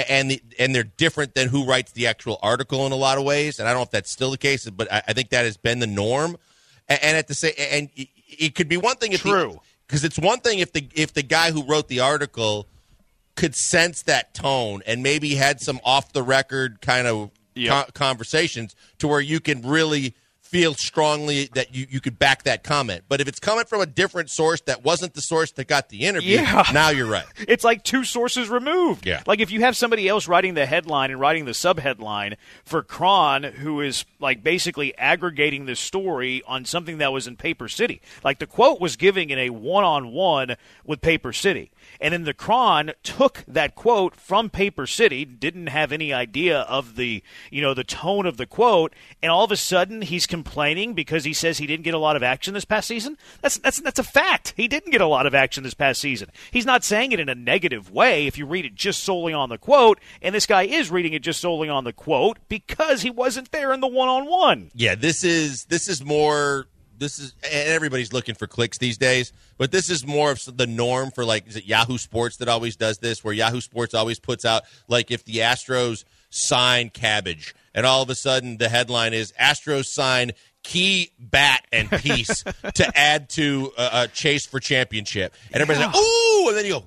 and 0.08 0.30
the, 0.30 0.42
and 0.58 0.74
they're 0.74 0.84
different 0.84 1.34
than 1.34 1.48
who 1.48 1.64
writes 1.64 1.92
the 1.92 2.06
actual 2.06 2.38
article 2.42 2.86
in 2.86 2.92
a 2.92 2.96
lot 2.96 3.18
of 3.18 3.24
ways. 3.24 3.58
And 3.58 3.68
I 3.68 3.72
don't 3.72 3.80
know 3.80 3.84
if 3.84 3.90
that's 3.90 4.10
still 4.10 4.30
the 4.30 4.38
case, 4.38 4.68
but 4.70 4.90
I, 4.92 5.02
I 5.08 5.12
think 5.12 5.30
that 5.30 5.44
has 5.44 5.56
been 5.56 5.80
the 5.80 5.86
norm. 5.86 6.36
And, 6.88 7.00
and 7.02 7.16
at 7.16 7.26
the 7.28 7.34
same, 7.34 7.52
and 7.58 7.90
it, 7.96 8.08
it 8.28 8.54
could 8.54 8.68
be 8.68 8.76
one 8.76 8.96
thing 8.96 9.12
if 9.12 9.22
True. 9.22 9.60
because 9.86 10.04
it's 10.04 10.18
one 10.18 10.40
thing 10.40 10.60
if 10.60 10.72
the 10.72 10.88
if 10.94 11.12
the 11.14 11.22
guy 11.22 11.50
who 11.50 11.64
wrote 11.64 11.88
the 11.88 12.00
article 12.00 12.66
could 13.34 13.54
sense 13.54 14.02
that 14.02 14.34
tone 14.34 14.82
and 14.86 15.02
maybe 15.02 15.34
had 15.34 15.60
some 15.60 15.80
off 15.84 16.12
the 16.12 16.22
record 16.22 16.80
kind 16.80 17.06
of 17.06 17.30
Yep. 17.58 17.70
con- 17.72 17.86
conversations 17.94 18.76
to 18.98 19.08
where 19.08 19.20
you 19.20 19.40
can 19.40 19.62
really 19.62 20.14
feel 20.56 20.72
strongly 20.74 21.50
that 21.52 21.74
you, 21.74 21.86
you 21.90 22.00
could 22.00 22.18
back 22.18 22.44
that 22.44 22.64
comment. 22.64 23.04
But 23.10 23.20
if 23.20 23.28
it's 23.28 23.38
coming 23.38 23.66
from 23.66 23.82
a 23.82 23.86
different 23.86 24.30
source 24.30 24.62
that 24.62 24.82
wasn't 24.82 25.12
the 25.12 25.20
source 25.20 25.50
that 25.52 25.68
got 25.68 25.90
the 25.90 26.00
interview, 26.06 26.36
Yeah. 26.38 26.64
now 26.72 26.88
you're 26.88 27.06
right. 27.06 27.26
It's 27.46 27.62
like 27.62 27.82
two 27.84 28.04
sources 28.04 28.48
removed. 28.48 29.04
Yeah. 29.06 29.22
Like 29.26 29.40
if 29.40 29.50
you 29.50 29.60
have 29.60 29.76
somebody 29.76 30.08
else 30.08 30.26
writing 30.28 30.54
the 30.54 30.64
headline 30.64 31.10
and 31.10 31.20
writing 31.20 31.44
the 31.44 31.52
subheadline 31.52 32.36
for 32.64 32.82
Chron, 32.82 33.42
who 33.42 33.82
is 33.82 34.06
like 34.18 34.42
basically 34.42 34.96
aggregating 34.96 35.66
the 35.66 35.76
story 35.76 36.42
on 36.46 36.64
something 36.64 36.98
that 36.98 37.12
was 37.12 37.26
in 37.26 37.36
Paper 37.36 37.68
City. 37.68 38.00
Like 38.24 38.38
the 38.38 38.46
quote 38.46 38.80
was 38.80 38.96
giving 38.96 39.28
in 39.28 39.38
a 39.38 39.50
one 39.50 39.84
on 39.84 40.10
one 40.12 40.56
with 40.86 41.02
Paper 41.02 41.34
City. 41.34 41.70
And 42.00 42.12
then 42.12 42.24
the 42.24 42.34
Chron 42.34 42.92
took 43.02 43.44
that 43.48 43.74
quote 43.74 44.14
from 44.14 44.50
Paper 44.50 44.86
City, 44.86 45.24
didn't 45.24 45.68
have 45.68 45.92
any 45.92 46.12
idea 46.12 46.60
of 46.60 46.96
the 46.96 47.22
you 47.50 47.62
know, 47.62 47.74
the 47.74 47.84
tone 47.84 48.26
of 48.26 48.36
the 48.36 48.46
quote, 48.46 48.94
and 49.22 49.30
all 49.30 49.44
of 49.44 49.52
a 49.52 49.56
sudden 49.56 50.02
he's 50.02 50.26
complaining 50.26 50.94
because 50.94 51.24
he 51.24 51.32
says 51.32 51.58
he 51.58 51.66
didn't 51.66 51.84
get 51.84 51.94
a 51.94 51.98
lot 51.98 52.16
of 52.16 52.22
action 52.22 52.54
this 52.54 52.64
past 52.64 52.88
season. 52.88 53.16
That's 53.40 53.58
that's 53.58 53.80
that's 53.80 53.98
a 53.98 54.04
fact. 54.04 54.54
He 54.56 54.68
didn't 54.68 54.92
get 54.92 55.00
a 55.00 55.06
lot 55.06 55.26
of 55.26 55.34
action 55.34 55.64
this 55.64 55.74
past 55.74 56.00
season. 56.00 56.30
He's 56.50 56.66
not 56.66 56.84
saying 56.84 57.12
it 57.12 57.20
in 57.20 57.28
a 57.28 57.34
negative 57.34 57.90
way 57.90 58.26
if 58.26 58.38
you 58.38 58.46
read 58.46 58.64
it 58.64 58.74
just 58.74 59.02
solely 59.02 59.32
on 59.32 59.48
the 59.48 59.58
quote, 59.58 60.00
and 60.22 60.34
this 60.34 60.46
guy 60.46 60.62
is 60.64 60.90
reading 60.90 61.12
it 61.12 61.22
just 61.22 61.40
solely 61.40 61.68
on 61.68 61.84
the 61.84 61.92
quote 61.92 62.38
because 62.48 63.02
he 63.02 63.10
wasn't 63.10 63.52
there 63.52 63.72
in 63.72 63.80
the 63.80 63.86
one-on-one. 63.86 64.70
Yeah, 64.74 64.94
this 64.94 65.24
is 65.24 65.64
this 65.64 65.88
is 65.88 66.04
more. 66.04 66.66
This 66.98 67.18
is 67.18 67.34
and 67.44 67.68
everybody's 67.68 68.12
looking 68.12 68.34
for 68.34 68.46
clicks 68.46 68.78
these 68.78 68.98
days, 68.98 69.32
but 69.58 69.72
this 69.72 69.90
is 69.90 70.06
more 70.06 70.30
of 70.32 70.56
the 70.56 70.66
norm 70.66 71.10
for 71.10 71.24
like 71.24 71.46
is 71.46 71.56
it 71.56 71.64
Yahoo 71.64 71.98
Sports 71.98 72.38
that 72.38 72.48
always 72.48 72.76
does 72.76 72.98
this, 72.98 73.22
where 73.22 73.34
Yahoo 73.34 73.60
Sports 73.60 73.94
always 73.94 74.18
puts 74.18 74.44
out 74.44 74.64
like 74.88 75.10
if 75.10 75.24
the 75.24 75.38
Astros 75.38 76.04
sign 76.30 76.90
Cabbage, 76.90 77.54
and 77.74 77.86
all 77.86 78.02
of 78.02 78.10
a 78.10 78.14
sudden 78.14 78.56
the 78.56 78.68
headline 78.68 79.14
is 79.14 79.32
Astros 79.40 79.86
sign 79.86 80.32
key 80.62 81.12
bat 81.18 81.64
and 81.72 81.90
piece 81.90 82.42
to 82.74 82.92
add 82.98 83.28
to 83.30 83.72
a, 83.78 83.90
a 83.92 84.08
chase 84.08 84.46
for 84.46 84.60
championship, 84.60 85.34
and 85.52 85.62
everybody's 85.62 85.86
like, 85.86 85.96
ooh, 85.96 86.48
and 86.48 86.56
then 86.56 86.64
you 86.64 86.72
go, 86.72 86.84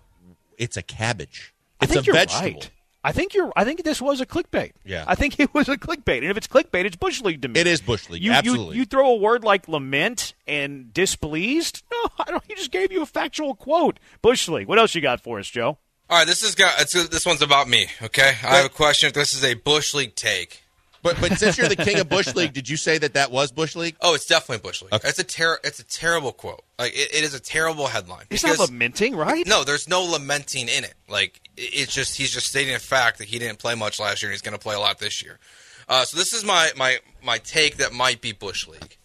it's 0.57 0.77
a 0.77 0.81
cabbage, 0.81 1.53
it's 1.81 1.95
a 1.95 2.01
vegetable. 2.01 2.59
right. 2.59 2.71
I 3.03 3.11
think 3.13 3.33
you're. 3.33 3.51
I 3.55 3.63
think 3.63 3.83
this 3.83 4.01
was 4.01 4.19
a 4.19 4.25
clickbait. 4.25 4.73
Yeah. 4.83 5.05
I 5.07 5.15
think 5.15 5.39
it 5.39 5.53
was 5.53 5.69
a 5.69 5.77
clickbait, 5.77 6.17
and 6.17 6.25
if 6.25 6.37
it's 6.37 6.47
clickbait, 6.47 6.85
it's 6.85 6.97
bush 6.97 7.21
league 7.21 7.41
to 7.43 7.47
me. 7.47 7.59
It 7.59 7.67
is 7.67 7.79
bush 7.81 8.09
league, 8.09 8.21
You, 8.21 8.33
absolutely. 8.33 8.75
You, 8.75 8.81
you 8.81 8.85
throw 8.85 9.11
a 9.11 9.15
word 9.15 9.43
like 9.43 9.67
lament 9.67 10.33
and 10.47 10.93
displeased. 10.93 11.83
No, 11.91 12.09
I 12.19 12.31
don't. 12.31 12.43
He 12.47 12.55
just 12.55 12.71
gave 12.71 12.91
you 12.91 13.01
a 13.01 13.05
factual 13.05 13.55
quote. 13.55 13.99
Bush 14.21 14.47
league. 14.47 14.67
What 14.67 14.79
else 14.79 14.95
you 14.95 15.01
got 15.01 15.21
for 15.21 15.39
us, 15.39 15.47
Joe? 15.47 15.77
All 16.09 16.17
right, 16.17 16.25
this 16.25 16.43
is 16.43 16.55
got 16.55 16.81
it's, 16.81 16.93
this 16.93 17.25
one's 17.25 17.41
about 17.41 17.69
me. 17.69 17.87
Okay, 18.01 18.29
I 18.43 18.57
have 18.57 18.65
a 18.65 18.69
question. 18.69 19.07
If 19.07 19.13
this 19.13 19.33
is 19.33 19.43
a 19.43 19.53
bush 19.53 19.93
league 19.93 20.15
take, 20.15 20.63
But 21.01 21.19
but 21.21 21.37
since 21.37 21.57
you're 21.57 21.69
the 21.69 21.75
king 21.75 21.99
of 21.99 22.09
bush 22.09 22.33
league, 22.35 22.53
did 22.59 22.67
you 22.69 22.75
say 22.77 22.97
that 22.97 23.13
that 23.13 23.31
was 23.31 23.51
bush 23.51 23.75
league? 23.75 23.95
oh, 24.01 24.15
it's 24.15 24.25
definitely 24.25 24.61
bush 24.67 24.81
league. 24.81 24.93
Okay. 24.93 25.07
It's 25.07 25.19
a 25.19 25.23
ter- 25.23 25.59
It's 25.63 25.79
a 25.79 25.85
terrible 25.85 26.31
quote. 26.33 26.61
Like 26.77 26.93
it, 26.93 27.13
it 27.13 27.23
is 27.23 27.33
a 27.33 27.39
terrible 27.39 27.87
headline. 27.87 28.25
It's 28.29 28.43
not 28.43 28.59
lamenting, 28.59 29.15
right? 29.15 29.45
No, 29.47 29.63
there's 29.63 29.87
no 29.87 30.03
lamenting 30.03 30.67
in 30.67 30.83
it. 30.83 30.95
Like 31.07 31.39
it's 31.57 31.93
just 31.93 32.17
he's 32.17 32.31
just 32.31 32.47
stating 32.47 32.75
a 32.75 32.79
fact 32.79 33.17
that 33.19 33.27
he 33.27 33.39
didn't 33.39 33.59
play 33.59 33.75
much 33.75 33.99
last 33.99 34.21
year 34.21 34.29
and 34.29 34.33
he's 34.33 34.41
going 34.41 34.57
to 34.57 34.61
play 34.61 34.75
a 34.75 34.79
lot 34.79 34.99
this 34.99 35.23
year. 35.23 35.39
Uh, 35.87 36.03
so 36.05 36.17
this 36.17 36.33
is 36.33 36.43
my 36.43 36.71
my 36.77 36.99
my 37.23 37.37
take 37.39 37.77
that 37.77 37.93
might 37.93 38.21
be 38.21 38.31
bush 38.31 38.67
league. 38.67 38.97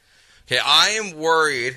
Okay, 0.46 0.60
I 0.62 0.90
am 1.00 1.16
worried. 1.16 1.76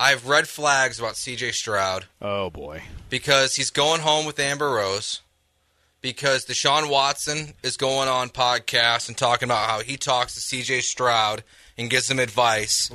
I 0.00 0.10
have 0.10 0.26
red 0.26 0.48
flags 0.48 0.98
about 0.98 1.14
C.J. 1.16 1.52
Stroud 1.52 2.06
Oh 2.22 2.48
boy. 2.48 2.82
because 3.10 3.56
he's 3.56 3.68
going 3.70 4.00
home 4.00 4.24
with 4.24 4.38
Amber 4.40 4.70
Rose. 4.70 5.20
Because 6.02 6.46
Deshaun 6.46 6.88
Watson 6.90 7.52
is 7.62 7.76
going 7.76 8.08
on 8.08 8.30
podcasts 8.30 9.08
and 9.08 9.16
talking 9.18 9.46
about 9.48 9.68
how 9.68 9.80
he 9.80 9.96
talks 9.98 10.34
to 10.34 10.40
C.J. 10.40 10.80
Stroud 10.80 11.42
and 11.76 11.90
gives 11.90 12.10
him 12.10 12.18
advice. 12.18 12.90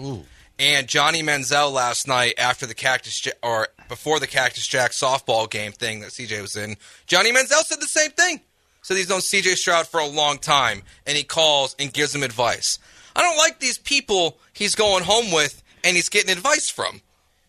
And 0.57 0.87
Johnny 0.87 1.21
Manziel 1.21 1.71
last 1.71 2.07
night 2.07 2.33
after 2.39 2.65
the 2.65 2.73
Cactus 2.73 3.23
Ja- 3.25 3.33
or 3.43 3.67
before 3.89 4.19
the 4.19 4.25
Cactus 4.27 4.65
Jack 4.65 4.91
softball 4.91 5.49
game 5.49 5.71
thing 5.71 5.99
that 5.99 6.09
CJ 6.11 6.41
was 6.41 6.55
in, 6.55 6.77
Johnny 7.05 7.31
Manziel 7.31 7.61
said 7.63 7.79
the 7.79 7.87
same 7.87 8.09
thing. 8.11 8.39
Said 8.81 8.97
he's 8.97 9.09
known 9.09 9.19
CJ 9.19 9.55
Stroud 9.55 9.87
for 9.87 9.99
a 9.99 10.05
long 10.07 10.37
time, 10.37 10.81
and 11.05 11.17
he 11.17 11.23
calls 11.23 11.75
and 11.77 11.91
gives 11.91 12.13
him 12.15 12.23
advice. 12.23 12.79
I 13.15 13.21
don't 13.21 13.37
like 13.37 13.59
these 13.59 13.77
people 13.77 14.37
he's 14.53 14.75
going 14.75 15.03
home 15.03 15.31
with 15.31 15.61
and 15.83 15.95
he's 15.95 16.09
getting 16.09 16.31
advice 16.31 16.69
from. 16.69 17.01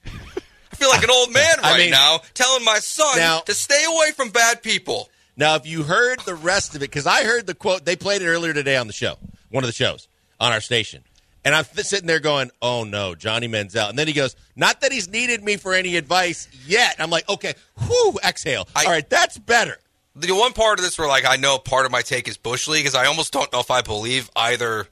I 0.05 0.77
feel 0.77 0.88
like 0.90 1.03
an 1.05 1.11
old 1.11 1.33
man 1.33 1.55
I 1.62 1.73
right 1.73 1.79
mean- 1.79 1.90
now 1.90 2.21
telling 2.35 2.64
my 2.64 2.79
son 2.81 3.19
Now- 3.19 3.40
to 3.40 3.55
stay 3.55 3.85
away 3.85 4.11
from 4.12 4.31
bad 4.31 4.62
people. 4.62 5.09
Now, 5.37 5.57
if 5.57 5.66
you 5.66 5.83
heard 5.83 6.20
the 6.20 6.35
rest 6.35 6.75
of 6.75 6.83
it, 6.83 6.90
because 6.90 7.07
I 7.07 7.25
heard 7.25 7.46
the 7.46 7.55
quote, 7.55 7.85
they 7.85 7.96
played 7.96 8.22
it 8.22 8.27
earlier 8.27 8.55
today 8.55 8.77
on 8.77 8.87
the 8.87 8.92
show, 8.92 9.16
one 9.51 9.64
of 9.64 9.68
the 9.68 9.75
shows 9.75 10.09
on 10.40 10.53
our 10.53 10.61
station. 10.61 11.03
And 11.44 11.55
I'm 11.55 11.64
sitting 11.64 12.07
there 12.09 12.18
going, 12.20 12.51
oh 12.61 12.83
no, 12.85 13.14
Johnny 13.14 13.46
Manziel. 13.46 13.88
And 13.88 13.99
then 13.99 14.09
he 14.09 14.12
goes, 14.12 14.35
not 14.57 14.81
that 14.81 14.90
he's 14.92 15.09
needed 15.09 15.44
me 15.44 15.57
for 15.57 15.75
any 15.75 15.96
advice 15.96 16.49
yet. 16.66 16.96
I'm 16.99 17.11
like, 17.11 17.29
okay, 17.29 17.55
whew, 17.87 18.18
exhale. 18.27 18.66
I- 18.75 18.85
All 18.87 18.90
right, 18.90 19.09
that's 19.09 19.38
better. 19.38 19.77
The 20.16 20.33
one 20.33 20.55
part 20.55 20.79
of 20.79 20.85
this 20.85 20.99
where 20.99 21.07
like 21.07 21.27
I 21.27 21.37
know 21.37 21.59
part 21.59 21.85
of 21.85 21.92
my 21.92 22.01
take 22.01 22.27
is 22.27 22.38
Bush 22.38 22.66
League 22.66 22.87
is 22.87 22.94
I 22.94 23.05
almost 23.05 23.33
don't 23.35 23.53
know 23.53 23.61
if 23.61 23.70
I 23.70 23.83
believe 23.83 24.31
either 24.35 24.87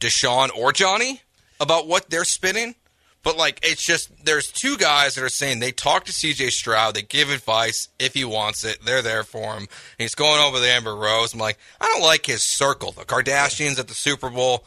Deshaun 0.00 0.48
or 0.56 0.72
Johnny 0.72 1.20
about 1.60 1.86
what 1.86 2.08
they're 2.10 2.24
spinning. 2.24 2.74
But 3.22 3.36
like 3.36 3.60
it's 3.62 3.84
just 3.86 4.24
there's 4.24 4.50
two 4.50 4.76
guys 4.76 5.14
that 5.14 5.22
are 5.22 5.28
saying 5.28 5.60
they 5.60 5.70
talk 5.72 6.04
to 6.06 6.12
CJ 6.12 6.50
Stroud, 6.50 6.94
they 6.94 7.02
give 7.02 7.30
advice 7.30 7.88
if 7.98 8.14
he 8.14 8.24
wants 8.24 8.64
it, 8.64 8.78
they're 8.84 9.02
there 9.02 9.22
for 9.22 9.54
him. 9.54 9.58
And 9.62 9.68
he's 9.98 10.14
going 10.16 10.40
over 10.40 10.58
the 10.58 10.66
Amber 10.66 10.94
Rose. 10.96 11.32
I'm 11.32 11.38
like, 11.40 11.58
I 11.80 11.86
don't 11.86 12.02
like 12.02 12.26
his 12.26 12.42
circle. 12.42 12.90
The 12.92 13.04
Kardashians 13.04 13.78
at 13.78 13.86
the 13.88 13.94
Super 13.94 14.28
Bowl. 14.28 14.64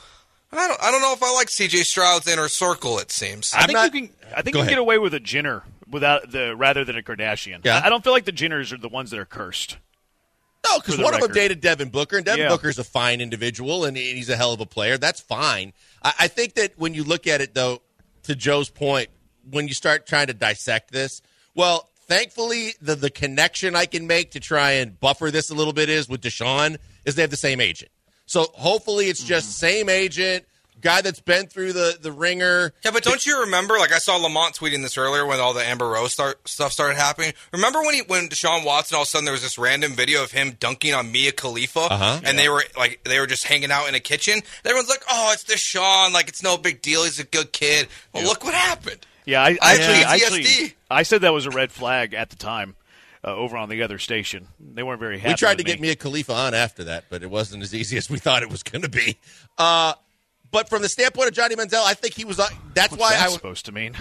I 0.51 0.67
don't 0.67 0.81
I 0.81 0.89
don't 0.91 1.01
know 1.01 1.11
if 1.13 1.21
I 1.21 1.33
like 1.33 1.47
CJ 1.47 1.81
Stroud's 1.83 2.27
inner 2.29 2.47
circle, 2.47 2.97
it 2.99 3.11
seems. 3.11 3.53
I 3.53 3.65
think 3.65 3.73
not- 3.73 3.93
you 3.93 4.01
can. 4.07 4.15
I 4.31 4.41
think 4.41 4.47
you 4.47 4.51
can 4.53 4.61
ahead. 4.61 4.69
get 4.69 4.77
away 4.79 4.97
with 4.99 5.13
a 5.13 5.19
Jenner 5.19 5.63
without 5.89 6.31
the 6.31 6.55
rather 6.55 6.85
than 6.85 6.97
a 6.97 7.01
Kardashian. 7.01 7.59
Yeah. 7.65 7.81
I 7.83 7.89
don't 7.89 8.03
feel 8.03 8.13
like 8.13 8.25
the 8.25 8.31
Jenners 8.31 8.71
are 8.71 8.77
the 8.77 8.89
ones 8.89 9.11
that 9.11 9.19
are 9.19 9.25
cursed. 9.25 9.77
No, 10.65 10.79
because 10.79 10.95
For 10.95 10.99
the 10.99 11.03
one 11.03 11.13
of 11.13 11.21
them 11.21 11.31
dated 11.31 11.61
Devin 11.61 11.89
Booker, 11.89 12.17
and 12.17 12.25
Devin 12.25 12.41
Yeah. 12.41 12.49
Booker's 12.49 12.79
a 12.79 12.83
fine 12.83 13.21
individual, 13.21 13.85
and 13.85 13.95
he's 13.95 14.29
a 14.29 14.35
hell 14.35 14.51
of 14.53 14.59
a 14.61 14.65
player. 14.65 14.97
That's 14.97 15.19
fine. 15.21 15.73
I, 16.01 16.13
I 16.21 16.27
think 16.27 16.55
that 16.55 16.73
when 16.79 16.93
you 16.95 17.03
look 17.03 17.27
at 17.27 17.39
it, 17.41 17.53
though, 17.53 17.81
to 18.25 18.35
Joe's 18.35 18.69
point, 18.69 19.09
when 19.49 19.67
you 19.67 19.73
start 19.73 20.05
trying 20.05 20.27
to 20.27 20.33
dissect 20.33 20.91
this, 20.91 21.21
well, 21.55 21.89
thankfully, 22.07 22.73
the 22.81 22.95
the 22.95 23.09
connection 23.09 23.75
I 23.75 23.85
can 23.85 24.07
make 24.07 24.31
to 24.31 24.39
try 24.39 24.71
and 24.73 24.99
buffer 24.99 25.31
this 25.31 25.49
a 25.49 25.55
little 25.55 25.73
bit 25.73 25.89
is 25.89 26.09
with 26.09 26.21
Deshaun 26.21 26.77
is 27.05 27.15
they 27.15 27.21
have 27.21 27.31
the 27.31 27.38
same 27.38 27.61
agent. 27.61 27.91
So 28.25 28.47
hopefully, 28.53 29.09
it's 29.09 29.23
just 29.23 29.47
mm-hmm. 29.47 29.67
same 29.67 29.89
agent. 29.89 30.45
Guy 30.85 31.01
that's 31.01 31.19
been 31.19 31.47
through 31.47 31.73
the 31.73 31.97
the 31.99 32.11
ringer. 32.11 32.71
Yeah, 32.85 32.91
but 32.91 33.03
don't 33.03 33.25
you 33.25 33.41
remember? 33.41 33.73
Like 33.79 33.91
I 33.91 33.97
saw 33.97 34.17
Lamont 34.17 34.53
tweeting 34.55 34.83
this 34.83 34.97
earlier 34.97 35.25
when 35.25 35.39
all 35.39 35.53
the 35.53 35.65
Amber 35.65 35.89
Rose 35.89 36.13
start, 36.13 36.47
stuff 36.47 36.71
started 36.71 36.95
happening. 36.95 37.33
Remember 37.51 37.81
when 37.81 37.95
he 37.95 38.01
when 38.03 38.29
Deshaun 38.29 38.63
Watson 38.63 38.95
all 38.95 39.01
of 39.01 39.07
a 39.07 39.09
sudden 39.09 39.25
there 39.25 39.31
was 39.33 39.41
this 39.41 39.57
random 39.57 39.93
video 39.93 40.23
of 40.23 40.31
him 40.31 40.55
dunking 40.59 40.93
on 40.93 41.11
Mia 41.11 41.31
Khalifa, 41.31 41.79
Uh-huh. 41.79 42.21
and 42.23 42.37
they 42.37 42.47
were 42.47 42.63
like 42.77 43.01
they 43.03 43.19
were 43.19 43.27
just 43.27 43.45
hanging 43.45 43.71
out 43.71 43.89
in 43.89 43.95
a 43.95 43.99
kitchen. 43.99 44.41
Everyone's 44.63 44.89
like, 44.89 45.03
"Oh, 45.11 45.31
it's 45.33 45.43
Deshaun! 45.43 46.13
Like 46.13 46.29
it's 46.29 46.43
no 46.43 46.55
big 46.57 46.81
deal. 46.83 47.03
He's 47.03 47.19
a 47.19 47.23
good 47.25 47.51
kid." 47.51 47.87
Well, 48.13 48.23
look 48.23 48.43
what 48.43 48.53
happened. 48.53 49.05
Yeah, 49.25 49.41
I, 49.41 49.57
I 49.59 49.73
actually, 49.73 49.93
have 49.95 50.21
actually, 50.21 50.73
I 50.91 51.01
said 51.01 51.21
that 51.21 51.33
was 51.33 51.47
a 51.47 51.49
red 51.49 51.71
flag 51.71 52.13
at 52.13 52.29
the 52.29 52.36
time 52.36 52.75
uh, 53.23 53.33
over 53.36 53.57
on 53.57 53.69
the 53.69 53.81
other 53.81 53.97
station. 53.97 54.47
They 54.59 54.83
weren't 54.83 54.99
very 54.99 55.17
happy. 55.17 55.31
We 55.31 55.36
tried 55.36 55.55
to 55.57 55.63
with 55.63 55.65
get. 55.65 55.81
Mia 55.81 55.95
Khalifa 55.95 56.31
on 56.31 56.53
after 56.53 56.83
that, 56.83 57.05
but 57.09 57.23
it 57.23 57.31
wasn't 57.31 57.63
as 57.63 57.73
easy 57.73 57.97
as 57.97 58.07
we 58.07 58.19
thought 58.19 58.43
it 58.43 58.51
was 58.51 58.61
going 58.61 58.83
to 58.83 58.89
be. 58.89 59.17
Uh, 59.57 59.93
but 60.56 60.70
from 60.70 60.82
the 60.82 60.88
standpoint 60.88 61.28
of 61.28 61.34
Johnny 61.34 61.53
Manziel, 61.56 61.84
I 61.84 61.93
think 61.95 62.14
he 62.14 62.24
was. 62.24 62.39
Uh, 62.39 62.47
that's 62.74 62.91
What's 62.91 63.01
why 63.01 63.10
that 63.12 63.28
I. 63.28 63.32
supposed 63.32 63.66
to 63.66 63.74
mean? 63.74 63.93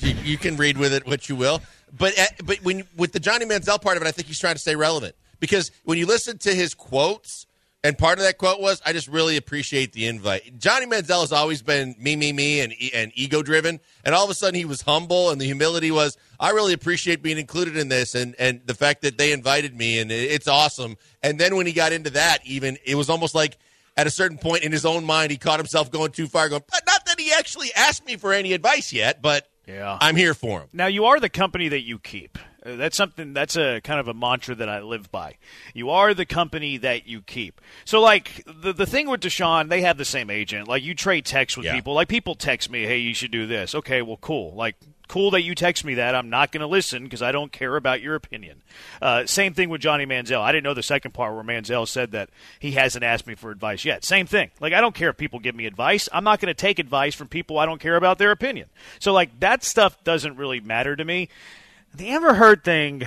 you, 0.00 0.14
you 0.24 0.36
can 0.36 0.56
read 0.56 0.76
with 0.76 0.92
it 0.92 1.06
what 1.06 1.28
you 1.28 1.36
will. 1.36 1.62
But 1.96 2.18
uh, 2.18 2.24
but 2.44 2.58
when 2.64 2.82
with 2.96 3.12
the 3.12 3.20
Johnny 3.20 3.44
Manziel 3.46 3.80
part 3.80 3.96
of 3.96 4.02
it, 4.02 4.06
I 4.08 4.10
think 4.10 4.26
he's 4.26 4.40
trying 4.40 4.54
to 4.54 4.58
stay 4.60 4.74
relevant 4.74 5.14
because 5.38 5.70
when 5.84 5.98
you 5.98 6.06
listen 6.06 6.38
to 6.38 6.52
his 6.52 6.74
quotes, 6.74 7.46
and 7.84 7.96
part 7.96 8.18
of 8.18 8.24
that 8.24 8.38
quote 8.38 8.60
was, 8.60 8.82
"I 8.84 8.92
just 8.92 9.06
really 9.06 9.36
appreciate 9.36 9.92
the 9.92 10.06
invite." 10.08 10.58
Johnny 10.58 10.86
Manziel 10.86 11.20
has 11.20 11.30
always 11.32 11.62
been 11.62 11.94
me, 11.98 12.16
me, 12.16 12.32
me, 12.32 12.60
and 12.60 12.72
and 12.92 13.12
ego 13.14 13.42
driven, 13.42 13.78
and 14.04 14.14
all 14.16 14.24
of 14.24 14.30
a 14.30 14.34
sudden 14.34 14.56
he 14.56 14.64
was 14.64 14.82
humble, 14.82 15.30
and 15.30 15.40
the 15.40 15.44
humility 15.44 15.90
was, 15.92 16.16
"I 16.40 16.50
really 16.50 16.72
appreciate 16.72 17.22
being 17.22 17.38
included 17.38 17.76
in 17.76 17.88
this," 17.88 18.14
and 18.16 18.34
and 18.38 18.62
the 18.66 18.74
fact 18.74 19.02
that 19.02 19.16
they 19.18 19.30
invited 19.32 19.76
me, 19.76 19.98
and 20.00 20.10
it- 20.10 20.30
it's 20.32 20.48
awesome. 20.48 20.96
And 21.22 21.38
then 21.38 21.54
when 21.56 21.66
he 21.66 21.72
got 21.72 21.92
into 21.92 22.10
that, 22.10 22.38
even 22.46 22.78
it 22.84 22.96
was 22.96 23.08
almost 23.08 23.34
like. 23.34 23.58
At 23.96 24.06
a 24.06 24.10
certain 24.10 24.38
point 24.38 24.62
in 24.62 24.72
his 24.72 24.86
own 24.86 25.04
mind, 25.04 25.30
he 25.30 25.36
caught 25.36 25.58
himself 25.60 25.90
going 25.90 26.12
too 26.12 26.26
far. 26.26 26.48
Going, 26.48 26.62
but 26.70 26.80
not 26.86 27.04
that 27.06 27.20
he 27.20 27.32
actually 27.32 27.68
asked 27.76 28.06
me 28.06 28.16
for 28.16 28.32
any 28.32 28.52
advice 28.54 28.92
yet, 28.92 29.20
but 29.20 29.48
Yeah. 29.68 29.98
I'm 30.00 30.16
here 30.16 30.32
for 30.34 30.60
him. 30.60 30.68
Now 30.72 30.86
you 30.86 31.04
are 31.04 31.20
the 31.20 31.28
company 31.28 31.68
that 31.68 31.82
you 31.82 31.98
keep. 31.98 32.38
Uh, 32.64 32.76
That's 32.76 32.96
something. 32.96 33.32
That's 33.34 33.56
a 33.56 33.80
kind 33.82 34.00
of 34.00 34.08
a 34.08 34.14
mantra 34.14 34.54
that 34.54 34.68
I 34.68 34.80
live 34.80 35.10
by. 35.10 35.34
You 35.74 35.90
are 35.90 36.14
the 36.14 36.24
company 36.24 36.78
that 36.78 37.06
you 37.06 37.20
keep. 37.20 37.60
So, 37.84 38.00
like 38.00 38.44
the 38.46 38.72
the 38.72 38.86
thing 38.86 39.08
with 39.10 39.20
Deshaun, 39.20 39.68
they 39.68 39.82
have 39.82 39.98
the 39.98 40.04
same 40.04 40.30
agent. 40.30 40.68
Like 40.68 40.82
you 40.84 40.94
trade 40.94 41.24
texts 41.26 41.56
with 41.56 41.66
Yeah. 41.66 41.74
people. 41.74 41.92
Like 41.94 42.08
people 42.08 42.34
text 42.36 42.70
me, 42.70 42.84
"Hey, 42.84 42.98
you 42.98 43.14
should 43.14 43.30
do 43.32 43.46
this." 43.46 43.74
Okay, 43.74 44.00
well, 44.00 44.16
cool. 44.20 44.54
Like 44.54 44.76
cool 45.12 45.30
that 45.32 45.42
you 45.42 45.54
text 45.54 45.84
me 45.84 45.92
that. 45.94 46.14
I'm 46.14 46.30
not 46.30 46.52
going 46.52 46.62
to 46.62 46.66
listen 46.66 47.04
because 47.04 47.20
I 47.20 47.32
don't 47.32 47.52
care 47.52 47.76
about 47.76 48.00
your 48.00 48.14
opinion. 48.14 48.62
Uh, 49.02 49.26
same 49.26 49.52
thing 49.52 49.68
with 49.68 49.82
Johnny 49.82 50.06
Manziel. 50.06 50.40
I 50.40 50.52
didn't 50.52 50.64
know 50.64 50.72
the 50.72 50.82
second 50.82 51.12
part 51.12 51.34
where 51.34 51.44
Manziel 51.44 51.86
said 51.86 52.12
that 52.12 52.30
he 52.58 52.70
hasn't 52.70 53.04
asked 53.04 53.26
me 53.26 53.34
for 53.34 53.50
advice 53.50 53.84
yet. 53.84 54.06
Same 54.06 54.26
thing. 54.26 54.50
Like 54.58 54.72
I 54.72 54.80
don't 54.80 54.94
care 54.94 55.10
if 55.10 55.18
people 55.18 55.38
give 55.38 55.54
me 55.54 55.66
advice. 55.66 56.08
I'm 56.14 56.24
not 56.24 56.40
going 56.40 56.48
to 56.48 56.54
take 56.54 56.78
advice 56.78 57.14
from 57.14 57.28
people 57.28 57.58
I 57.58 57.66
don't 57.66 57.78
care 57.78 57.96
about 57.96 58.16
their 58.16 58.30
opinion. 58.30 58.68
So 59.00 59.12
like 59.12 59.38
that 59.40 59.62
stuff 59.64 60.02
doesn't 60.02 60.36
really 60.38 60.60
matter 60.60 60.96
to 60.96 61.04
me. 61.04 61.28
The 61.94 62.08
Amber 62.08 62.32
Heard 62.32 62.64
thing, 62.64 63.02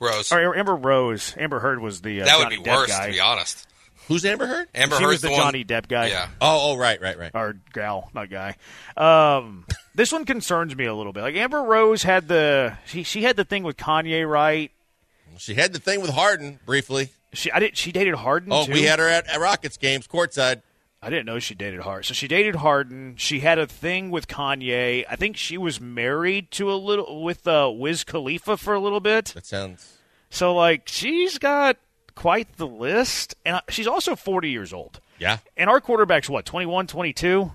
Rose. 0.00 0.32
or 0.32 0.56
Amber 0.56 0.74
Rose. 0.74 1.34
Amber 1.38 1.60
Heard 1.60 1.80
was 1.80 2.00
the 2.00 2.22
uh, 2.22 2.24
that 2.24 2.36
would 2.38 2.44
Johnny 2.46 2.56
be 2.56 2.62
Depp 2.64 2.76
worse, 2.76 2.88
guy. 2.90 3.06
to 3.06 3.12
be 3.12 3.20
honest. 3.20 3.68
Who's 4.08 4.24
Amber 4.24 4.46
Heard? 4.46 4.68
Amber 4.74 4.96
She 4.96 5.02
Heard's 5.02 5.12
was 5.14 5.22
the, 5.22 5.30
one- 5.30 5.40
Johnny 5.40 5.64
Depp 5.64 5.88
guy. 5.88 6.08
Yeah. 6.08 6.28
Oh, 6.40 6.72
oh, 6.72 6.76
right, 6.76 7.00
right, 7.00 7.18
right. 7.18 7.30
or 7.34 7.56
gal, 7.72 8.10
not 8.14 8.28
guy. 8.30 8.56
Um, 8.96 9.64
this 9.94 10.12
one 10.12 10.24
concerns 10.24 10.76
me 10.76 10.84
a 10.84 10.94
little 10.94 11.12
bit. 11.12 11.22
Like 11.22 11.36
Amber 11.36 11.62
Rose 11.62 12.02
had 12.02 12.28
the 12.28 12.76
she 12.86 13.02
she 13.02 13.22
had 13.22 13.36
the 13.36 13.44
thing 13.44 13.62
with 13.62 13.76
Kanye, 13.76 14.28
right? 14.28 14.70
She 15.38 15.54
had 15.54 15.72
the 15.72 15.80
thing 15.80 16.00
with 16.00 16.10
Harden 16.10 16.60
briefly. 16.64 17.10
She 17.32 17.50
I 17.50 17.58
did 17.60 17.76
she 17.76 17.92
dated 17.92 18.14
Harden. 18.14 18.52
Oh, 18.52 18.66
too? 18.66 18.72
we 18.72 18.82
had 18.82 18.98
her 18.98 19.08
at, 19.08 19.26
at 19.26 19.40
Rockets 19.40 19.76
games 19.76 20.06
courtside. 20.06 20.62
I 21.02 21.10
didn't 21.10 21.26
know 21.26 21.38
she 21.38 21.54
dated 21.54 21.80
Harden. 21.80 22.04
So 22.04 22.14
she 22.14 22.28
dated 22.28 22.54
Harden. 22.54 23.16
She 23.16 23.40
had 23.40 23.58
a 23.58 23.66
thing 23.66 24.10
with 24.10 24.26
Kanye. 24.26 25.04
I 25.08 25.16
think 25.16 25.36
she 25.36 25.58
was 25.58 25.78
married 25.78 26.50
to 26.52 26.72
a 26.72 26.76
little 26.76 27.22
with 27.22 27.46
uh, 27.46 27.70
Wiz 27.74 28.04
Khalifa 28.04 28.56
for 28.56 28.72
a 28.72 28.80
little 28.80 29.00
bit. 29.00 29.26
That 29.34 29.44
sounds. 29.44 29.98
So 30.30 30.54
like 30.54 30.88
she's 30.88 31.38
got 31.38 31.76
quite 32.14 32.56
the 32.56 32.66
list, 32.66 33.34
and 33.44 33.60
she's 33.68 33.86
also 33.86 34.16
forty 34.16 34.50
years 34.50 34.72
old. 34.72 35.00
Yeah. 35.18 35.38
And 35.56 35.70
our 35.70 35.80
quarterback's 35.80 36.28
what, 36.28 36.44
21, 36.44 36.88
22? 36.88 37.52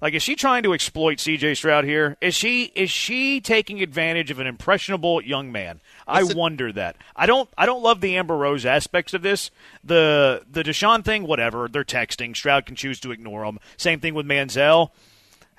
Like, 0.00 0.14
is 0.14 0.22
she 0.22 0.36
trying 0.36 0.62
to 0.64 0.74
exploit 0.74 1.18
C.J. 1.18 1.54
Stroud 1.54 1.84
here? 1.84 2.16
Is 2.20 2.34
she 2.34 2.64
is 2.74 2.90
she 2.90 3.40
taking 3.40 3.82
advantage 3.82 4.30
of 4.30 4.38
an 4.38 4.46
impressionable 4.46 5.22
young 5.22 5.50
man? 5.50 5.80
I 6.06 6.24
wonder 6.24 6.70
that. 6.72 6.96
I 7.16 7.24
don't 7.24 7.48
I 7.56 7.64
don't 7.64 7.82
love 7.82 8.02
the 8.02 8.16
Amber 8.16 8.36
Rose 8.36 8.66
aspects 8.66 9.14
of 9.14 9.22
this. 9.22 9.50
The 9.82 10.42
the 10.50 10.62
Deshaun 10.62 11.04
thing, 11.04 11.26
whatever. 11.26 11.68
They're 11.68 11.84
texting. 11.84 12.36
Stroud 12.36 12.66
can 12.66 12.76
choose 12.76 13.00
to 13.00 13.12
ignore 13.12 13.46
them. 13.46 13.58
Same 13.78 13.98
thing 13.98 14.12
with 14.12 14.26
Manziel. 14.26 14.90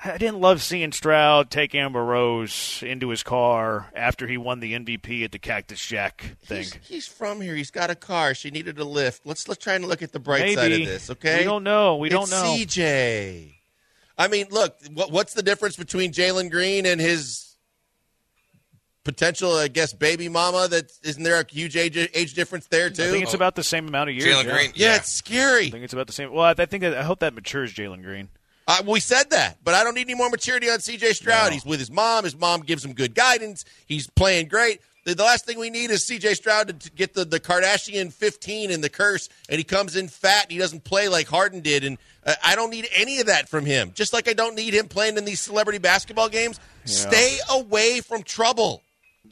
I 0.03 0.17
didn't 0.17 0.41
love 0.41 0.61
seeing 0.61 0.91
Stroud 0.91 1.49
take 1.49 1.73
Amber 1.73 2.03
Rose 2.03 2.83
into 2.85 3.09
his 3.09 3.23
car 3.23 3.91
after 3.95 4.27
he 4.27 4.37
won 4.37 4.59
the 4.59 4.73
MVP 4.73 5.23
at 5.23 5.31
the 5.31 5.39
Cactus 5.39 5.83
Jack 5.85 6.35
thing. 6.43 6.57
He's, 6.63 6.73
he's 6.83 7.07
from 7.07 7.41
here. 7.41 7.55
He's 7.55 7.71
got 7.71 7.89
a 7.89 7.95
car. 7.95 8.33
She 8.33 8.51
needed 8.51 8.77
a 8.77 8.83
lift. 8.83 9.25
Let's 9.25 9.47
let's 9.47 9.63
try 9.63 9.73
and 9.75 9.85
look 9.85 10.01
at 10.01 10.11
the 10.11 10.19
bright 10.19 10.41
Maybe. 10.41 10.55
side 10.55 10.71
of 10.73 10.79
this. 10.85 11.09
Okay. 11.09 11.39
We 11.39 11.43
don't 11.45 11.63
know. 11.63 11.95
We 11.95 12.09
don't 12.09 12.23
It's 12.23 12.31
know. 12.31 12.43
CJ. 12.55 13.53
I 14.17 14.27
mean, 14.27 14.47
look. 14.51 14.75
What, 14.93 15.11
what's 15.11 15.33
the 15.33 15.43
difference 15.43 15.75
between 15.75 16.11
Jalen 16.11 16.51
Green 16.51 16.85
and 16.85 16.99
his 17.01 17.55
potential, 19.03 19.55
I 19.55 19.67
guess, 19.67 19.93
baby 19.93 20.29
mama? 20.29 20.67
That 20.67 20.91
isn't 21.03 21.23
there 21.23 21.39
a 21.39 21.45
huge 21.49 21.75
age, 21.77 21.97
age 22.13 22.33
difference 22.33 22.67
there 22.67 22.89
too? 22.89 23.03
I 23.03 23.07
think 23.11 23.23
it's 23.23 23.33
about 23.33 23.55
the 23.55 23.63
same 23.63 23.87
amount 23.87 24.09
of 24.09 24.15
years. 24.15 24.27
Jalen 24.27 24.45
yeah. 24.45 24.51
Green. 24.53 24.71
yeah, 24.75 24.87
Yeah. 24.91 24.95
it's 24.97 25.11
scary. 25.11 25.67
I 25.67 25.69
think 25.71 25.83
it's 25.83 25.93
about 25.93 26.07
the 26.07 26.13
same. 26.13 26.31
Well, 26.31 26.45
I 26.45 26.53
think 26.53 26.81
that, 26.81 26.95
I 26.97 27.03
hope 27.03 27.19
that 27.19 27.33
matures 27.33 27.73
Jalen 27.73 28.03
Green. 28.03 28.29
Uh, 28.67 28.81
we 28.87 28.99
said 28.99 29.29
that, 29.29 29.57
but 29.63 29.75
I 29.75 29.83
don't 29.83 29.93
need 29.93 30.07
any 30.07 30.15
more 30.15 30.29
maturity 30.29 30.69
on 30.69 30.79
CJ 30.79 31.13
Stroud. 31.13 31.47
No. 31.47 31.53
He's 31.53 31.65
with 31.65 31.79
his 31.79 31.91
mom. 31.91 32.23
His 32.23 32.35
mom 32.35 32.61
gives 32.61 32.83
him 32.83 32.93
good 32.93 33.13
guidance. 33.13 33.63
He's 33.85 34.09
playing 34.09 34.47
great. 34.47 34.81
The, 35.03 35.13
the 35.13 35.23
last 35.23 35.45
thing 35.45 35.59
we 35.59 35.69
need 35.69 35.91
is 35.91 36.03
CJ 36.03 36.35
Stroud 36.35 36.79
to, 36.79 36.91
get 36.91 37.13
the, 37.13 37.25
the 37.25 37.39
Kardashian 37.39 38.11
15 38.11 38.71
and 38.71 38.83
the 38.83 38.89
curse, 38.89 39.29
and 39.49 39.59
he 39.59 39.63
comes 39.63 39.95
in 39.95 40.07
fat 40.07 40.45
and 40.45 40.51
he 40.51 40.57
doesn't 40.57 40.83
play 40.83 41.07
like 41.07 41.27
Harden 41.27 41.61
did. 41.61 41.83
And 41.83 41.99
uh, 42.25 42.33
I 42.43 42.55
don't 42.55 42.71
need 42.71 42.87
any 42.91 43.19
of 43.19 43.27
that 43.27 43.47
from 43.47 43.65
him. 43.67 43.91
Just 43.93 44.13
like 44.13 44.27
I 44.27 44.33
don't 44.33 44.55
need 44.55 44.73
him 44.73 44.87
playing 44.87 45.17
in 45.17 45.25
these 45.25 45.39
celebrity 45.39 45.77
basketball 45.77 46.29
games. 46.29 46.59
Stay 46.85 47.37
away 47.51 48.01
from 48.01 48.23
trouble. 48.23 48.81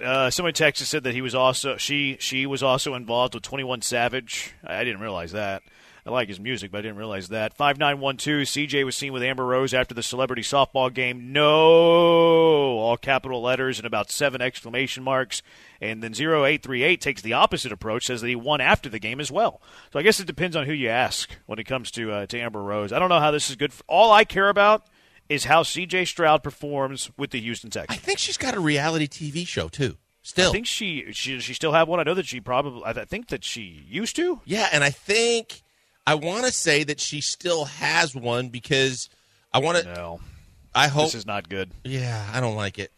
Uh, 0.04 0.30
somebody 0.30 0.54
texted 0.54 0.84
said 0.84 1.04
that 1.04 1.14
he 1.14 1.22
was 1.22 1.36
also 1.36 1.78
she 1.78 2.18
she 2.20 2.48
was 2.48 2.64
also 2.64 2.96
involved 2.96 3.36
with 3.36 3.44
Twenty 3.44 3.64
One 3.64 3.82
Savage. 3.82 4.54
I 4.66 4.84
didn't 4.84 5.02
realize 5.02 5.34
that. 5.34 5.62
I 6.06 6.12
like 6.12 6.28
his 6.28 6.40
music, 6.40 6.72
but 6.72 6.80
I 6.80 6.82
didn't 6.82 6.98
realize 6.98 7.30
that. 7.30 7.54
Five 7.54 7.78
nine 7.78 8.00
one 8.00 8.18
two. 8.18 8.42
CJ 8.42 8.84
was 8.84 8.96
seen 8.98 9.14
with 9.14 9.24
Amber 9.24 9.46
Rose 9.46 9.74
after 9.74 9.96
the 9.96 10.04
celebrity 10.04 10.42
softball 10.42 10.94
game. 10.94 11.32
No, 11.32 11.46
all 11.46 12.98
capital 12.98 13.42
letters 13.42 13.80
and 13.80 13.86
about 13.86 14.12
seven 14.12 14.42
exclamation 14.42 15.04
marks. 15.04 15.42
And 15.80 16.04
then 16.04 16.14
zero 16.14 16.44
eight 16.44 16.62
three 16.62 16.84
eight 16.84 17.00
takes 17.00 17.22
the 17.22 17.34
opposite 17.34 17.72
approach, 17.72 18.08
says 18.08 18.22
that 18.22 18.28
he 18.28 18.36
won 18.36 18.60
after 18.60 18.90
the 18.90 19.00
game 19.00 19.22
as 19.22 19.32
well. 19.32 19.62
So 19.92 20.00
I 20.00 20.04
guess 20.04 20.20
it 20.20 20.28
depends 20.28 20.56
on 20.56 20.66
who 20.66 20.74
you 20.74 20.90
ask 20.90 21.30
when 21.46 21.60
it 21.60 21.66
comes 21.66 21.90
to 21.92 22.12
uh, 22.12 22.26
to 22.28 22.40
Amber 22.40 22.62
Rose. 22.62 22.92
I 22.92 23.00
don't 23.00 23.10
know 23.10 23.20
how 23.20 23.32
this 23.32 23.50
is 23.50 23.56
good. 23.56 23.72
For, 23.72 23.84
all 23.88 24.12
I 24.12 24.26
care 24.26 24.50
about 24.50 24.88
is 25.30 25.46
how 25.46 25.64
CJ 25.64 26.08
Stroud 26.08 26.44
performs 26.44 27.12
with 27.18 27.32
the 27.32 27.40
Houston 27.40 27.70
Texans. 27.70 27.98
I 27.98 28.02
think 28.02 28.20
she's 28.20 28.38
got 28.38 28.56
a 28.56 28.60
reality 28.60 29.08
TV 29.08 29.48
show, 29.48 29.68
too. 29.68 29.98
Still. 30.22 30.50
I 30.50 30.52
think 30.54 30.68
she, 30.68 31.12
she 31.12 31.40
she 31.42 31.54
still 31.54 31.74
have 31.74 31.90
one. 31.90 32.00
I 32.00 32.04
know 32.04 32.14
that 32.14 32.26
she 32.26 32.40
probably. 32.40 32.82
I 32.86 32.94
think 33.06 33.28
that 33.28 33.44
she 33.44 33.86
used 33.90 34.16
to. 34.16 34.40
Yeah, 34.46 34.70
and 34.72 34.82
I 34.82 34.90
think 34.90 35.64
I 36.06 36.16
want 36.16 36.46
to 36.46 36.52
say 36.52 36.84
that 36.84 37.00
she 37.00 37.22
still 37.22 37.66
has 37.66 38.16
one 38.16 38.50
because 38.50 39.10
I 39.54 39.60
want 39.60 39.78
to. 39.80 39.94
No, 39.94 40.20
I 40.76 40.88
hope. 40.88 41.06
this 41.06 41.16
is 41.16 41.26
not 41.26 41.48
good. 41.50 41.72
yeah, 41.84 42.30
I 42.34 42.40
don't 42.42 42.56
like 42.56 42.78
it. 42.80 42.92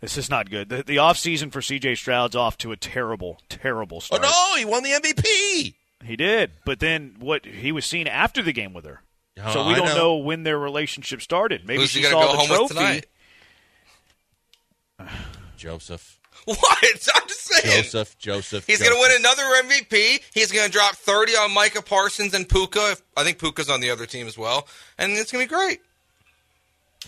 This 0.00 0.18
is 0.18 0.28
not 0.28 0.50
good. 0.50 0.68
The, 0.68 0.82
the 0.82 0.98
off 0.98 1.16
season 1.16 1.50
for 1.50 1.62
C.J. 1.62 1.94
Stroud's 1.94 2.34
off 2.34 2.58
to 2.58 2.72
a 2.72 2.76
terrible, 2.76 3.40
terrible 3.48 3.98
Oh 3.98 4.00
start. 4.00 4.22
no, 4.22 4.54
he 4.56 4.64
won 4.64 4.82
the 4.82 4.90
MVP. 4.90 5.74
He 6.04 6.16
did, 6.16 6.50
but 6.64 6.80
then 6.80 7.14
what? 7.20 7.44
He 7.46 7.70
was 7.70 7.86
seen 7.86 8.08
after 8.08 8.42
the 8.42 8.52
game 8.52 8.72
with 8.74 8.84
her, 8.84 9.00
Oh, 9.40 9.52
so 9.52 9.66
we 9.68 9.74
I 9.74 9.76
don't 9.76 9.86
know. 9.86 9.94
know. 9.96 10.16
when 10.16 10.42
their 10.42 10.58
relationship 10.58 11.22
started. 11.22 11.64
Maybe 11.66 11.80
Who's 11.82 11.90
she 11.90 12.00
he 12.00 12.06
saw 12.06 12.32
the 12.32 12.46
trophy. 12.68 13.02
Joseph, 15.56 16.18
What? 16.46 16.78
I'm 17.14 17.28
just 17.28 17.40
saying. 17.44 17.82
Joseph, 17.82 18.18
Joseph. 18.18 18.66
He's 18.66 18.80
going 18.82 18.92
to 18.92 18.98
win 18.98 19.12
another 19.18 19.42
MVP. 19.68 20.20
He's 20.34 20.50
going 20.50 20.66
to 20.66 20.72
drop 20.72 20.96
30 20.96 21.32
on 21.36 21.52
Micah 21.54 21.82
Parsons 21.82 22.34
and 22.34 22.48
Puka. 22.48 22.96
I 23.16 23.22
think 23.24 23.38
Puka's 23.38 23.70
on 23.70 23.80
the 23.80 23.90
other 23.90 24.06
team 24.06 24.26
as 24.26 24.36
well. 24.36 24.66
And 24.98 25.12
it's 25.12 25.30
going 25.30 25.46
to 25.46 25.48
be 25.48 25.54
great. 25.56 25.80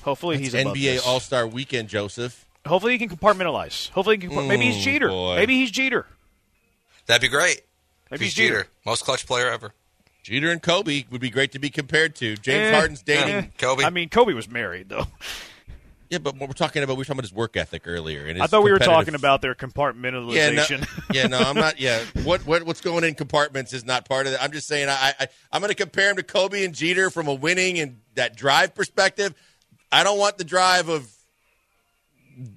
Hopefully 0.03 0.39
he's 0.39 0.55
above 0.55 0.74
NBA. 0.76 1.07
All 1.07 1.20
Star 1.20 1.47
Weekend. 1.47 1.89
Joseph. 1.89 2.47
Hopefully 2.66 2.97
he 2.97 3.07
can 3.07 3.14
compartmentalize. 3.16 3.91
Hopefully 3.91 4.16
he 4.16 4.20
can. 4.26 4.30
compart- 4.30 4.49
maybe 4.49 4.66
he's 4.70 4.76
Mm, 4.76 4.85
Jeter. 4.85 5.09
boy. 5.09 5.37
Maybe 5.37 5.57
he's 5.57 5.70
Jeter. 5.70 6.07
That'd 7.07 7.22
be 7.22 7.28
great. 7.28 7.61
Maybe 8.11 8.24
He's 8.24 8.35
he's 8.35 8.45
Jeter. 8.47 8.59
Jeter. 8.62 8.68
Most 8.87 9.05
clutch 9.05 9.26
player 9.26 9.51
ever. 9.51 9.72
Jeter 10.22 10.51
and 10.51 10.62
Kobe 10.62 11.05
would 11.11 11.20
be 11.20 11.28
great 11.30 11.53
to 11.53 11.59
be 11.59 11.68
compared 11.70 12.14
to. 12.16 12.37
James 12.37 12.68
Eh, 12.68 12.72
Harden's 12.72 13.03
dating. 13.03 13.35
eh. 13.35 13.47
Kobe. 13.59 13.85
I 13.85 13.91
mean, 13.91 14.09
Kobe 14.09 14.32
was 14.32 14.49
married 14.49 14.89
though. 14.89 15.07
Yeah, 16.11 16.18
but 16.18 16.36
we're 16.38 16.46
talking 16.48 16.82
about 16.82 16.96
we 16.96 17.00
were 17.00 17.05
talking 17.05 17.18
about 17.18 17.24
his 17.24 17.32
work 17.32 17.57
ethic 17.57 17.82
earlier. 17.86 18.26
And 18.26 18.42
I 18.42 18.46
thought 18.46 18.62
we 18.62 18.70
were 18.72 18.78
talking 18.78 19.14
about 19.14 19.40
their 19.42 19.52
Yeah, 19.59 19.66
no, 19.66 19.68
compartmentalization. 19.68 21.14
yeah, 21.14 21.26
no, 21.26 21.38
I'm 21.38 21.57
not. 21.57 21.80
Yeah, 21.80 22.00
what 22.24 22.46
what 22.46 22.62
what's 22.64 22.80
going 22.80 23.05
in 23.05 23.14
compartments 23.14 23.72
is 23.72 23.84
not 23.84 24.07
part 24.09 24.26
of 24.26 24.34
it. 24.34 24.38
I'm 24.42 24.52
just 24.52 24.68
saying 24.68 24.88
I, 24.88 25.14
I 25.18 25.26
I'm 25.50 25.61
going 25.61 25.70
to 25.70 25.74
compare 25.74 26.11
him 26.11 26.16
to 26.16 26.22
Kobe 26.22 26.64
and 26.64 26.74
Jeter 26.74 27.11
from 27.11 27.26
a 27.26 27.34
winning 27.34 27.78
and 27.80 28.00
that 28.14 28.36
drive 28.36 28.74
perspective. 28.74 29.34
I 29.90 30.05
don't 30.05 30.18
want 30.18 30.38
the 30.38 30.44
drive 30.44 30.88
of 30.88 31.11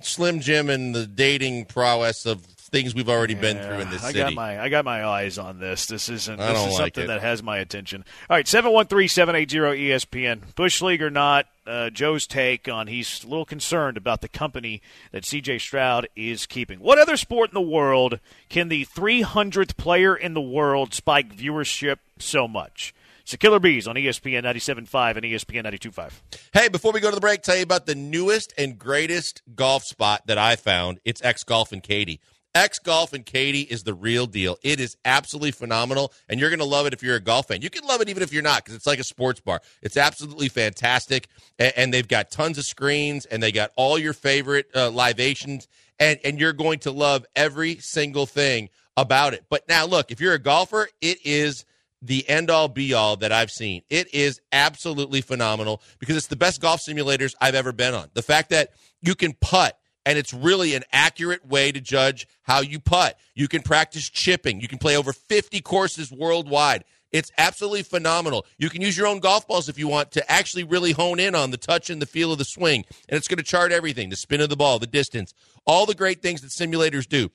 Slim 0.01 0.39
Jim 0.39 0.69
and 0.69 0.93
the 0.93 1.05
dating 1.05 1.65
prowess 1.65 2.25
of 2.25 2.45
things 2.67 2.93
we've 2.95 3.09
already 3.09 3.33
been 3.35 3.57
through 3.57 3.79
in 3.79 3.89
this 3.89 4.03
I 4.03 4.07
city. 4.07 4.19
got 4.19 4.33
my 4.33 4.61
I 4.61 4.69
got 4.69 4.85
my 4.85 5.05
eyes 5.05 5.37
on 5.37 5.59
this. 5.59 5.85
This 5.85 6.09
isn't 6.09 6.39
I 6.39 6.53
this 6.53 6.61
is 6.61 6.73
like 6.73 6.77
something 6.95 7.03
it. 7.05 7.07
that 7.07 7.21
has 7.21 7.41
my 7.43 7.57
attention. 7.57 8.03
All 8.29 8.35
right, 8.35 8.45
713-780 8.45 9.47
ESPN. 9.89 10.55
Bush 10.55 10.81
League 10.81 11.01
or 11.01 11.09
not, 11.09 11.47
uh, 11.65 11.89
Joe's 11.89 12.27
take 12.27 12.67
on 12.67 12.87
he's 12.87 13.23
a 13.23 13.27
little 13.27 13.45
concerned 13.45 13.97
about 13.97 14.21
the 14.21 14.27
company 14.27 14.81
that 15.11 15.23
CJ 15.23 15.59
Stroud 15.61 16.07
is 16.15 16.45
keeping. 16.45 16.79
What 16.79 16.99
other 16.99 17.17
sport 17.17 17.49
in 17.49 17.53
the 17.53 17.61
world 17.61 18.19
can 18.49 18.69
the 18.69 18.85
300th 18.85 19.77
player 19.77 20.15
in 20.15 20.33
the 20.33 20.41
world 20.41 20.93
spike 20.93 21.35
viewership 21.35 21.97
so 22.19 22.47
much? 22.47 22.93
It's 23.21 23.31
the 23.31 23.37
Killer 23.37 23.59
Bees 23.59 23.89
on 23.89 23.95
ESPN 23.95 24.43
97.5 24.43 25.17
and 25.17 25.25
ESPN 25.25 25.65
92.5. 25.65 26.11
Hey, 26.53 26.69
before 26.69 26.93
we 26.93 27.01
go 27.01 27.09
to 27.09 27.15
the 27.15 27.19
break, 27.19 27.41
tell 27.41 27.57
you 27.57 27.63
about 27.63 27.85
the 27.85 27.93
newest 27.93 28.53
and 28.57 28.79
greatest 28.79 29.41
golf 29.53 29.83
spot 29.83 30.21
that 30.27 30.37
I 30.37 30.55
found. 30.55 31.01
It's 31.03 31.21
X 31.21 31.43
Golf 31.43 31.73
and 31.73 31.83
Katy. 31.83 32.21
X 32.57 32.79
Golf 32.79 33.13
and 33.13 33.25
Katy 33.25 33.61
is 33.61 33.83
the 33.83 33.93
real 33.93 34.25
deal. 34.25 34.57
It 34.63 34.79
is 34.79 34.97
absolutely 35.05 35.51
phenomenal, 35.51 36.11
and 36.27 36.39
you're 36.39 36.49
going 36.49 36.59
to 36.59 36.65
love 36.65 36.87
it 36.87 36.93
if 36.93 37.03
you're 37.03 37.15
a 37.15 37.21
golf 37.21 37.49
fan. 37.49 37.61
You 37.61 37.69
can 37.69 37.85
love 37.85 38.01
it 38.01 38.09
even 38.09 38.23
if 38.23 38.33
you're 38.33 38.41
not, 38.41 38.63
because 38.63 38.75
it's 38.75 38.87
like 38.87 38.99
a 38.99 39.03
sports 39.03 39.39
bar. 39.39 39.61
It's 39.83 39.95
absolutely 39.95 40.49
fantastic, 40.49 41.27
and, 41.59 41.71
and 41.75 41.93
they've 41.93 42.07
got 42.07 42.31
tons 42.31 42.57
of 42.57 42.65
screens, 42.65 43.25
and 43.25 43.43
they 43.43 43.51
got 43.51 43.71
all 43.75 43.99
your 43.99 44.13
favorite 44.13 44.69
uh, 44.75 44.89
libations, 44.89 45.67
and 45.99 46.19
and 46.25 46.39
you're 46.39 46.53
going 46.53 46.79
to 46.79 46.91
love 46.91 47.25
every 47.35 47.77
single 47.77 48.25
thing 48.25 48.69
about 48.95 49.35
it. 49.35 49.45
But 49.49 49.67
now, 49.69 49.85
look, 49.85 50.11
if 50.11 50.19
you're 50.19 50.33
a 50.33 50.39
golfer, 50.39 50.89
it 50.99 51.19
is 51.23 51.63
the 52.01 52.27
end 52.27 52.49
all 52.49 52.67
be 52.67 52.93
all 52.93 53.17
that 53.17 53.31
I've 53.31 53.51
seen. 53.51 53.83
It 53.89 54.11
is 54.13 54.41
absolutely 54.51 55.21
phenomenal 55.21 55.81
because 55.99 56.17
it's 56.17 56.27
the 56.27 56.35
best 56.35 56.59
golf 56.59 56.81
simulators 56.81 57.35
I've 57.39 57.55
ever 57.55 57.71
been 57.71 57.93
on. 57.93 58.09
The 58.13 58.23
fact 58.23 58.49
that 58.49 58.71
you 59.01 59.13
can 59.13 59.33
putt 59.33 59.77
and 60.07 60.17
it's 60.17 60.33
really 60.33 60.73
an 60.73 60.85
accurate 60.93 61.45
way 61.45 61.69
to 61.69 61.81
judge 61.81 62.29
how 62.43 62.61
you 62.61 62.79
putt. 62.79 63.19
You 63.35 63.49
can 63.49 63.61
practice 63.61 64.09
chipping. 64.09 64.61
You 64.61 64.69
can 64.69 64.77
play 64.77 64.95
over 64.95 65.11
50 65.11 65.59
courses 65.59 66.13
worldwide. 66.13 66.85
It's 67.11 67.29
absolutely 67.37 67.83
phenomenal. 67.83 68.45
You 68.57 68.69
can 68.69 68.81
use 68.81 68.97
your 68.97 69.05
own 69.05 69.19
golf 69.19 69.45
balls 69.49 69.67
if 69.67 69.77
you 69.77 69.89
want 69.89 70.11
to 70.11 70.31
actually 70.31 70.63
really 70.63 70.93
hone 70.93 71.19
in 71.19 71.35
on 71.35 71.51
the 71.51 71.57
touch 71.57 71.89
and 71.89 72.01
the 72.01 72.05
feel 72.05 72.31
of 72.31 72.37
the 72.37 72.45
swing. 72.45 72.85
And 73.09 73.17
it's 73.17 73.27
going 73.27 73.37
to 73.37 73.43
chart 73.43 73.73
everything 73.73 74.09
the 74.09 74.15
spin 74.15 74.39
of 74.39 74.47
the 74.47 74.55
ball, 74.55 74.79
the 74.79 74.87
distance, 74.87 75.33
all 75.65 75.85
the 75.85 75.93
great 75.93 76.21
things 76.21 76.39
that 76.39 76.51
simulators 76.51 77.05
do. 77.05 77.29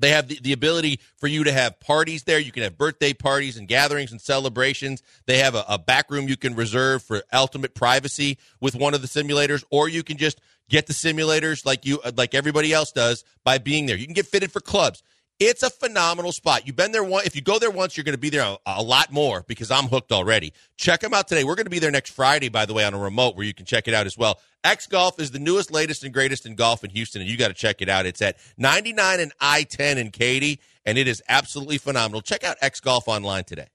They 0.00 0.10
have 0.10 0.28
the, 0.28 0.40
the 0.40 0.52
ability 0.52 0.98
for 1.16 1.28
you 1.28 1.44
to 1.44 1.52
have 1.52 1.78
parties 1.78 2.24
there. 2.24 2.40
You 2.40 2.50
can 2.50 2.62
have 2.64 2.76
birthday 2.76 3.12
parties 3.12 3.56
and 3.56 3.68
gatherings 3.68 4.10
and 4.10 4.20
celebrations. 4.20 5.02
They 5.26 5.38
have 5.38 5.54
a, 5.54 5.64
a 5.68 5.78
back 5.78 6.10
room 6.10 6.26
you 6.26 6.36
can 6.36 6.56
reserve 6.56 7.02
for 7.04 7.22
ultimate 7.32 7.74
privacy 7.74 8.38
with 8.60 8.74
one 8.74 8.94
of 8.94 9.02
the 9.02 9.08
simulators, 9.08 9.62
or 9.70 9.88
you 9.88 10.02
can 10.02 10.16
just 10.16 10.40
get 10.70 10.86
the 10.86 10.94
simulators 10.94 11.66
like 11.66 11.84
you 11.84 12.00
uh, 12.00 12.12
like 12.16 12.34
everybody 12.34 12.72
else 12.72 12.92
does 12.92 13.24
by 13.44 13.58
being 13.58 13.84
there. 13.84 13.96
You 13.96 14.06
can 14.06 14.14
get 14.14 14.26
fitted 14.26 14.50
for 14.50 14.60
clubs. 14.60 15.02
It's 15.38 15.62
a 15.62 15.70
phenomenal 15.70 16.32
spot. 16.32 16.66
You've 16.66 16.76
been 16.76 16.92
there 16.92 17.02
one. 17.02 17.24
If 17.24 17.34
you 17.34 17.40
go 17.40 17.58
there 17.58 17.70
once, 17.70 17.96
you're 17.96 18.04
going 18.04 18.14
to 18.14 18.18
be 18.18 18.28
there 18.28 18.42
a, 18.42 18.58
a 18.66 18.82
lot 18.82 19.10
more 19.10 19.42
because 19.48 19.70
I'm 19.70 19.84
hooked 19.84 20.12
already. 20.12 20.52
Check 20.76 21.00
them 21.00 21.14
out 21.14 21.28
today. 21.28 21.44
We're 21.44 21.54
going 21.54 21.64
to 21.64 21.70
be 21.70 21.78
there 21.78 21.90
next 21.90 22.10
Friday, 22.10 22.50
by 22.50 22.66
the 22.66 22.74
way, 22.74 22.84
on 22.84 22.92
a 22.92 22.98
remote 22.98 23.36
where 23.36 23.46
you 23.46 23.54
can 23.54 23.64
check 23.64 23.88
it 23.88 23.94
out 23.94 24.04
as 24.04 24.18
well. 24.18 24.38
X 24.64 24.86
Golf 24.86 25.18
is 25.18 25.30
the 25.30 25.38
newest, 25.38 25.70
latest, 25.70 26.04
and 26.04 26.12
greatest 26.12 26.44
in 26.44 26.56
golf 26.56 26.84
in 26.84 26.90
Houston, 26.90 27.22
and 27.22 27.30
you 27.30 27.38
got 27.38 27.48
to 27.48 27.54
check 27.54 27.80
it 27.80 27.88
out. 27.88 28.04
It's 28.04 28.20
at 28.20 28.36
99 28.58 29.20
and 29.20 29.32
I 29.40 29.62
10 29.62 29.96
in 29.96 30.10
Katy, 30.10 30.60
and 30.84 30.98
it 30.98 31.08
is 31.08 31.22
absolutely 31.26 31.78
phenomenal. 31.78 32.20
Check 32.20 32.44
out 32.44 32.58
X 32.60 32.80
Golf 32.80 33.08
online 33.08 33.44
today. 33.44 33.68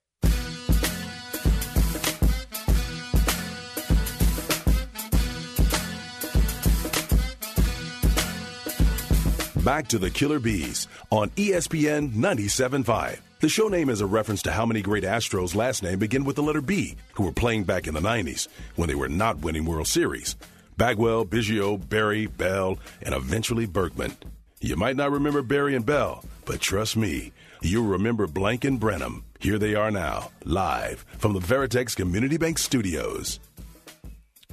Back 9.66 9.88
to 9.88 9.98
the 9.98 10.10
Killer 10.10 10.38
Bees 10.38 10.86
on 11.10 11.30
ESPN 11.30 12.12
97.5. 12.12 13.18
The 13.40 13.48
show 13.48 13.66
name 13.66 13.90
is 13.90 14.00
a 14.00 14.06
reference 14.06 14.42
to 14.42 14.52
how 14.52 14.64
many 14.64 14.80
great 14.80 15.02
Astros' 15.02 15.56
last 15.56 15.82
name 15.82 15.98
begin 15.98 16.24
with 16.24 16.36
the 16.36 16.42
letter 16.44 16.60
B 16.60 16.94
who 17.14 17.24
were 17.24 17.32
playing 17.32 17.64
back 17.64 17.88
in 17.88 17.94
the 17.94 18.00
90s 18.00 18.46
when 18.76 18.88
they 18.88 18.94
were 18.94 19.08
not 19.08 19.38
winning 19.38 19.64
World 19.64 19.88
Series. 19.88 20.36
Bagwell, 20.76 21.26
Biggio, 21.26 21.76
Berry, 21.88 22.26
Bell, 22.26 22.78
and 23.02 23.12
eventually 23.12 23.66
Berkman. 23.66 24.16
You 24.60 24.76
might 24.76 24.94
not 24.94 25.10
remember 25.10 25.42
Berry 25.42 25.74
and 25.74 25.84
Bell, 25.84 26.24
but 26.44 26.60
trust 26.60 26.96
me, 26.96 27.32
you'll 27.60 27.88
remember 27.88 28.28
Blank 28.28 28.64
and 28.64 28.78
Branham. 28.78 29.24
Here 29.40 29.58
they 29.58 29.74
are 29.74 29.90
now, 29.90 30.30
live 30.44 31.04
from 31.18 31.32
the 31.32 31.40
Veritex 31.40 31.96
Community 31.96 32.36
Bank 32.36 32.58
Studios. 32.58 33.40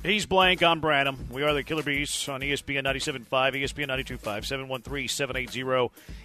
He's 0.03 0.25
blank. 0.25 0.61
I'm 0.61 0.81
Branham. 0.81 1.29
We 1.31 1.43
are 1.43 1.53
the 1.53 1.63
Killer 1.63 1.81
Bees 1.81 2.27
on 2.27 2.41
ESPN 2.41 2.83
97.5, 2.83 3.25
ESPN 3.29 3.87
92.5, 3.87 4.45
713 4.45 5.07
780 5.07 5.63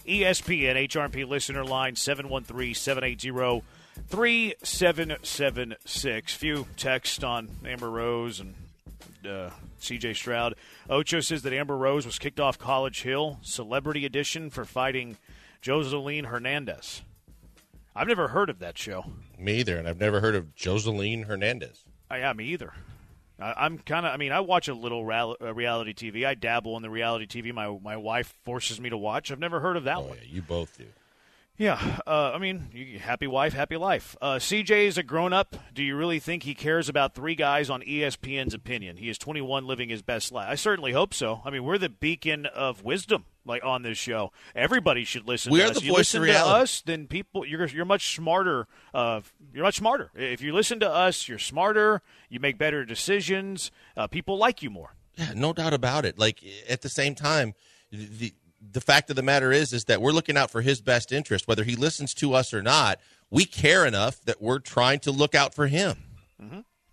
ESPN 0.04 0.88
HRP 0.88 1.28
listener 1.28 1.64
line 1.64 1.94
713 1.94 2.74
780 2.74 3.62
3776. 4.08 6.34
Few 6.34 6.66
text 6.76 7.22
on 7.22 7.50
Amber 7.64 7.88
Rose 7.88 8.40
and 8.40 8.56
uh, 9.24 9.50
CJ 9.80 10.16
Stroud. 10.16 10.56
Ocho 10.90 11.20
says 11.20 11.42
that 11.42 11.52
Amber 11.52 11.76
Rose 11.76 12.04
was 12.04 12.18
kicked 12.18 12.40
off 12.40 12.58
College 12.58 13.02
Hill, 13.02 13.38
celebrity 13.42 14.04
edition, 14.04 14.50
for 14.50 14.64
fighting 14.64 15.18
Joseline 15.62 16.26
Hernandez. 16.26 17.02
I've 17.94 18.08
never 18.08 18.26
heard 18.26 18.50
of 18.50 18.58
that 18.58 18.76
show. 18.76 19.04
Me 19.38 19.60
either, 19.60 19.78
and 19.78 19.86
I've 19.86 20.00
never 20.00 20.18
heard 20.18 20.34
of 20.34 20.56
Joseline 20.56 21.26
Hernandez. 21.26 21.84
I 22.10 22.18
yeah, 22.18 22.32
me 22.32 22.46
either. 22.46 22.72
I, 23.40 23.54
I'm 23.56 23.78
kind 23.78 24.04
of. 24.06 24.12
I 24.12 24.16
mean, 24.16 24.32
I 24.32 24.40
watch 24.40 24.68
a 24.68 24.74
little 24.74 25.00
uh, 25.40 25.54
reality 25.54 25.94
TV. 25.94 26.26
I 26.26 26.34
dabble 26.34 26.76
in 26.76 26.82
the 26.82 26.90
reality 26.90 27.26
TV. 27.26 27.52
My 27.52 27.76
my 27.82 27.96
wife 27.96 28.34
forces 28.44 28.80
me 28.80 28.90
to 28.90 28.96
watch. 28.96 29.30
I've 29.30 29.38
never 29.38 29.60
heard 29.60 29.76
of 29.76 29.84
that 29.84 29.98
Oh, 29.98 30.02
one. 30.02 30.18
yeah, 30.18 30.28
you 30.28 30.42
both 30.42 30.76
do. 30.78 30.86
Yeah, 31.56 31.98
uh, 32.06 32.30
I 32.32 32.38
mean, 32.38 32.68
you, 32.72 33.00
happy 33.00 33.26
wife, 33.26 33.52
happy 33.52 33.76
life. 33.76 34.14
Uh, 34.22 34.36
CJ 34.36 34.86
is 34.86 34.96
a 34.96 35.02
grown 35.02 35.32
up. 35.32 35.56
Do 35.74 35.82
you 35.82 35.96
really 35.96 36.20
think 36.20 36.44
he 36.44 36.54
cares 36.54 36.88
about 36.88 37.16
three 37.16 37.34
guys 37.34 37.68
on 37.68 37.82
ESPN's 37.82 38.54
opinion? 38.54 38.96
He 38.96 39.08
is 39.08 39.18
21, 39.18 39.66
living 39.66 39.88
his 39.88 40.00
best 40.00 40.30
life. 40.30 40.46
I 40.48 40.54
certainly 40.54 40.92
hope 40.92 41.12
so. 41.12 41.40
I 41.44 41.50
mean, 41.50 41.64
we're 41.64 41.76
the 41.78 41.88
beacon 41.88 42.46
of 42.46 42.84
wisdom, 42.84 43.24
like 43.48 43.64
on 43.64 43.82
this 43.82 43.98
show. 43.98 44.32
Everybody 44.54 45.04
should 45.04 45.26
listen. 45.26 45.52
We 45.52 45.58
to 45.60 45.66
are 45.66 45.70
us. 45.70 45.80
the 45.80 45.88
voice 45.88 45.90
of 45.90 45.96
listen 45.96 46.20
to 46.20 46.26
reality. 46.26 46.62
us, 46.62 46.80
then 46.82 47.06
people, 47.06 47.44
you're 47.44 47.66
you're 47.66 47.84
much 47.84 48.14
smarter. 48.14 48.66
Uh, 48.94 49.22
you're 49.52 49.64
much 49.64 49.76
smarter 49.78 50.10
if 50.14 50.40
you 50.40 50.52
listen 50.52 50.78
to 50.80 50.90
us. 50.90 51.26
You're 51.26 51.38
smarter. 51.38 52.02
You 52.28 52.38
make 52.40 52.58
better 52.58 52.84
decisions. 52.84 53.70
Uh, 53.96 54.06
people 54.06 54.38
like 54.38 54.62
you 54.62 54.70
more. 54.70 54.94
Yeah, 55.16 55.32
no 55.34 55.52
doubt 55.52 55.74
about 55.74 56.04
it. 56.04 56.18
Like 56.18 56.44
at 56.68 56.82
the 56.82 56.88
same 56.88 57.14
time, 57.16 57.54
the 57.90 58.32
the 58.60 58.80
fact 58.80 59.10
of 59.10 59.16
the 59.16 59.22
matter 59.22 59.50
is 59.50 59.72
is 59.72 59.84
that 59.86 60.00
we're 60.00 60.12
looking 60.12 60.36
out 60.36 60.50
for 60.50 60.60
his 60.60 60.80
best 60.80 61.10
interest, 61.12 61.48
whether 61.48 61.64
he 61.64 61.74
listens 61.74 62.14
to 62.14 62.34
us 62.34 62.54
or 62.54 62.62
not. 62.62 63.00
We 63.30 63.44
care 63.44 63.84
enough 63.84 64.20
that 64.22 64.40
we're 64.40 64.58
trying 64.58 65.00
to 65.00 65.10
look 65.10 65.34
out 65.34 65.54
for 65.54 65.66
him. 65.66 65.96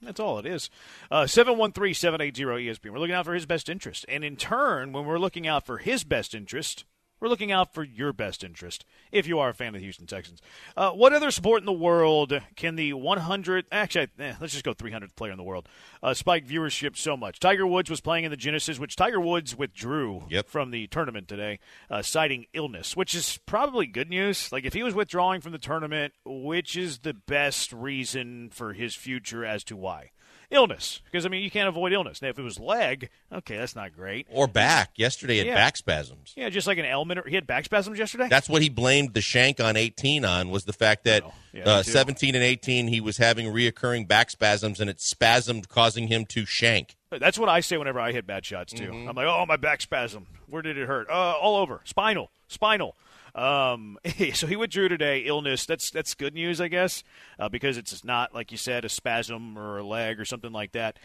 That's 0.01 0.19
all 0.19 0.39
it 0.39 0.45
is. 0.45 0.69
Uh, 1.09 1.27
713 1.27 1.93
780 1.93 2.43
ESPN. 2.43 2.91
We're 2.91 2.99
looking 2.99 3.15
out 3.15 3.25
for 3.25 3.33
his 3.33 3.45
best 3.45 3.69
interest. 3.69 4.05
And 4.07 4.23
in 4.23 4.35
turn, 4.35 4.91
when 4.91 5.05
we're 5.05 5.17
looking 5.17 5.47
out 5.47 5.65
for 5.65 5.77
his 5.77 6.03
best 6.03 6.35
interest, 6.35 6.85
we're 7.25 7.29
looking 7.29 7.51
out 7.51 7.73
for 7.73 7.83
your 7.83 8.13
best 8.13 8.43
interest 8.43 8.85
if 9.11 9.25
you 9.25 9.39
are 9.39 9.49
a 9.49 9.53
fan 9.55 9.69
of 9.69 9.73
the 9.73 9.79
Houston 9.79 10.05
Texans. 10.05 10.43
Uh, 10.77 10.91
what 10.91 11.11
other 11.11 11.31
sport 11.31 11.59
in 11.59 11.65
the 11.65 11.73
world 11.73 12.39
can 12.55 12.75
the 12.75 12.93
100, 12.93 13.65
actually, 13.71 14.09
eh, 14.19 14.33
let's 14.39 14.53
just 14.53 14.63
go 14.63 14.75
300th 14.75 15.15
player 15.15 15.31
in 15.31 15.37
the 15.37 15.43
world, 15.43 15.67
uh, 16.03 16.13
spike 16.13 16.47
viewership 16.47 16.95
so 16.95 17.17
much? 17.17 17.39
Tiger 17.39 17.65
Woods 17.65 17.89
was 17.89 17.99
playing 17.99 18.25
in 18.25 18.31
the 18.31 18.37
Genesis, 18.37 18.77
which 18.77 18.95
Tiger 18.95 19.19
Woods 19.19 19.57
withdrew 19.57 20.25
Yep. 20.29 20.47
from 20.49 20.69
the 20.69 20.85
tournament 20.85 21.27
today, 21.27 21.57
uh, 21.89 22.03
citing 22.03 22.45
illness, 22.53 22.95
which 22.95 23.15
is 23.15 23.39
probably 23.47 23.87
good 23.87 24.11
news. 24.11 24.51
Like, 24.51 24.63
if 24.63 24.73
he 24.73 24.83
was 24.83 24.93
withdrawing 24.93 25.41
from 25.41 25.51
the 25.51 25.57
tournament, 25.57 26.13
which 26.25 26.77
is 26.77 26.99
the 26.99 27.15
best 27.15 27.73
reason 27.73 28.51
for 28.51 28.73
his 28.73 28.93
future 28.93 29.43
as 29.43 29.63
to 29.63 29.75
why? 29.75 30.11
Illness. 30.51 31.01
Because, 31.05 31.25
I 31.25 31.29
mean, 31.29 31.43
you 31.43 31.51
can't 31.51 31.67
avoid 31.67 31.91
illness. 31.93 32.21
Now, 32.21 32.29
if 32.29 32.39
it 32.39 32.43
was 32.43 32.59
leg, 32.59 33.09
okay, 33.31 33.57
that's 33.57 33.75
not 33.75 33.95
great. 33.95 34.27
Or 34.29 34.47
back. 34.47 34.91
Yesterday 34.95 35.33
he 35.33 35.37
had 35.39 35.47
Yeah. 35.47 35.55
back 35.55 35.77
spasms. 35.77 36.33
Yeah, 36.35 36.49
just 36.49 36.67
like 36.67 36.77
an 36.77 36.85
ailment. 36.85 37.19
Or, 37.19 37.27
he 37.27 37.35
had 37.35 37.47
back 37.47 37.65
spasms 37.65 37.97
yesterday? 37.99 38.27
That's 38.29 38.47
what 38.49 38.61
he 38.61 38.69
blamed 38.69 39.13
the 39.13 39.21
shank 39.21 39.59
on 39.59 39.75
18 39.75 40.23
on 40.25 40.49
was 40.49 40.65
the 40.65 40.73
fact 40.73 41.03
that 41.05 41.23
Oh, 41.23 41.33
yeah, 41.53 41.63
uh, 41.65 41.83
17 41.83 42.35
and 42.35 42.43
18 42.43 42.87
he 42.87 43.01
was 43.01 43.17
having 43.17 43.47
reoccurring 43.47 44.07
back 44.07 44.29
spasms 44.29 44.79
and 44.79 44.89
it 44.89 44.97
spasmed 44.97 45.67
causing 45.67 46.07
him 46.07 46.25
to 46.27 46.45
shank. 46.45 46.95
That's 47.09 47.39
what 47.39 47.49
I 47.49 47.61
say 47.61 47.77
whenever 47.77 47.99
I 47.99 48.11
hit 48.11 48.27
bad 48.27 48.45
shots 48.45 48.73
too. 48.73 48.91
I'm 48.91 49.15
like, 49.15 49.25
oh, 49.27 49.45
my 49.47 49.55
back 49.57 49.81
spasm. 49.81 50.27
Where 50.47 50.61
did 50.61 50.77
it 50.77 50.85
hurt? 50.87 51.09
Uh, 51.09 51.13
all 51.13 51.55
over. 51.55 51.81
Spinal. 51.85 52.29
Spinal. 52.47 52.95
Um, 53.35 53.99
so 54.33 54.47
he 54.47 54.55
withdrew 54.55 54.87
today. 54.87 55.19
Illness. 55.19 55.65
That's 55.65 55.91
that's 55.91 56.15
good 56.15 56.33
news, 56.33 56.59
I 56.61 56.69
guess, 56.69 57.03
uh, 57.37 57.49
because 57.49 57.77
it's 57.77 58.03
not 58.03 58.33
like 58.33 58.51
you 58.51 58.57
said 58.57 58.85
a 58.85 58.89
spasm 58.89 59.57
or 59.57 59.77
a 59.77 59.83
leg 59.83 60.19
or 60.19 60.25
something 60.25 60.53
like 60.53 60.71
that. 60.71 60.97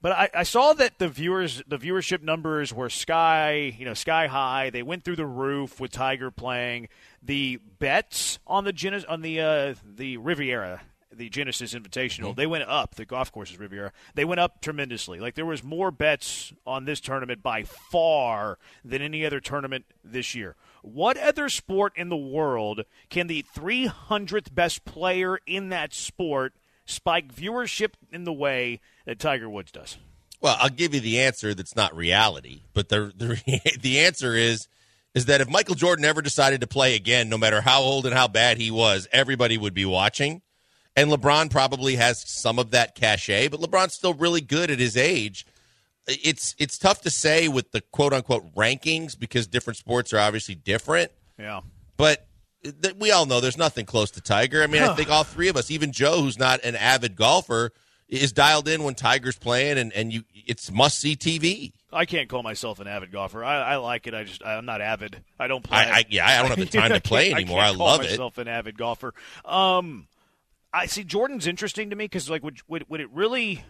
But 0.00 0.12
I, 0.12 0.30
I, 0.32 0.42
saw 0.44 0.74
that 0.74 1.00
the 1.00 1.08
viewers, 1.08 1.60
the 1.66 1.76
viewership 1.76 2.22
numbers 2.22 2.72
were 2.72 2.88
sky, 2.88 3.74
you 3.76 3.84
know, 3.84 3.94
sky 3.94 4.28
high. 4.28 4.70
They 4.70 4.84
went 4.84 5.02
through 5.02 5.16
the 5.16 5.26
roof 5.26 5.80
with 5.80 5.90
Tiger 5.90 6.30
playing. 6.30 6.88
The 7.20 7.58
bets 7.80 8.38
on 8.46 8.64
the 8.64 9.04
on 9.08 9.22
the 9.22 9.40
uh, 9.40 9.74
the 9.84 10.18
Riviera, 10.18 10.82
the 11.12 11.28
Genesis 11.28 11.74
Invitational, 11.74 12.28
mm-hmm. 12.28 12.36
they 12.36 12.46
went 12.46 12.64
up. 12.68 12.94
The 12.94 13.06
golf 13.06 13.32
courses 13.32 13.58
Riviera, 13.58 13.92
they 14.14 14.24
went 14.24 14.38
up 14.38 14.60
tremendously. 14.62 15.18
Like 15.18 15.34
there 15.34 15.44
was 15.44 15.64
more 15.64 15.90
bets 15.90 16.52
on 16.64 16.84
this 16.84 17.00
tournament 17.00 17.42
by 17.42 17.64
far 17.64 18.58
than 18.84 19.02
any 19.02 19.26
other 19.26 19.40
tournament 19.40 19.84
this 20.04 20.32
year. 20.32 20.54
What 20.92 21.16
other 21.16 21.48
sport 21.48 21.92
in 21.96 22.08
the 22.08 22.16
world 22.16 22.82
can 23.10 23.26
the 23.26 23.44
300th 23.54 24.54
best 24.54 24.84
player 24.84 25.38
in 25.46 25.68
that 25.68 25.92
sport 25.92 26.54
spike 26.86 27.34
viewership 27.34 27.92
in 28.10 28.24
the 28.24 28.32
way 28.32 28.80
that 29.04 29.18
Tiger 29.18 29.50
Woods 29.50 29.70
does? 29.70 29.98
Well, 30.40 30.56
I'll 30.58 30.68
give 30.68 30.94
you 30.94 31.00
the 31.00 31.20
answer 31.20 31.52
that's 31.52 31.76
not 31.76 31.94
reality, 31.96 32.62
but 32.72 32.88
the 32.88 33.12
the, 33.16 33.60
the 33.80 34.00
answer 34.00 34.34
is 34.34 34.68
is 35.14 35.26
that 35.26 35.40
if 35.40 35.48
Michael 35.48 35.74
Jordan 35.74 36.04
ever 36.04 36.22
decided 36.22 36.60
to 36.60 36.66
play 36.66 36.94
again, 36.94 37.28
no 37.28 37.38
matter 37.38 37.60
how 37.60 37.80
old 37.80 38.06
and 38.06 38.14
how 38.14 38.28
bad 38.28 38.56
he 38.58 38.70
was, 38.70 39.08
everybody 39.10 39.58
would 39.58 39.74
be 39.74 39.84
watching. 39.84 40.42
And 40.96 41.10
LeBron 41.10 41.50
probably 41.50 41.96
has 41.96 42.20
some 42.28 42.58
of 42.58 42.70
that 42.72 42.94
cachet, 42.94 43.48
but 43.48 43.60
LeBron's 43.60 43.94
still 43.94 44.14
really 44.14 44.40
good 44.40 44.70
at 44.70 44.78
his 44.78 44.96
age. 44.96 45.46
It's 46.08 46.54
it's 46.58 46.78
tough 46.78 47.02
to 47.02 47.10
say 47.10 47.48
with 47.48 47.70
the 47.72 47.80
quote 47.80 48.12
unquote 48.12 48.54
rankings 48.54 49.18
because 49.18 49.46
different 49.46 49.76
sports 49.76 50.12
are 50.12 50.18
obviously 50.18 50.54
different. 50.54 51.12
Yeah. 51.38 51.60
But 51.96 52.26
we 52.98 53.12
all 53.12 53.26
know 53.26 53.40
there's 53.40 53.58
nothing 53.58 53.86
close 53.86 54.10
to 54.12 54.20
Tiger. 54.20 54.62
I 54.62 54.66
mean, 54.66 54.82
I 54.82 54.94
think 54.94 55.10
all 55.10 55.24
three 55.24 55.48
of 55.48 55.56
us, 55.56 55.70
even 55.70 55.92
Joe, 55.92 56.20
who's 56.20 56.38
not 56.38 56.64
an 56.64 56.74
avid 56.74 57.14
golfer, 57.14 57.72
is 58.08 58.32
dialed 58.32 58.68
in 58.68 58.82
when 58.82 58.94
Tiger's 58.94 59.38
playing, 59.38 59.78
and, 59.78 59.92
and 59.92 60.12
you 60.12 60.24
it's 60.34 60.70
must 60.70 60.98
see 60.98 61.14
TV. 61.14 61.72
I 61.92 62.04
can't 62.04 62.28
call 62.28 62.42
myself 62.42 62.80
an 62.80 62.86
avid 62.86 63.12
golfer. 63.12 63.44
I, 63.44 63.60
I 63.60 63.76
like 63.76 64.06
it. 64.06 64.14
I 64.14 64.24
just 64.24 64.44
I'm 64.44 64.66
not 64.66 64.80
avid. 64.80 65.22
I 65.38 65.46
don't 65.46 65.62
play. 65.62 65.78
I, 65.78 65.98
I, 65.98 66.04
yeah, 66.08 66.26
I 66.26 66.38
don't 66.40 66.48
have 66.48 66.58
the 66.58 66.66
time 66.78 66.92
to 66.92 67.00
play 67.00 67.32
anymore. 67.32 67.60
I, 67.60 67.68
I 67.68 67.70
love 67.70 68.00
it. 68.00 68.10
Myself 68.10 68.38
an 68.38 68.48
avid 68.48 68.76
golfer. 68.76 69.14
Um, 69.44 70.08
I 70.72 70.86
see 70.86 71.04
Jordan's 71.04 71.46
interesting 71.46 71.90
to 71.90 71.96
me 71.96 72.04
because 72.04 72.28
like 72.28 72.42
would, 72.42 72.60
would 72.68 72.88
would 72.88 73.00
it 73.00 73.10
really 73.12 73.64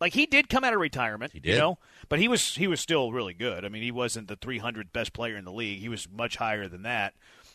like 0.00 0.14
he 0.14 0.26
did 0.26 0.48
come 0.48 0.64
out 0.64 0.74
of 0.74 0.80
retirement, 0.80 1.32
he 1.32 1.40
did. 1.40 1.52
you 1.52 1.58
know, 1.58 1.78
but 2.08 2.18
he 2.18 2.28
was 2.28 2.54
he 2.54 2.66
was 2.66 2.80
still 2.80 3.12
really 3.12 3.34
good. 3.34 3.64
I 3.64 3.68
mean, 3.68 3.82
he 3.82 3.90
wasn't 3.90 4.28
the 4.28 4.36
300th 4.36 4.92
best 4.92 5.12
player 5.12 5.36
in 5.36 5.44
the 5.44 5.52
league. 5.52 5.80
He 5.80 5.88
was 5.88 6.08
much 6.10 6.36
higher 6.36 6.68
than 6.68 6.82
that. 6.82 7.14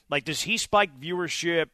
Like, 0.10 0.26
does 0.26 0.41
he 0.41 0.58
spike 0.58 1.00
viewership 1.00 1.68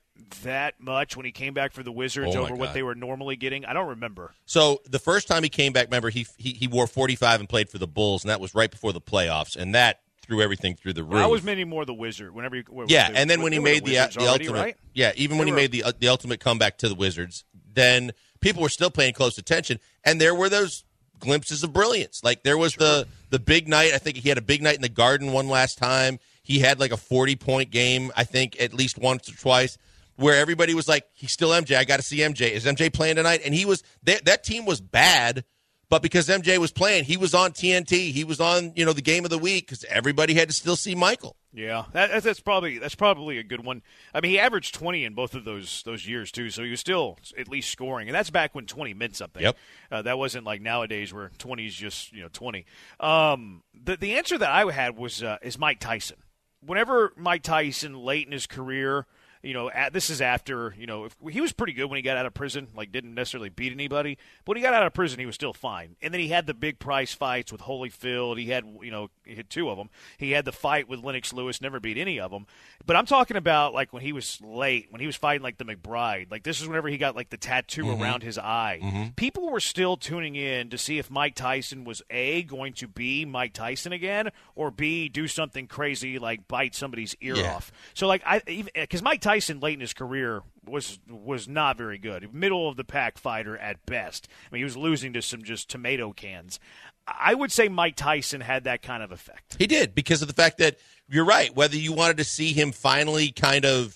that 0.43 0.75
much 0.79 1.17
when 1.17 1.25
he 1.25 1.31
came 1.31 1.53
back 1.53 1.73
for 1.73 1.83
the 1.83 1.91
Wizards 1.91 2.35
oh 2.35 2.43
over 2.43 2.55
what 2.55 2.73
they 2.73 2.83
were 2.83 2.95
normally 2.95 3.35
getting? 3.35 3.65
I 3.65 3.73
don't 3.73 3.87
remember. 3.87 4.33
So 4.45 4.81
the 4.89 4.99
first 4.99 5.27
time 5.27 5.43
he 5.43 5.49
came 5.49 5.73
back, 5.73 5.87
remember 5.87 6.09
he, 6.09 6.27
he 6.37 6.51
he 6.51 6.67
wore 6.67 6.87
45 6.87 7.39
and 7.41 7.49
played 7.49 7.69
for 7.69 7.77
the 7.77 7.87
Bulls, 7.87 8.23
and 8.23 8.29
that 8.29 8.39
was 8.39 8.53
right 8.53 8.69
before 8.69 8.93
the 8.93 9.01
playoffs, 9.01 9.55
and 9.55 9.73
that 9.75 10.01
threw 10.21 10.41
everything 10.41 10.75
through 10.75 10.93
the 10.93 11.03
roof. 11.03 11.13
Well, 11.13 11.23
I 11.23 11.27
was 11.27 11.43
many 11.43 11.63
more 11.63 11.85
the 11.85 11.93
Wizard. 11.93 12.33
Whenever, 12.33 12.55
you, 12.55 12.63
yeah, 12.87 13.09
and 13.13 13.29
then 13.29 13.41
when 13.41 13.51
he 13.51 13.59
made 13.59 13.83
the, 13.83 13.95
the, 13.95 14.11
the 14.13 14.27
already, 14.27 14.47
ultimate, 14.47 14.61
right? 14.61 14.77
yeah, 14.93 15.11
even 15.15 15.37
they 15.37 15.39
when 15.39 15.49
were, 15.49 15.55
he 15.55 15.61
made 15.61 15.71
the 15.71 15.83
uh, 15.83 15.91
the 15.97 16.07
ultimate 16.07 16.39
comeback 16.39 16.77
to 16.77 16.89
the 16.89 16.95
Wizards, 16.95 17.43
then 17.73 18.11
people 18.41 18.61
were 18.61 18.69
still 18.69 18.91
paying 18.91 19.13
close 19.13 19.37
attention, 19.37 19.79
and 20.03 20.19
there 20.19 20.35
were 20.35 20.49
those 20.49 20.83
glimpses 21.19 21.63
of 21.63 21.73
brilliance. 21.73 22.23
Like 22.23 22.43
there 22.43 22.57
was 22.57 22.73
sure. 22.73 22.85
the 22.85 23.07
the 23.29 23.39
big 23.39 23.67
night. 23.67 23.93
I 23.93 23.97
think 23.97 24.17
he 24.17 24.29
had 24.29 24.37
a 24.37 24.41
big 24.41 24.61
night 24.61 24.75
in 24.75 24.81
the 24.81 24.89
Garden 24.89 25.31
one 25.31 25.49
last 25.49 25.77
time. 25.77 26.19
He 26.43 26.59
had 26.59 26.79
like 26.79 26.91
a 26.91 26.97
forty 26.97 27.35
point 27.35 27.71
game. 27.71 28.11
I 28.15 28.23
think 28.23 28.59
at 28.59 28.73
least 28.73 28.97
once 28.97 29.29
or 29.29 29.35
twice. 29.35 29.77
Where 30.15 30.35
everybody 30.35 30.73
was 30.73 30.87
like, 30.87 31.05
"He's 31.13 31.31
still 31.31 31.51
MJ. 31.51 31.77
I 31.77 31.85
got 31.85 31.97
to 31.97 32.03
see 32.03 32.17
MJ. 32.17 32.51
Is 32.51 32.65
MJ 32.65 32.91
playing 32.91 33.15
tonight?" 33.15 33.41
And 33.45 33.53
he 33.53 33.65
was. 33.65 33.83
That, 34.03 34.25
that 34.25 34.43
team 34.43 34.65
was 34.65 34.81
bad, 34.81 35.45
but 35.89 36.01
because 36.01 36.27
MJ 36.27 36.57
was 36.57 36.71
playing, 36.71 37.05
he 37.05 37.15
was 37.15 37.33
on 37.33 37.51
TNT. 37.51 38.11
He 38.11 38.25
was 38.25 38.41
on, 38.41 38.73
you 38.75 38.85
know, 38.85 38.91
the 38.91 39.01
game 39.01 39.23
of 39.23 39.31
the 39.31 39.37
week 39.37 39.65
because 39.67 39.85
everybody 39.85 40.33
had 40.33 40.49
to 40.49 40.53
still 40.53 40.75
see 40.75 40.93
Michael. 40.93 41.35
Yeah, 41.51 41.85
that, 41.93 42.21
that's 42.21 42.39
probably 42.39 42.77
that's 42.77 42.93
probably 42.93 43.39
a 43.39 43.43
good 43.43 43.65
one. 43.65 43.81
I 44.13 44.21
mean, 44.21 44.31
he 44.31 44.39
averaged 44.39 44.75
twenty 44.75 45.03
in 45.03 45.15
both 45.15 45.33
of 45.33 45.45
those 45.45 45.81
those 45.83 46.07
years 46.07 46.31
too, 46.31 46.51
so 46.51 46.63
he 46.63 46.69
was 46.69 46.79
still 46.79 47.17
at 47.39 47.47
least 47.47 47.71
scoring, 47.71 48.07
and 48.07 48.13
that's 48.13 48.29
back 48.29 48.53
when 48.53 48.67
twenty 48.67 48.93
meant 48.93 49.15
something. 49.15 49.41
Yep, 49.41 49.57
uh, 49.91 50.01
that 50.03 50.19
wasn't 50.19 50.45
like 50.45 50.61
nowadays 50.61 51.11
where 51.11 51.31
twenty 51.39 51.65
is 51.65 51.73
just 51.73 52.13
you 52.13 52.21
know 52.21 52.29
twenty. 52.31 52.65
Um, 52.99 53.63
the 53.73 53.97
the 53.97 54.13
answer 54.13 54.37
that 54.37 54.49
I 54.49 54.71
had 54.71 54.95
was 54.95 55.23
uh, 55.23 55.37
is 55.41 55.57
Mike 55.57 55.79
Tyson. 55.79 56.17
Whenever 56.63 57.13
Mike 57.15 57.41
Tyson 57.41 57.95
late 57.95 58.27
in 58.27 58.31
his 58.31 58.45
career 58.45 59.07
you 59.41 59.53
know, 59.53 59.71
at, 59.71 59.93
this 59.93 60.09
is 60.09 60.21
after, 60.21 60.75
you 60.77 60.85
know, 60.85 61.05
if, 61.05 61.15
he 61.31 61.39
was 61.39 61.53
pretty 61.53 61.71
good 61.71 61.85
when 61.85 61.95
he 61.95 62.01
got 62.01 62.17
out 62.17 62.25
of 62.25 62.33
prison, 62.33 62.67
like 62.75 62.91
didn't 62.91 63.13
necessarily 63.13 63.47
beat 63.47 63.71
anybody, 63.71 64.17
but 64.43 64.49
when 64.49 64.57
he 64.57 64.63
got 64.63 64.73
out 64.73 64.85
of 64.85 64.93
prison, 64.93 65.17
he 65.17 65.25
was 65.25 65.35
still 65.35 65.53
fine. 65.53 65.95
And 66.01 66.13
then 66.13 66.19
he 66.19 66.27
had 66.27 66.45
the 66.45 66.53
big 66.53 66.77
price 66.77 67.13
fights 67.13 67.51
with 67.51 67.61
Holyfield. 67.61 68.37
He 68.37 68.47
had, 68.47 68.65
you 68.81 68.91
know, 68.91 69.09
he 69.23 69.35
had 69.35 69.49
two 69.49 69.69
of 69.69 69.77
them. 69.77 69.89
He 70.17 70.31
had 70.31 70.43
the 70.43 70.51
fight 70.51 70.89
with 70.89 71.01
Lennox 71.01 71.31
Lewis, 71.31 71.61
never 71.61 71.79
beat 71.79 71.97
any 71.97 72.19
of 72.19 72.31
them. 72.31 72.47
But 72.85 72.97
I'm 72.97 73.05
talking 73.05 73.37
about 73.37 73.73
like 73.73 73.93
when 73.93 74.01
he 74.01 74.11
was 74.11 74.41
late, 74.41 74.87
when 74.89 74.99
he 74.99 75.07
was 75.07 75.15
fighting 75.15 75.41
like 75.41 75.57
the 75.57 75.65
McBride. 75.65 76.29
Like 76.29 76.43
this 76.43 76.59
is 76.59 76.67
whenever 76.67 76.89
he 76.89 76.97
got 76.97 77.15
like 77.15 77.29
the 77.29 77.37
tattoo 77.37 77.85
mm-hmm. 77.85 78.01
around 78.01 78.23
his 78.23 78.37
eye. 78.37 78.79
Mm-hmm. 78.83 79.03
People 79.15 79.49
were 79.49 79.61
still 79.61 79.95
tuning 79.95 80.35
in 80.35 80.69
to 80.69 80.77
see 80.77 80.97
if 80.97 81.09
Mike 81.09 81.35
Tyson 81.35 81.85
was 81.85 82.01
A, 82.09 82.43
going 82.43 82.73
to 82.73 82.89
be 82.89 83.23
Mike 83.23 83.53
Tyson 83.53 83.93
again, 83.93 84.31
or 84.55 84.69
B, 84.69 85.07
do 85.07 85.29
something 85.29 85.65
crazy 85.65 86.19
like 86.19 86.45
bite 86.49 86.75
somebody's 86.75 87.15
ear 87.21 87.37
yeah. 87.37 87.55
off. 87.55 87.71
So 87.93 88.05
like 88.05 88.21
I, 88.25 88.41
because 88.75 89.01
Mike 89.01 89.21
Tyson 89.21 89.28
late 89.37 89.73
in 89.73 89.79
his 89.79 89.93
career 89.93 90.41
was 90.65 90.99
was 91.09 91.47
not 91.47 91.77
very 91.77 91.97
good. 91.97 92.33
Middle 92.33 92.67
of 92.69 92.77
the 92.77 92.83
pack 92.83 93.17
fighter 93.17 93.57
at 93.57 93.85
best. 93.85 94.27
I 94.29 94.53
mean, 94.53 94.59
he 94.59 94.63
was 94.63 94.77
losing 94.77 95.13
to 95.13 95.21
some 95.21 95.43
just 95.43 95.69
tomato 95.69 96.11
cans. 96.13 96.59
I 97.07 97.33
would 97.33 97.51
say 97.51 97.69
Mike 97.69 97.95
Tyson 97.95 98.41
had 98.41 98.65
that 98.65 98.81
kind 98.81 99.01
of 99.01 99.11
effect. 99.11 99.55
He 99.57 99.67
did 99.67 99.95
because 99.95 100.21
of 100.21 100.27
the 100.27 100.33
fact 100.33 100.59
that 100.59 100.77
you're 101.07 101.25
right. 101.25 101.53
Whether 101.55 101.77
you 101.77 101.93
wanted 101.93 102.17
to 102.17 102.23
see 102.23 102.53
him 102.53 102.71
finally 102.71 103.31
kind 103.31 103.65
of 103.65 103.93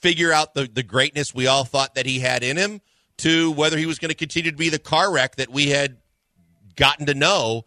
figure 0.00 0.32
out 0.32 0.54
the, 0.54 0.68
the 0.72 0.82
greatness 0.82 1.34
we 1.34 1.46
all 1.46 1.64
thought 1.64 1.94
that 1.94 2.06
he 2.06 2.20
had 2.20 2.42
in 2.42 2.56
him, 2.56 2.80
to 3.18 3.52
whether 3.52 3.76
he 3.76 3.86
was 3.86 3.98
going 3.98 4.10
to 4.10 4.14
continue 4.14 4.50
to 4.50 4.56
be 4.56 4.68
the 4.68 4.78
car 4.78 5.12
wreck 5.12 5.36
that 5.36 5.50
we 5.50 5.68
had 5.68 5.98
gotten 6.76 7.06
to 7.06 7.14
know 7.14 7.64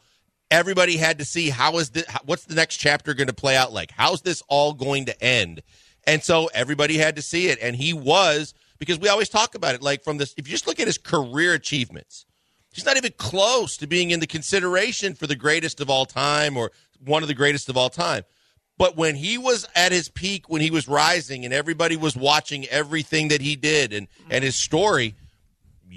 everybody 0.52 0.98
had 0.98 1.20
to 1.20 1.26
see 1.26 1.50
how 1.50 1.78
is 1.78 1.92
this 1.92 2.06
what's 2.26 2.46
the 2.46 2.56
next 2.56 2.78
chapter 2.78 3.14
going 3.14 3.28
to 3.28 3.34
play 3.34 3.56
out 3.56 3.74
like 3.74 3.92
how's 3.92 4.22
this 4.22 4.42
all 4.48 4.74
going 4.74 5.06
to 5.06 5.24
end 5.24 5.62
and 6.08 6.24
so 6.24 6.50
everybody 6.54 6.98
had 6.98 7.18
to 7.18 7.22
see 7.22 7.50
it. 7.50 7.60
And 7.62 7.76
he 7.76 7.94
was, 7.94 8.54
because 8.80 8.98
we 8.98 9.10
always 9.10 9.30
talk 9.30 9.54
about 9.54 9.76
it, 9.76 9.84
like 9.84 10.04
from 10.04 10.18
this, 10.18 10.34
if 10.38 10.48
you 10.48 10.52
just 10.54 10.66
look 10.66 10.80
at 10.80 10.88
his 10.88 10.98
career 10.98 11.54
achievements, 11.54 12.26
he's 12.74 12.86
not 12.86 12.98
even 12.98 13.12
close 13.18 13.76
to 13.78 13.88
being 13.88 14.12
in 14.12 14.22
the 14.22 14.28
consideration 14.28 15.14
for 15.14 15.28
the 15.28 15.36
greatest 15.36 15.82
of 15.82 15.90
all 15.90 16.06
time 16.06 16.56
or 16.56 16.72
one 17.06 17.22
of 17.22 17.28
the 17.28 17.36
greatest 17.36 17.68
of 17.70 17.76
all 17.76 17.90
time. 17.90 18.24
But 18.78 18.96
when 18.96 19.16
he 19.16 19.38
was 19.38 19.68
at 19.76 19.92
his 19.92 20.08
peak, 20.08 20.50
when 20.50 20.62
he 20.62 20.72
was 20.72 20.88
rising 20.88 21.44
and 21.44 21.54
everybody 21.54 21.98
was 21.98 22.16
watching 22.16 22.66
everything 22.68 23.28
that 23.28 23.42
he 23.42 23.56
did 23.56 23.92
and, 23.92 24.08
and 24.30 24.44
his 24.44 24.56
story, 24.56 25.16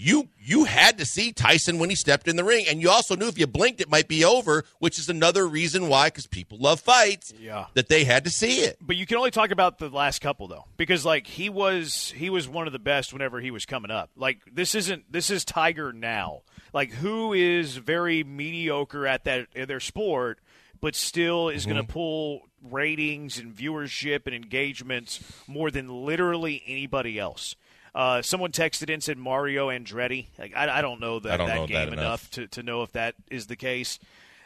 you 0.00 0.28
you 0.38 0.64
had 0.64 0.96
to 0.98 1.04
see 1.04 1.30
Tyson 1.30 1.78
when 1.78 1.90
he 1.90 1.96
stepped 1.96 2.26
in 2.26 2.36
the 2.36 2.44
ring, 2.44 2.64
and 2.68 2.80
you 2.80 2.88
also 2.88 3.14
knew 3.14 3.28
if 3.28 3.38
you 3.38 3.46
blinked, 3.46 3.82
it 3.82 3.90
might 3.90 4.08
be 4.08 4.24
over, 4.24 4.64
which 4.78 4.98
is 4.98 5.10
another 5.10 5.46
reason 5.46 5.88
why, 5.88 6.06
because 6.06 6.26
people 6.26 6.56
love 6.58 6.80
fights, 6.80 7.34
yeah. 7.38 7.66
that 7.74 7.88
they 7.88 8.04
had 8.04 8.24
to 8.24 8.30
see 8.30 8.60
it. 8.60 8.78
But 8.80 8.96
you 8.96 9.04
can 9.04 9.18
only 9.18 9.30
talk 9.30 9.50
about 9.50 9.78
the 9.78 9.90
last 9.90 10.20
couple 10.20 10.48
though, 10.48 10.64
because 10.78 11.04
like 11.04 11.26
he 11.26 11.50
was 11.50 12.12
he 12.16 12.30
was 12.30 12.48
one 12.48 12.66
of 12.66 12.72
the 12.72 12.78
best 12.78 13.12
whenever 13.12 13.40
he 13.40 13.50
was 13.50 13.66
coming 13.66 13.90
up. 13.90 14.10
Like 14.16 14.40
this 14.50 14.74
isn't 14.74 15.12
this 15.12 15.28
is 15.28 15.44
Tiger 15.44 15.92
now. 15.92 16.42
Like 16.72 16.92
who 16.92 17.34
is 17.34 17.76
very 17.76 18.24
mediocre 18.24 19.06
at 19.06 19.24
that 19.24 19.48
their 19.54 19.80
sport, 19.80 20.38
but 20.80 20.94
still 20.94 21.50
is 21.50 21.62
mm-hmm. 21.62 21.72
going 21.72 21.86
to 21.86 21.92
pull 21.92 22.48
ratings 22.62 23.38
and 23.38 23.54
viewership 23.54 24.22
and 24.24 24.34
engagements 24.34 25.20
more 25.46 25.70
than 25.70 25.88
literally 25.88 26.62
anybody 26.66 27.18
else. 27.18 27.54
Uh, 27.94 28.22
someone 28.22 28.52
texted 28.52 28.90
in 28.90 29.00
said 29.00 29.18
Mario 29.18 29.68
Andretti. 29.68 30.26
Like 30.38 30.54
I, 30.54 30.78
I 30.78 30.82
don't 30.82 31.00
know 31.00 31.18
that, 31.20 31.36
don't 31.36 31.48
that 31.48 31.56
know 31.56 31.66
game 31.66 31.76
that 31.76 31.88
enough. 31.88 31.98
enough. 31.98 32.30
to, 32.32 32.46
to 32.48 32.62
know 32.62 32.82
if 32.82 32.92
that 32.92 33.14
is 33.30 33.46
the 33.46 33.56
case. 33.56 33.98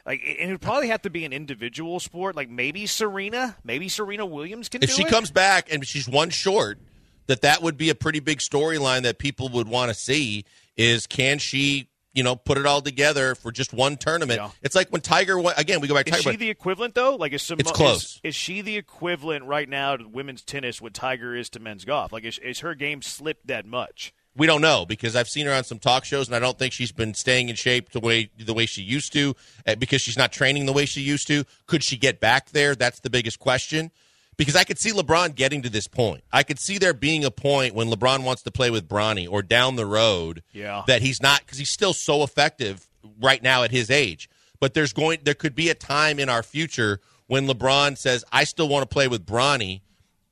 Like 0.06 0.20
it 0.22 0.48
would 0.48 0.60
probably 0.60 0.88
have 0.88 1.02
to 1.02 1.10
be 1.10 1.24
an 1.24 1.32
individual 1.32 2.00
sport. 2.00 2.36
Like 2.36 2.50
maybe 2.50 2.86
Serena, 2.86 3.56
maybe 3.64 3.88
Serena 3.88 4.26
Williams 4.26 4.68
can. 4.68 4.80
Do 4.80 4.84
it. 4.84 4.90
If 4.90 4.96
she 4.96 5.02
it. 5.04 5.08
comes 5.08 5.30
back 5.30 5.72
and 5.72 5.86
she's 5.86 6.08
one 6.08 6.30
short, 6.30 6.78
that 7.26 7.40
that 7.42 7.62
would 7.62 7.76
be 7.76 7.90
a 7.90 7.94
pretty 7.94 8.20
big 8.20 8.38
storyline 8.38 9.02
that 9.02 9.18
people 9.18 9.48
would 9.50 9.68
want 9.68 9.90
to 9.90 9.94
see. 9.94 10.44
Is 10.76 11.06
can 11.06 11.38
she 11.38 11.88
you 12.14 12.22
know, 12.22 12.36
put 12.36 12.56
it 12.56 12.64
all 12.64 12.80
together 12.80 13.34
for 13.34 13.52
just 13.52 13.72
one 13.72 13.96
tournament. 13.96 14.40
Yeah. 14.40 14.50
It's 14.62 14.74
like 14.74 14.90
when 14.90 15.00
Tiger 15.00 15.38
went 15.38 15.58
again. 15.58 15.80
We 15.80 15.88
go 15.88 15.94
back. 15.94 16.06
to 16.06 16.12
Is 16.12 16.22
Tiger, 16.22 16.32
she 16.32 16.36
the 16.36 16.50
equivalent 16.50 16.94
though? 16.94 17.16
Like 17.16 17.32
is 17.32 17.42
Simo- 17.42 17.60
It's 17.60 17.72
close. 17.72 18.04
Is, 18.04 18.20
is 18.24 18.34
she 18.34 18.60
the 18.60 18.76
equivalent 18.76 19.44
right 19.44 19.68
now 19.68 19.96
to 19.96 20.08
women's 20.08 20.42
tennis? 20.42 20.80
What 20.80 20.94
Tiger 20.94 21.34
is 21.34 21.50
to 21.50 21.60
men's 21.60 21.84
golf? 21.84 22.12
Like 22.12 22.24
is, 22.24 22.38
is 22.38 22.60
her 22.60 22.74
game 22.74 23.02
slipped 23.02 23.48
that 23.48 23.66
much? 23.66 24.14
we 24.36 24.46
don't 24.46 24.60
know 24.60 24.84
because 24.84 25.14
I've 25.14 25.28
seen 25.28 25.46
her 25.46 25.52
on 25.52 25.64
some 25.64 25.78
talk 25.78 26.04
shows, 26.04 26.26
and 26.26 26.34
I 26.34 26.40
don't 26.40 26.58
think 26.58 26.72
she's 26.72 26.92
been 26.92 27.14
staying 27.14 27.48
in 27.48 27.56
shape 27.56 27.92
the 27.92 28.00
way 28.00 28.30
the 28.36 28.54
way 28.54 28.66
she 28.66 28.82
used 28.82 29.12
to 29.12 29.34
uh, 29.66 29.76
because 29.76 30.02
she's 30.02 30.18
not 30.18 30.32
training 30.32 30.66
the 30.66 30.72
way 30.72 30.86
she 30.86 31.00
used 31.00 31.26
to. 31.28 31.44
Could 31.66 31.84
she 31.84 31.96
get 31.96 32.20
back 32.20 32.50
there? 32.50 32.74
That's 32.74 33.00
the 33.00 33.10
biggest 33.10 33.38
question. 33.38 33.90
Because 34.36 34.56
I 34.56 34.64
could 34.64 34.78
see 34.78 34.90
LeBron 34.92 35.34
getting 35.34 35.62
to 35.62 35.68
this 35.70 35.86
point. 35.88 36.24
I 36.32 36.42
could 36.42 36.58
see 36.58 36.78
there 36.78 36.92
being 36.94 37.24
a 37.24 37.30
point 37.30 37.74
when 37.74 37.88
LeBron 37.88 38.24
wants 38.24 38.42
to 38.42 38.50
play 38.50 38.70
with 38.70 38.88
Bronny 38.88 39.28
or 39.30 39.42
down 39.42 39.76
the 39.76 39.86
road 39.86 40.42
Yeah. 40.52 40.82
that 40.86 41.02
he's 41.02 41.20
not 41.22 41.40
because 41.40 41.58
he's 41.58 41.70
still 41.70 41.92
so 41.92 42.22
effective 42.22 42.86
right 43.20 43.42
now 43.42 43.62
at 43.62 43.70
his 43.70 43.90
age. 43.90 44.28
But 44.60 44.74
there's 44.74 44.92
going 44.92 45.20
there 45.24 45.34
could 45.34 45.54
be 45.54 45.68
a 45.68 45.74
time 45.74 46.18
in 46.18 46.28
our 46.28 46.42
future 46.42 47.00
when 47.26 47.46
LeBron 47.46 47.96
says, 47.98 48.24
"I 48.32 48.44
still 48.44 48.68
want 48.68 48.82
to 48.82 48.92
play 48.92 49.08
with 49.08 49.26
Bronny," 49.26 49.80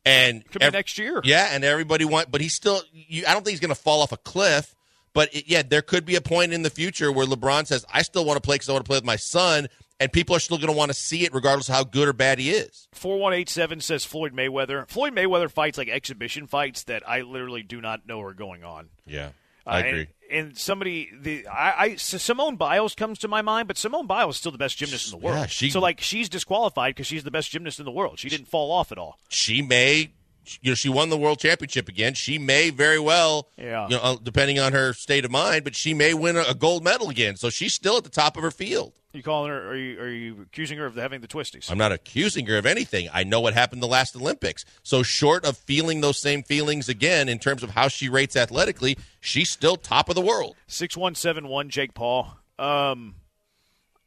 and 0.05 0.45
Could 0.51 0.61
be 0.61 0.67
ev- 0.67 0.73
next 0.73 0.99
year. 0.99 1.21
Yeah, 1.25 1.49
and 1.53 1.65
everybody 1.65 2.05
want, 2.05 2.31
but 2.31 2.41
he's 2.41 2.55
still. 2.55 2.83
You, 2.93 3.25
I 3.27 3.33
don't 3.35 3.45
think 3.45 3.53
he's 3.53 3.61
going 3.61 3.75
to 3.75 3.81
fall 3.81 4.01
off 4.03 4.13
a 4.13 4.17
cliff. 4.17 4.75
But 5.15 5.35
it, 5.35 5.45
yeah, 5.47 5.63
there 5.63 5.83
could 5.83 6.07
be 6.07 6.17
a 6.17 6.23
point 6.23 6.55
in 6.55 6.63
the 6.63 6.71
future 6.71 7.13
where 7.13 7.27
LeBron 7.27 7.67
says, 7.67 7.85
"I 7.93 8.01
still 8.03 8.25
want 8.25 8.37
to 8.39 8.41
play 8.41 8.55
because 8.55 8.69
I 8.71 8.73
want 8.73 8.85
to 8.85 8.89
play 8.89 8.97
with 8.97 9.05
my 9.05 9.17
son," 9.17 9.69
and 10.01 10.13
people 10.13 10.35
are 10.35 10.41
still 10.41 10.59
going 10.59 10.73
to 10.73 10.77
want 10.77 10.91
to 10.91 10.95
see 10.97 11.25
it 11.25 11.33
regardless 11.35 11.69
of 11.69 11.75
how 11.75 11.85
good 11.85 12.09
or 12.09 12.13
bad 12.13 12.39
he 12.39 12.51
is. 12.51 12.89
4187 12.93 13.81
says 13.81 14.05
Floyd 14.05 14.33
Mayweather. 14.35 14.89
Floyd 14.89 15.15
Mayweather 15.15 15.51
fights 15.51 15.79
like 15.79 15.89
exhibition 15.89 16.47
fights 16.47 16.85
that 16.85 17.03
I 17.09 17.21
literally 17.23 17.63
do 17.63 17.81
not 17.81 18.07
know 18.07 18.21
are 18.23 18.35
going 18.35 18.65
on. 18.65 18.89
Yeah, 19.07 19.31
Uh, 19.67 19.83
and, 19.85 20.07
and 20.31 20.59
somebody, 20.59 21.11
the 21.21 21.47
I, 21.47 21.75
I 21.79 21.97
Simone 21.97 22.57
Biles 22.57 22.95
comes 22.95 23.19
to 23.21 23.29
my 23.29 23.43
mind, 23.43 23.69
but 23.69 23.77
Simone 23.79 24.07
Biles 24.07 24.35
is 24.37 24.39
still 24.41 24.53
the 24.53 24.59
best 24.59 24.77
gymnast 24.79 25.13
in 25.13 25.21
the 25.21 25.25
world. 25.25 25.39
Yeah, 25.39 25.47
she- 25.47 25.71
so 25.71 25.79
like 25.81 26.01
she's 26.01 26.29
disqualified 26.29 26.95
because 26.95 27.07
she's 27.07 27.23
the 27.25 27.31
best 27.31 27.51
gymnast 27.51 27.79
in 27.79 27.85
the 27.85 27.91
world. 27.93 28.19
She 28.19 28.29
didn't 28.29 28.49
fall 28.49 28.73
off 28.73 28.91
at 28.93 28.99
all. 28.99 29.19
she 29.29 29.63
may 29.63 30.13
you 30.61 30.73
know 30.73 30.75
she 30.75 30.89
won 30.89 31.09
the 31.09 31.17
world 31.17 31.39
championship 31.39 31.89
again 31.89 32.15
she 32.15 32.37
may 32.37 32.69
very 32.71 32.99
well 32.99 33.47
Yeah. 33.57 33.85
you 33.89 33.95
know 33.95 34.03
uh, 34.03 34.17
depending 34.21 34.59
on 34.59 34.73
her 34.73 34.93
state 34.93 35.25
of 35.25 35.31
mind 35.31 35.63
but 35.63 35.77
she 35.77 35.95
may 35.95 36.15
win 36.15 36.37
a, 36.37 36.43
a 36.49 36.55
gold 36.57 36.83
medal 36.83 37.11
again 37.11 37.37
so 37.37 37.49
she's 37.49 37.73
still 37.75 37.97
at 37.97 38.03
the 38.03 38.11
top 38.11 38.37
of 38.37 38.43
her 38.43 38.51
field 38.51 38.93
You 39.13 39.23
calling 39.23 39.51
her? 39.51 39.71
Are 39.71 39.77
you 39.77 40.01
are 40.01 40.09
you 40.09 40.43
accusing 40.43 40.79
her 40.79 40.87
of 40.87 40.97
having 40.97 41.21
the 41.21 41.29
twisties? 41.29 41.71
i'm 41.71 41.79
not 41.79 41.93
accusing 41.93 42.47
her 42.47 42.57
of 42.57 42.65
anything 42.67 43.09
i 43.13 43.23
know 43.25 43.41
what 43.41 43.53
happened 43.55 43.83
the 43.83 43.87
last 43.87 44.17
olympics 44.17 44.65
so 44.83 45.03
short 45.03 45.45
of 45.45 45.57
feeling 45.57 46.01
those 46.01 46.19
same 46.19 46.43
feelings 46.43 46.89
again 46.89 47.29
in 47.29 47.39
terms 47.39 47.63
of 47.63 47.71
how 47.71 47.89
she 47.89 48.09
rates 48.09 48.37
athletically 48.37 48.97
she's 49.21 49.51
still 49.51 49.77
top 49.77 50.09
of 50.09 50.15
the 50.15 50.21
world 50.23 50.57
Six 50.67 50.97
one 50.97 51.15
seven 51.15 51.49
one 51.49 51.69
Jake 51.69 51.93
Paul. 51.95 52.39
Um, 52.59 53.17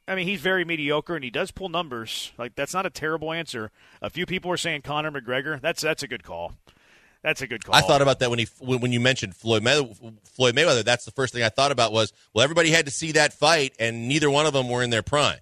I 0.07 0.15
mean 0.15 0.27
he's 0.27 0.41
very 0.41 0.65
mediocre 0.65 1.15
and 1.15 1.23
he 1.23 1.29
does 1.29 1.51
pull 1.51 1.69
numbers. 1.69 2.31
Like 2.37 2.55
that's 2.55 2.73
not 2.73 2.85
a 2.85 2.89
terrible 2.89 3.31
answer. 3.31 3.71
A 4.01 4.09
few 4.09 4.25
people 4.25 4.51
are 4.51 4.57
saying 4.57 4.81
Conor 4.81 5.11
McGregor. 5.11 5.61
That's 5.61 5.81
that's 5.81 6.03
a 6.03 6.07
good 6.07 6.23
call. 6.23 6.53
That's 7.25 7.41
a 7.41 7.47
good 7.47 7.65
call. 7.65 7.73
I 7.73 7.81
thought 7.81 8.03
about 8.03 8.19
that 8.19 8.29
when 8.29 8.37
he 8.37 8.47
when 8.59 8.81
when 8.81 8.91
you 8.91 8.99
mentioned 8.99 9.35
Floyd 9.35 9.63
Mayweather. 9.63 10.83
That's 10.83 11.05
the 11.05 11.11
first 11.11 11.33
thing 11.33 11.41
I 11.41 11.49
thought 11.49 11.71
about 11.71 11.91
was 11.91 12.13
well, 12.35 12.43
everybody 12.43 12.69
had 12.69 12.85
to 12.85 12.91
see 12.91 13.13
that 13.13 13.33
fight, 13.33 13.73
and 13.79 14.07
neither 14.07 14.29
one 14.29 14.45
of 14.45 14.53
them 14.53 14.69
were 14.69 14.83
in 14.83 14.91
their 14.91 15.01
prime. 15.01 15.39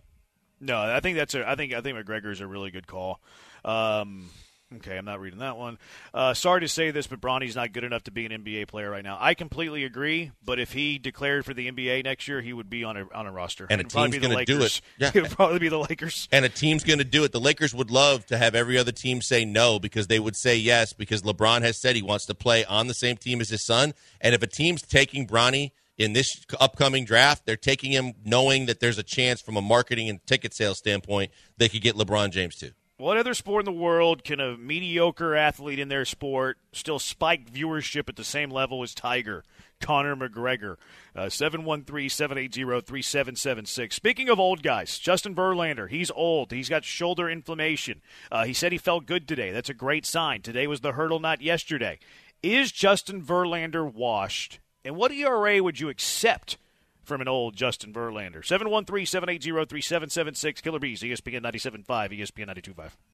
No, 0.62 0.80
I 0.80 1.02
think 1.02 1.18
that's 1.18 1.36
a. 1.36 1.46
I 1.46 1.56
think 1.56 1.74
I 1.74 1.82
think 1.82 1.98
McGregor's 1.98 2.40
a 2.40 2.48
really 2.48 2.72
good 2.72 2.88
call. 2.88 3.20
Um, 3.66 4.30
okay, 4.78 4.98
I'm 4.98 5.06
not 5.06 5.20
reading 5.20 5.40
that 5.40 5.58
one. 5.58 5.78
Uh, 6.14 6.34
sorry 6.34 6.62
to 6.62 6.68
say 6.68 6.92
this, 6.92 7.08
but 7.08 7.20
Bronny's 7.22 7.56
not 7.56 7.74
good 7.74 7.84
enough 7.84 8.04
to 8.04 8.12
be 8.12 8.26
an 8.26 8.44
NBA 8.44 8.68
player 8.68 8.90
right 8.90 9.04
now. 9.04 9.18
I 9.20 9.34
completely 9.34 9.84
agree. 9.84 10.32
But 10.44 10.60
if 10.60 10.74
he 10.74 11.00
declared 11.00 11.46
for 11.46 11.54
the 11.54 11.72
NBA 11.72 12.04
next 12.04 12.28
year, 12.28 12.42
he 12.42 12.54
would 12.54 12.70
be 12.70 12.84
on 12.84 12.98
a 12.98 13.06
on 13.14 13.26
a 13.28 13.32
roster. 13.32 13.68
And 13.70 13.80
a 13.80 13.82
It'd 13.82 13.92
probably 13.92 14.20
team's 14.20 14.28
gonna 14.34 14.46
do 14.46 14.62
it. 14.62 14.82
Yeah. 14.98 15.12
it 15.14 15.22
would 15.22 15.32
probably 15.32 15.60
be 15.60 15.70
the 15.70 15.80
Lakers. 15.80 16.28
And 16.32 16.46
a 16.46 16.50
team's 16.50 16.84
going 16.84 17.00
to 17.00 17.06
do 17.06 17.24
it. 17.24 17.32
The 17.32 17.40
Lakers 17.40 17.74
would 17.74 17.92
love 17.92 18.26
to 18.28 18.38
have 18.38 18.56
every 18.56 18.78
other 18.78 18.92
team 18.92 19.22
say 19.22 19.46
no 19.46 19.80
because 19.80 20.08
they 20.08 20.20
would 20.20 20.36
say 20.36 20.56
yes 20.56 20.94
because 20.94 21.22
LeBron 21.22 21.62
has 21.62 21.80
said 21.80 21.96
he 21.96 22.02
wants 22.02 22.26
to 22.28 22.36
play 22.36 22.66
on 22.66 22.88
the 22.88 22.94
same 22.94 23.18
team 23.18 23.42
as 23.42 23.50
his 23.50 23.66
son. 23.66 23.94
And 24.22 24.34
if 24.34 24.42
a 24.42 24.48
team's 24.48 24.82
taking 24.82 25.28
Bronny 25.28 25.72
in 25.98 26.14
this 26.14 26.46
upcoming 26.60 27.06
draft, 27.06 27.46
they're 27.46 27.56
taking 27.56 27.92
him 27.92 28.14
knowing 28.26 28.66
that 28.66 28.80
there's 28.80 28.98
a 28.98 29.04
chance 29.04 29.42
from 29.42 29.58
a 29.58 29.62
marketing 29.62 30.10
and 30.10 30.26
ticket 30.26 30.54
sales 30.54 30.78
standpoint 30.78 31.32
they 31.58 31.70
could 31.70 31.82
get 31.82 31.96
LeBron 31.96 32.32
James 32.32 32.56
too. 32.56 32.72
What 33.04 33.18
other 33.18 33.34
sport 33.34 33.64
in 33.64 33.66
the 33.66 33.78
world 33.78 34.24
can 34.24 34.40
a 34.40 34.56
mediocre 34.56 35.36
athlete 35.36 35.78
in 35.78 35.90
their 35.90 36.06
sport 36.06 36.58
still 36.72 37.00
spike 37.00 37.52
viewership 37.52 38.08
at 38.08 38.16
the 38.16 38.24
same 38.24 38.50
level 38.50 38.82
as 38.82 38.96
Tiger? 38.96 39.44
Conor 39.82 40.16
McGregor. 40.16 40.78
Uh, 41.14 41.28
713 41.28 42.08
780 42.08 42.64
3776. 42.64 43.94
Speaking 43.94 44.30
of 44.30 44.40
old 44.40 44.64
guys, 44.64 44.98
Justin 45.00 45.36
Verlander, 45.36 45.90
he's 45.90 46.12
old. 46.12 46.54
He's 46.54 46.70
got 46.70 46.86
shoulder 46.86 47.30
inflammation. 47.30 48.02
Uh, 48.32 48.46
he 48.46 48.54
said 48.54 48.72
he 48.72 48.78
felt 48.78 49.06
good 49.06 49.28
today. 49.28 49.52
That's 49.52 49.70
a 49.70 49.74
great 49.74 50.06
sign. 50.06 50.42
Today 50.42 50.66
was 50.66 50.80
the 50.80 50.94
hurdle, 50.94 51.20
not 51.20 51.42
yesterday. 51.42 52.00
Is 52.42 52.72
Justin 52.72 53.22
Verlander 53.22 53.94
washed? 53.94 54.60
And 54.86 54.96
what 54.96 55.12
ERA 55.12 55.62
would 55.62 55.78
you 55.78 55.90
accept 55.90 56.58
from 57.04 57.22
an 57.22 57.28
old 57.28 57.56
Justin 57.56 57.94
Verlander? 57.94 58.46
713 58.46 59.06
780 59.06 59.66
3776. 59.66 60.62
Killer 60.62 60.80
Bees, 60.80 61.02
ESPN 61.02 61.42
97.5, 61.42 61.86
ESPN 62.20 62.48
92.5. 62.48 62.92